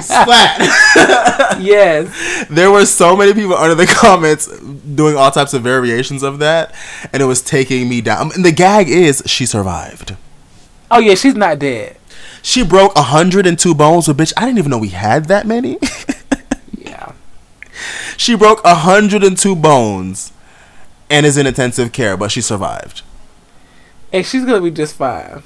[0.02, 0.58] Splat.
[1.60, 2.48] yes.
[2.50, 6.74] There were so many people under the comments doing all types of variations of that,
[7.12, 8.32] and it was taking me down.
[8.34, 10.16] And the gag is she survived.
[10.90, 11.98] Oh yeah, she's not dead.
[12.42, 15.78] She broke 102 bones, but bitch, I didn't even know we had that many.
[16.78, 17.12] yeah.
[18.16, 20.32] She broke 102 bones
[21.10, 23.02] and is in intensive care, but she survived
[24.11, 25.44] and she's gonna be just fine.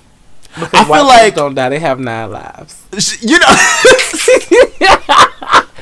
[0.56, 2.86] Because I feel like don't die; they have nine lives.
[3.22, 3.46] You know,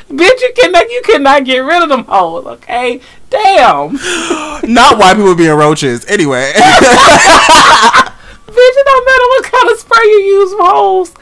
[0.09, 2.45] bitch, you cannot you cannot get rid of them hoes.
[2.45, 3.93] Okay, damn.
[4.63, 6.05] Not white people being roaches.
[6.05, 6.51] Anyway.
[8.51, 11.13] Bitch, it don't matter what kind of spray you use for holes.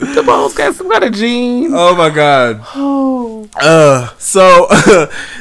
[0.00, 1.70] The holes got some kind of gene.
[1.72, 2.60] Oh my god.
[2.76, 3.48] Oh.
[3.60, 4.66] Uh, so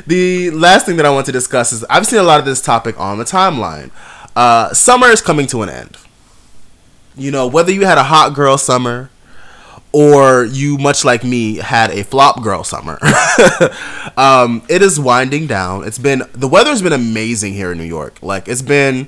[0.05, 2.61] the last thing that I want to discuss is I've seen a lot of this
[2.61, 3.89] topic on the timeline.
[4.35, 5.97] Uh, summer is coming to an end.
[7.15, 9.09] You know, whether you had a hot girl summer
[9.91, 12.97] or you, much like me, had a flop girl summer,
[14.17, 15.83] um, it is winding down.
[15.83, 18.17] It's been the weather's been amazing here in New York.
[18.23, 19.07] Like it's been,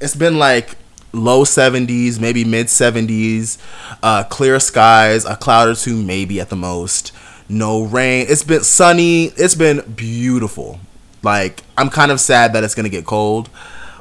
[0.00, 0.76] it's been like
[1.12, 3.56] low 70s, maybe mid 70s,
[4.02, 7.12] uh, clear skies, a cloud or two maybe at the most,
[7.48, 8.26] no rain.
[8.28, 9.26] It's been sunny.
[9.36, 10.78] It's been beautiful.
[11.22, 13.48] Like I'm kind of sad that it's gonna get cold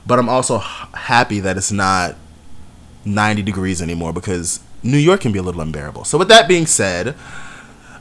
[0.06, 2.16] but I'm also happy that it's not
[3.06, 6.04] 90 degrees anymore because New York can be a little unbearable.
[6.06, 7.16] So with that being said,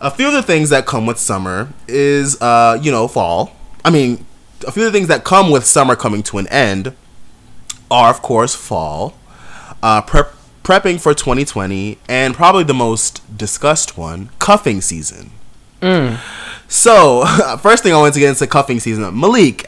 [0.01, 3.53] a few of the things that come with summer is uh, you know, fall.
[3.85, 4.25] I mean,
[4.67, 6.95] a few of the things that come with summer coming to an end
[7.91, 9.15] are of course fall.
[9.83, 15.31] uh, prep, prepping for 2020, and probably the most discussed one, cuffing season.
[15.81, 16.19] Mm.
[16.69, 17.25] So,
[17.63, 19.19] first thing I want to get into cuffing season.
[19.19, 19.68] Malik,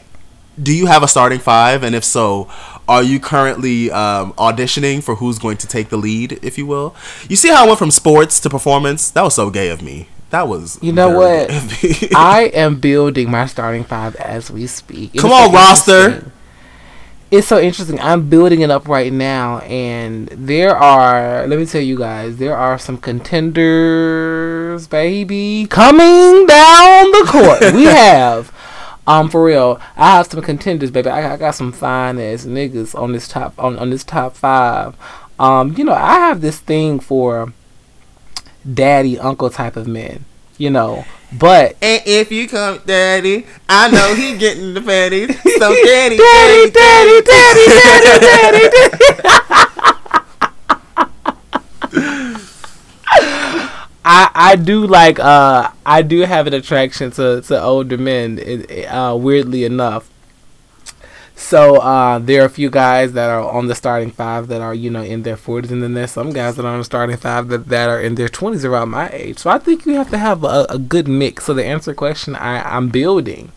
[0.61, 1.83] do you have a starting five?
[1.83, 2.47] And if so,
[2.87, 6.95] are you currently um, auditioning for who's going to take the lead, if you will?
[7.29, 9.09] You see how I went from sports to performance?
[9.11, 10.07] That was so gay of me.
[10.29, 10.79] That was.
[10.81, 11.49] You know what?
[11.49, 12.09] gay of me.
[12.15, 15.15] I am building my starting five as we speak.
[15.15, 16.31] It Come is so on, roster.
[17.31, 17.97] It's so interesting.
[18.01, 21.47] I'm building it up right now, and there are.
[21.47, 27.73] Let me tell you guys, there are some contenders, baby, coming down the court.
[27.73, 28.51] we have.
[29.07, 31.09] Um, for real, I have some contenders, baby.
[31.09, 34.95] I, I got some fine ass niggas on this top on, on this top five.
[35.39, 37.53] Um, you know, I have this thing for
[38.71, 40.25] daddy uncle type of men.
[40.57, 45.33] You know, but And if you come, daddy, I know he getting the fatties.
[45.57, 49.57] So daddy, daddy, daddy, daddy, daddy, daddy, daddy.
[54.11, 58.27] I I do like uh I do have an attraction to to older men.
[58.89, 60.09] Uh, weirdly enough.
[61.35, 64.75] So uh, there are a few guys that are on the starting five that are
[64.75, 67.17] you know in their forties, and then there's some guys that are on the starting
[67.17, 69.39] five that, that are in their twenties around my age.
[69.39, 71.45] So I think you have to have a, a good mix.
[71.45, 73.51] So to answer question, I I'm building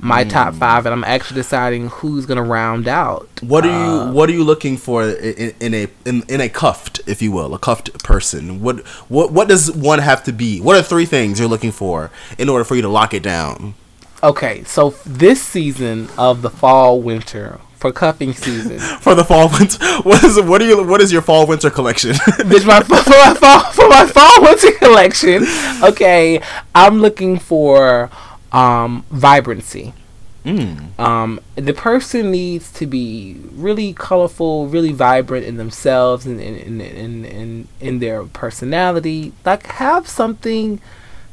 [0.00, 3.28] my top five, and I'm actually deciding who's gonna round out.
[3.42, 6.48] What are Uh, you What are you looking for in, in a in, in a
[6.48, 8.60] cuffed, if you will, a cuffed person?
[8.60, 10.60] What what what does one have to be?
[10.60, 13.74] What are three things you're looking for in order for you to lock it down?
[14.22, 19.48] Okay, so f- this season of the fall winter for cuffing season, For the fall
[19.48, 22.12] winter, what is what are you what is your fall winter collection?
[22.50, 25.44] bitch, my for my fall for my fall winter collection.
[25.84, 26.40] Okay,
[26.74, 28.10] I'm looking for
[28.52, 29.92] um vibrancy.
[30.44, 30.98] mm.
[30.98, 36.80] Um, the person needs to be really colorful, really vibrant in themselves and in in,
[36.80, 39.32] in, in, in their personality.
[39.44, 40.80] Like have something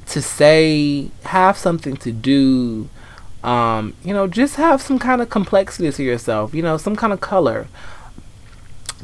[0.07, 2.89] to say, have something to do.
[3.43, 6.53] Um, you know, just have some kind of complexity to yourself.
[6.53, 7.67] You know, some kind of color.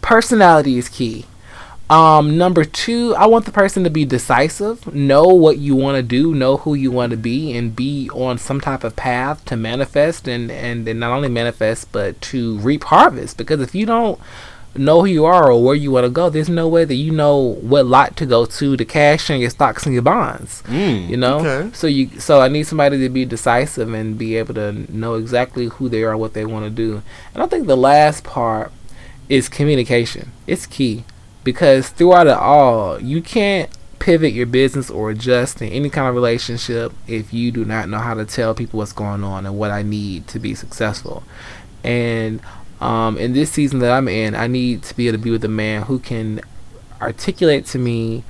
[0.02, 1.26] Personality is key.
[1.92, 6.02] Um, number two, I want the person to be decisive, know what you want to
[6.02, 9.58] do, know who you want to be, and be on some type of path to
[9.58, 13.36] manifest and, and, and not only manifest, but to reap harvest.
[13.38, 14.18] Because if you don't
[14.74, 17.12] know who you are or where you want to go, there's no way that you
[17.12, 20.64] know what lot to go to to cash in your stocks and your bonds.
[20.68, 21.76] Mm, You know, okay.
[21.76, 25.66] so you so I need somebody to be decisive and be able to know exactly
[25.66, 27.04] who they are, what they want to do.
[27.34, 28.72] And I think the last part
[29.28, 30.32] is communication.
[30.48, 31.04] It's key
[31.44, 33.70] because throughout it all, you can't
[34.00, 38.00] pivot your business or adjust in any kind of relationship if you do not know
[38.00, 41.24] how to tell people what's going on and what I need to be successful.
[41.84, 42.42] And
[42.80, 45.46] um, in this season that I'm in, I need to be able to be with
[45.46, 46.42] a man who can
[47.00, 48.24] articulate to me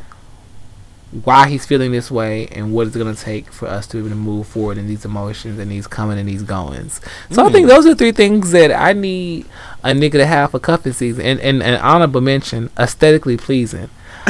[1.12, 4.00] why he's feeling this way and what it's going to take for us to be
[4.00, 7.02] able to move forward in these emotions and these coming and these goings.
[7.30, 9.46] So I think those are three things that I need
[9.84, 11.26] a nigga to have for cuffing season.
[11.26, 13.90] And, and an honorable mention, aesthetically pleasing.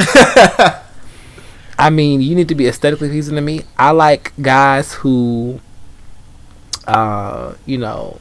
[1.78, 3.62] I mean, you need to be aesthetically pleasing to me.
[3.78, 5.60] I like guys who,
[6.86, 8.20] uh, you know,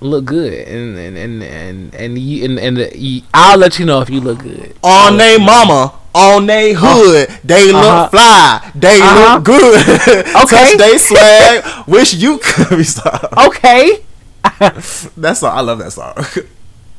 [0.00, 3.84] look good, and and and and and, you, and, and the, you, I'll let you
[3.84, 4.74] know if you look good.
[4.82, 8.08] On they mama, on they hood, they look Uh-huh.
[8.08, 9.34] fly, they Uh-huh.
[9.34, 9.86] look good.
[10.42, 10.76] Okay.
[10.76, 11.64] Touch they swag.
[11.86, 13.32] Wish you could be stop.
[13.46, 14.04] Okay.
[15.16, 16.14] That song, I love that song.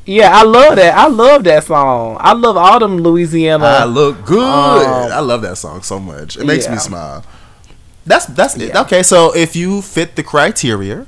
[0.04, 0.96] Yeah, I love that.
[0.96, 2.16] I love that song.
[2.20, 3.64] I love all them Louisiana.
[3.64, 4.38] I look good.
[4.86, 6.36] Um, I love that song so much.
[6.36, 7.24] It makes me smile.
[8.04, 8.74] That's that's it.
[8.74, 11.06] Okay, so if you fit the criteria,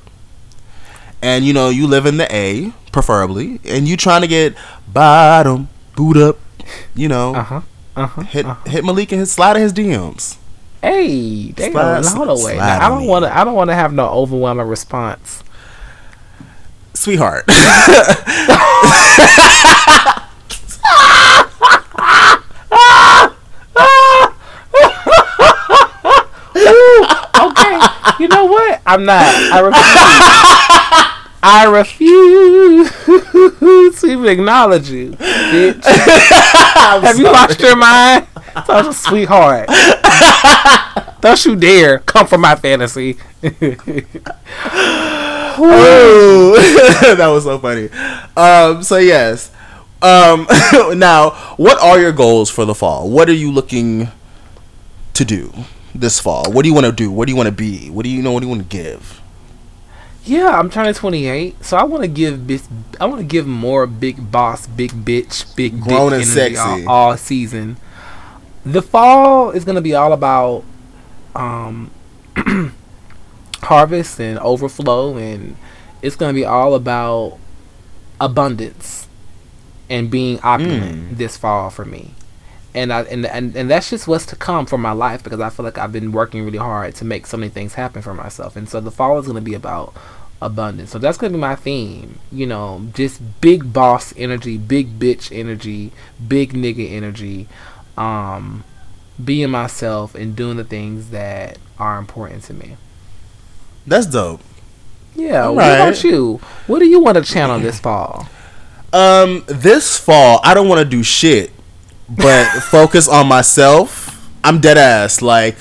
[1.22, 4.54] and you know you live in the A, preferably, and you trying to get
[4.86, 6.38] bottom boot up,
[6.94, 7.62] you know, uh
[7.96, 8.02] huh.
[8.02, 8.22] Uh huh.
[8.22, 10.36] hit hit Malik and his slide in his DMs.
[10.82, 12.54] Hey, they Slide- go hold away.
[12.56, 13.36] slide Now, I don't want to.
[13.38, 15.42] I don't want to have no overwhelming response.
[16.92, 17.44] Sweetheart,
[26.56, 27.78] okay,
[28.20, 28.80] you know what?
[28.86, 29.24] I'm not.
[29.24, 31.10] I refuse.
[31.46, 32.90] I refuse
[34.00, 35.84] to even acknowledge you, bitch.
[35.84, 38.26] Have you lost your mind?
[38.64, 39.68] Such a sweetheart.
[41.20, 43.18] Don't you dare come for my fantasy.
[45.58, 46.56] oh,
[47.18, 47.90] that was so funny.
[48.34, 49.50] Um, so yes.
[50.00, 50.46] Um,
[50.98, 53.10] now, what are your goals for the fall?
[53.10, 54.08] What are you looking
[55.12, 55.52] to do
[55.94, 56.50] this fall?
[56.50, 57.10] What do you want to do?
[57.10, 57.90] What do you want to be?
[57.90, 58.32] What do you know?
[58.32, 59.20] What do you want to give?
[60.24, 62.68] Yeah, I'm turning 28, so I want to give bis-
[62.98, 66.86] I want to give more big boss, big bitch, big Grown dick and sexy.
[66.86, 67.76] All, all season.
[68.64, 70.64] The fall is gonna be all about
[71.34, 71.90] um,
[73.62, 75.56] harvest and overflow, and
[76.00, 77.38] it's gonna be all about
[78.20, 79.08] abundance
[79.90, 81.16] and being opulent Mm.
[81.18, 82.12] this fall for me.
[82.74, 85.48] And I and, and and that's just what's to come for my life because I
[85.50, 88.56] feel like I've been working really hard to make so many things happen for myself.
[88.56, 89.94] And so the fall is going to be about
[90.42, 90.90] abundance.
[90.90, 92.18] So that's going to be my theme.
[92.32, 95.92] You know, just big boss energy, big bitch energy,
[96.26, 97.46] big nigga energy.
[97.96, 98.64] Um,
[99.22, 102.76] being myself and doing the things that are important to me.
[103.86, 104.40] That's dope.
[105.14, 105.44] Yeah.
[105.44, 105.76] All What right.
[105.76, 106.40] about you?
[106.66, 108.28] What do you want to channel this fall?
[108.92, 111.52] Um, this fall, I don't want to do shit,
[112.16, 114.10] but focus on myself.
[114.44, 115.22] I'm dead ass.
[115.22, 115.56] Like,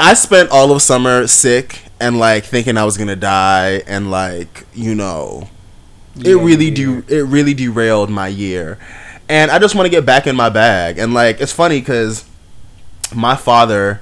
[0.00, 4.66] I spent all of summer sick and like thinking I was gonna die, and like
[4.74, 5.48] you know,
[6.24, 6.70] it Yeah, really yeah.
[6.70, 8.78] de- it really derailed my year,
[9.28, 10.98] and I just want to get back in my bag.
[10.98, 12.24] And like, it's funny because
[13.14, 14.00] my father.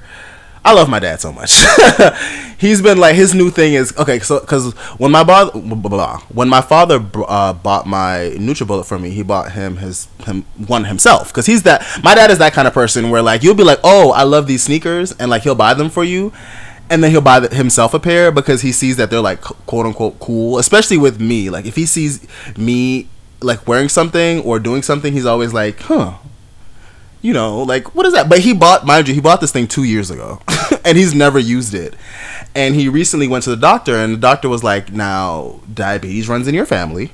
[0.65, 1.61] I love my dad so much.
[2.57, 4.19] He's been like his new thing is okay.
[4.19, 8.97] So because when my blah, blah, blah, when my father uh, bought my NutriBullet for
[8.97, 11.85] me, he bought him his him one himself because he's that.
[12.01, 14.47] My dad is that kind of person where like you'll be like, oh, I love
[14.47, 16.31] these sneakers, and like he'll buy them for you,
[16.89, 20.17] and then he'll buy himself a pair because he sees that they're like quote unquote
[20.21, 20.57] cool.
[20.59, 22.25] Especially with me, like if he sees
[22.57, 23.09] me
[23.41, 26.13] like wearing something or doing something, he's always like, huh,
[27.23, 28.29] you know, like what is that?
[28.29, 30.39] But he bought, mind you, he bought this thing two years ago,
[30.85, 31.95] and he's never used it.
[32.53, 36.47] And he recently went to the doctor, and the doctor was like, "Now, diabetes runs
[36.47, 37.11] in your family.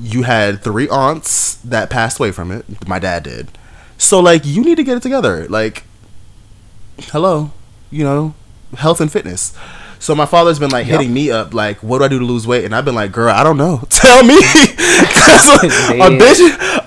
[0.00, 2.86] You had three aunts that passed away from it.
[2.86, 3.48] My dad did.
[3.96, 5.48] So, like, you need to get it together.
[5.48, 5.82] Like,
[7.10, 7.50] hello,
[7.90, 8.34] you know,
[8.76, 9.54] health and fitness."
[10.00, 11.00] So my father's been like Yep.
[11.00, 13.10] hitting me up, like, "What do I do to lose weight?" And I've been like,
[13.10, 13.82] "Girl, I don't know.
[13.90, 14.36] Tell me."
[15.08, 16.38] 'Cause a bitch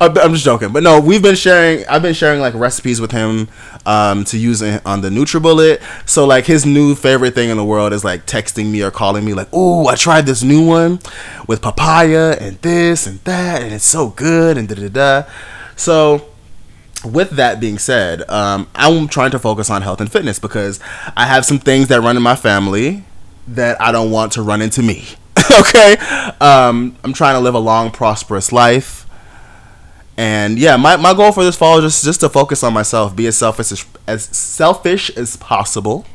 [0.01, 1.85] I'm just joking, but no, we've been sharing.
[1.87, 3.49] I've been sharing like recipes with him
[3.85, 5.81] um, to use in, on the NutriBullet.
[6.09, 9.23] So like his new favorite thing in the world is like texting me or calling
[9.23, 10.99] me like, "Oh, I tried this new one
[11.47, 15.29] with papaya and this and that, and it's so good." And da da da.
[15.75, 16.25] So
[17.05, 20.79] with that being said, um, I'm trying to focus on health and fitness because
[21.15, 23.03] I have some things that run in my family
[23.47, 25.05] that I don't want to run into me.
[25.59, 25.95] okay,
[26.39, 29.00] um, I'm trying to live a long, prosperous life,
[30.17, 33.15] and yeah, my, my goal for this fall is just just to focus on myself,
[33.15, 36.05] be as selfish as, as selfish as possible,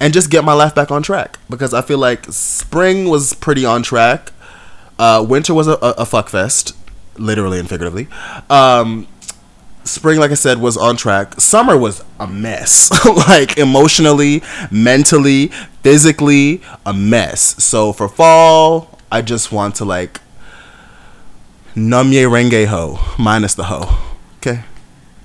[0.00, 3.64] and just get my life back on track because I feel like spring was pretty
[3.64, 4.32] on track.
[4.98, 6.76] Uh, winter was a, a, a fuck fest,
[7.16, 8.08] literally and figuratively.
[8.50, 9.06] Um,
[9.84, 12.90] spring like i said was on track summer was a mess
[13.28, 15.46] like emotionally mentally
[15.82, 20.20] physically a mess so for fall i just want to like
[21.78, 23.98] numye renge ho minus the ho
[24.38, 24.62] okay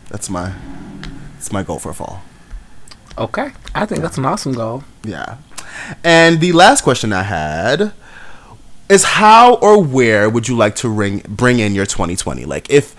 [0.10, 0.54] that's my
[1.34, 2.22] that's my goal for fall
[3.16, 4.84] Okay, I think that's an awesome goal.
[5.04, 5.38] yeah
[6.04, 7.92] and the last question i had
[8.90, 12.96] is how or where would you like to ring, bring in your 2020 like if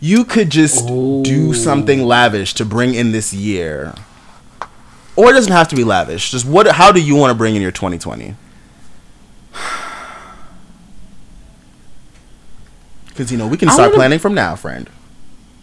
[0.00, 3.94] you could just do something lavish to bring in this year
[5.16, 7.54] or it doesn't have to be lavish just what how do you want to bring
[7.56, 8.34] in your 2020
[13.14, 14.90] because you know we can start wanna- planning from now friend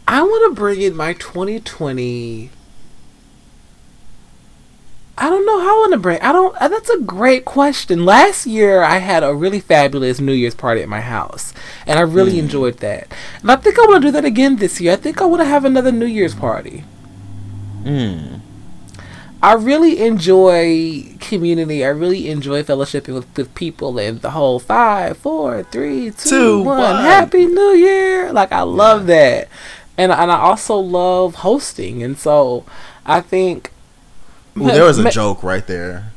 [0.07, 2.49] I want to bring in my 2020.
[5.17, 6.19] I don't know how I want to bring.
[6.21, 6.57] I don't.
[6.59, 8.03] That's a great question.
[8.05, 11.53] Last year, I had a really fabulous New Year's party at my house,
[11.85, 13.07] and I really enjoyed that.
[13.41, 14.93] And I think I want to do that again this year.
[14.93, 16.83] I think I want to have another New Year's party.
[17.83, 18.39] mm.
[19.43, 21.83] I really enjoy community.
[21.83, 26.63] I really enjoy fellowshipping with, with people and the whole five, four, three, two, Two,
[26.63, 26.79] one.
[26.79, 27.03] one.
[27.03, 28.31] Happy New Year!
[28.31, 29.47] Like I love that,
[29.97, 32.65] and and I also love hosting, and so
[33.05, 33.71] I think.
[34.57, 36.11] Ooh, there was a Ma- joke right there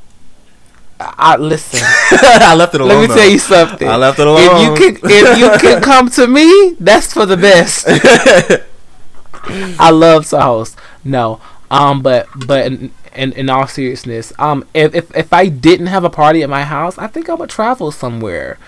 [1.00, 1.80] I listen.
[2.12, 3.16] i left it alone let me though.
[3.16, 3.88] tell you something.
[3.88, 4.60] I left it If alone.
[4.62, 7.84] you could, if you could come to me, that's for the best.
[9.78, 10.78] I love to host.
[11.04, 11.40] No,
[11.70, 12.72] um, but but
[13.14, 16.64] in, in, all seriousness, um, if, if if I didn't have a party at my
[16.64, 18.58] house, I think I would travel somewhere.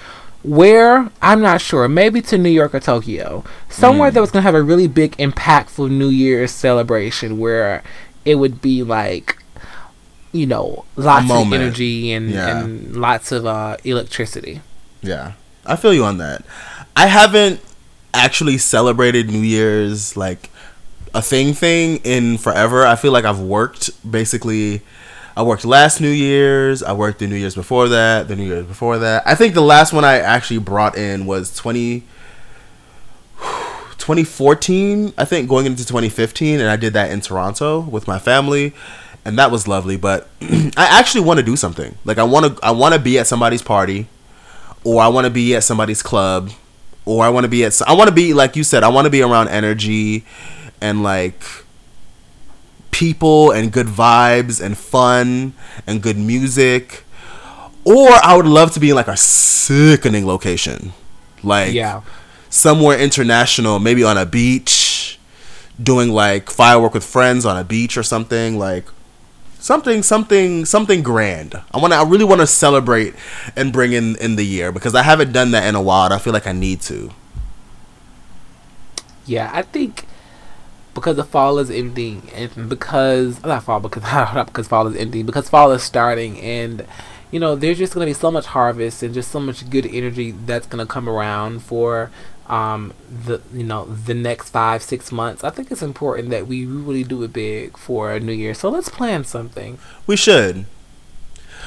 [0.42, 4.54] Where I'm not sure, maybe to New York or Tokyo, somewhere that was gonna have
[4.54, 7.82] a really big, impactful New Year's celebration, where
[8.24, 9.38] it would be like,
[10.32, 12.60] you know, lots of energy and Yeah.
[12.60, 14.60] and lots of uh, electricity.
[15.02, 15.32] Yeah,
[15.64, 16.44] I feel you on that.
[16.94, 17.60] I haven't
[18.14, 20.50] actually celebrated New Year's like
[21.16, 22.84] a thing thing in forever.
[22.86, 24.82] I feel like I've worked basically
[25.36, 26.82] I worked last New Year's.
[26.82, 28.26] I worked the New Year's before that.
[28.26, 29.22] The New Year's before that.
[29.26, 32.00] I think the last one I actually brought in was 20,
[33.98, 35.12] 2014.
[35.18, 38.72] I think going into 2015, and I did that in Toronto with my family,
[39.26, 39.98] and that was lovely.
[39.98, 41.98] But I actually want to do something.
[42.06, 42.64] Like I want to.
[42.64, 44.06] I want to be at somebody's party,
[44.84, 46.50] or I want to be at somebody's club,
[47.04, 47.78] or I want to be at.
[47.86, 48.84] I want to be like you said.
[48.84, 50.24] I want to be around energy,
[50.80, 51.42] and like
[52.90, 55.52] people and good vibes and fun
[55.86, 57.04] and good music.
[57.84, 60.92] Or I would love to be in like a sickening location.
[61.42, 62.00] Like Yeah.
[62.48, 65.18] somewhere international, maybe on a beach,
[65.80, 68.86] doing like firework with friends on a beach or something, like
[69.60, 71.60] something something something grand.
[71.72, 73.14] I want to I really want to celebrate
[73.54, 76.06] and bring in in the year because I haven't done that in a while.
[76.06, 77.10] And I feel like I need to.
[79.26, 80.06] Yeah, I think
[80.96, 84.02] because the fall is ending, and because not fall because
[84.34, 86.84] not because fall is ending, because fall is starting, and
[87.30, 90.32] you know there's just gonna be so much harvest and just so much good energy
[90.32, 92.10] that's gonna come around for
[92.48, 92.94] um
[93.26, 95.44] the you know the next five six months.
[95.44, 98.54] I think it's important that we really do it big for new year.
[98.54, 99.78] So let's plan something.
[100.06, 100.66] We should.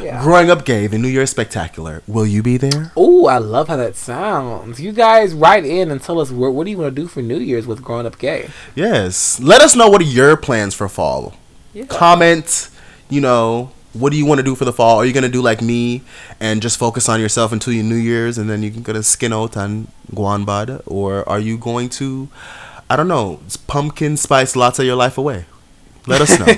[0.01, 0.21] Yeah.
[0.23, 2.01] Growing up gay, the New Year spectacular.
[2.07, 2.91] Will you be there?
[2.95, 4.79] Oh, I love how that sounds.
[4.79, 7.21] You guys write in and tell us what, what do you want to do for
[7.21, 8.49] New Year's with Growing Up Gay.
[8.75, 9.39] Yes.
[9.39, 11.35] Let us know what are your plans for fall.
[11.73, 11.85] Yeah.
[11.85, 12.69] Comment,
[13.09, 14.97] you know, what do you want to do for the fall?
[14.97, 16.03] Are you going to do like me
[16.39, 19.03] and just focus on yourself until your New Year's and then you can go to
[19.03, 20.81] skin out and guanbad?
[20.85, 22.29] Or are you going to,
[22.89, 25.45] I don't know, pumpkin spice latte your life away?
[26.07, 26.45] Let us know.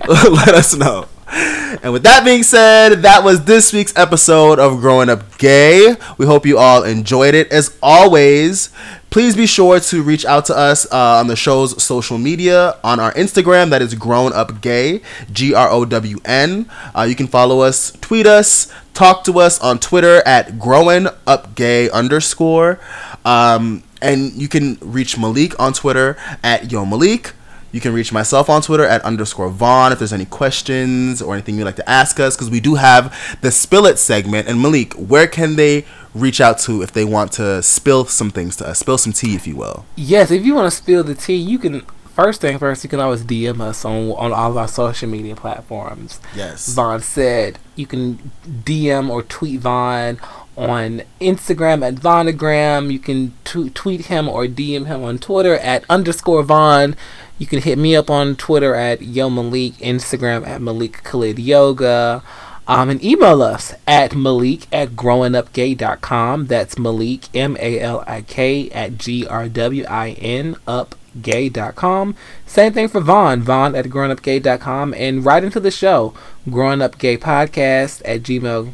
[0.30, 1.08] Let us know.
[1.34, 5.96] And with that being said, that was this week's episode of Growing Up Gay.
[6.16, 7.50] We hope you all enjoyed it.
[7.50, 8.70] As always,
[9.10, 13.00] please be sure to reach out to us uh, on the show's social media on
[13.00, 13.70] our Instagram.
[13.70, 15.00] That is Grown Up Gay,
[15.32, 16.70] G R O W N.
[16.96, 21.56] Uh, you can follow us, tweet us, talk to us on Twitter at Growing Up
[21.56, 22.78] Gay underscore.
[23.24, 27.32] Um, and you can reach Malik on Twitter at Yo Malik.
[27.74, 31.58] You can reach myself on Twitter at underscore Vaun if there's any questions or anything
[31.58, 34.46] you'd like to ask us, because we do have the Spill It segment.
[34.46, 35.84] And Malik, where can they
[36.14, 39.34] reach out to if they want to spill some things to us, spill some tea,
[39.34, 39.84] if you will?
[39.96, 41.80] Yes, if you want to spill the tea, you can.
[42.14, 45.34] First thing first, you can always DM us on on all of our social media
[45.34, 46.20] platforms.
[46.32, 46.72] Yes.
[46.72, 50.20] Vaun said you can DM or tweet Vaun
[50.56, 52.92] on Instagram at Vaunagram.
[52.92, 56.94] You can t- tweet him or DM him on Twitter at underscore Vaun.
[57.38, 62.22] You can hit me up on Twitter at Yo Malik, Instagram at Malik Khalid Yoga.
[62.66, 66.46] Um, and email us at Malik at growingupgay.com.
[66.46, 72.14] That's Malik, M A L I K, at G R W I N upgay.com.
[72.46, 74.94] Same thing for Vaun, Vaun at growingupgay.com.
[74.94, 76.14] And right into the show,
[76.48, 78.72] Growing Up Gay Podcast at gmail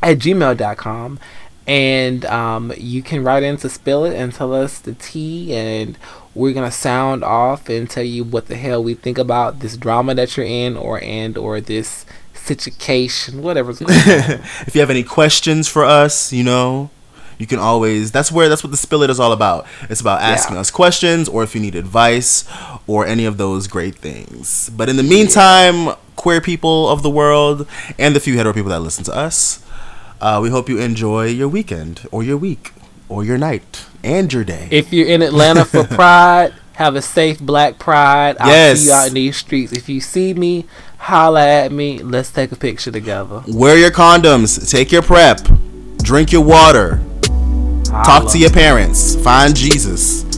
[0.00, 1.18] at gmail.com.
[1.66, 5.96] And um, you can write in to spill it and tell us the tea, and
[6.34, 10.14] we're gonna sound off and tell you what the hell we think about this drama
[10.16, 14.40] that you're in, or and or this situation, whatever's going on.
[14.66, 16.90] if you have any questions for us, you know,
[17.38, 18.10] you can always.
[18.12, 19.66] That's where that's what the spill it is all about.
[19.88, 20.60] It's about asking Yeah.
[20.60, 22.44] us questions, or if you need advice,
[22.86, 24.70] or any of those great things.
[24.76, 27.66] But in the meantime, queer people of the world
[27.98, 29.60] and the few hetero people that listen to us,
[30.22, 32.72] uh, we hope you enjoy your weekend, or your week,
[33.08, 34.68] or your night, and your day.
[34.70, 38.36] If you're in Atlanta for Pride, have a safe Black Pride.
[38.40, 38.80] I'll Yes.
[38.80, 39.72] see you out in these streets.
[39.72, 40.64] If you see me,
[40.98, 41.98] holla at me.
[42.02, 43.42] Let's take a picture together.
[43.48, 44.70] Wear your condoms.
[44.70, 45.40] Take your PrEP.
[45.98, 47.00] Drink your water.
[47.84, 49.16] Talk to your parents.
[49.16, 50.24] Find Jesus.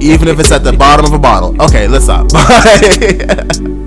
[0.00, 1.60] Even if it's at the bottom of a bottle.
[1.62, 2.28] Okay, let's stop.
[2.32, 3.84] Bye.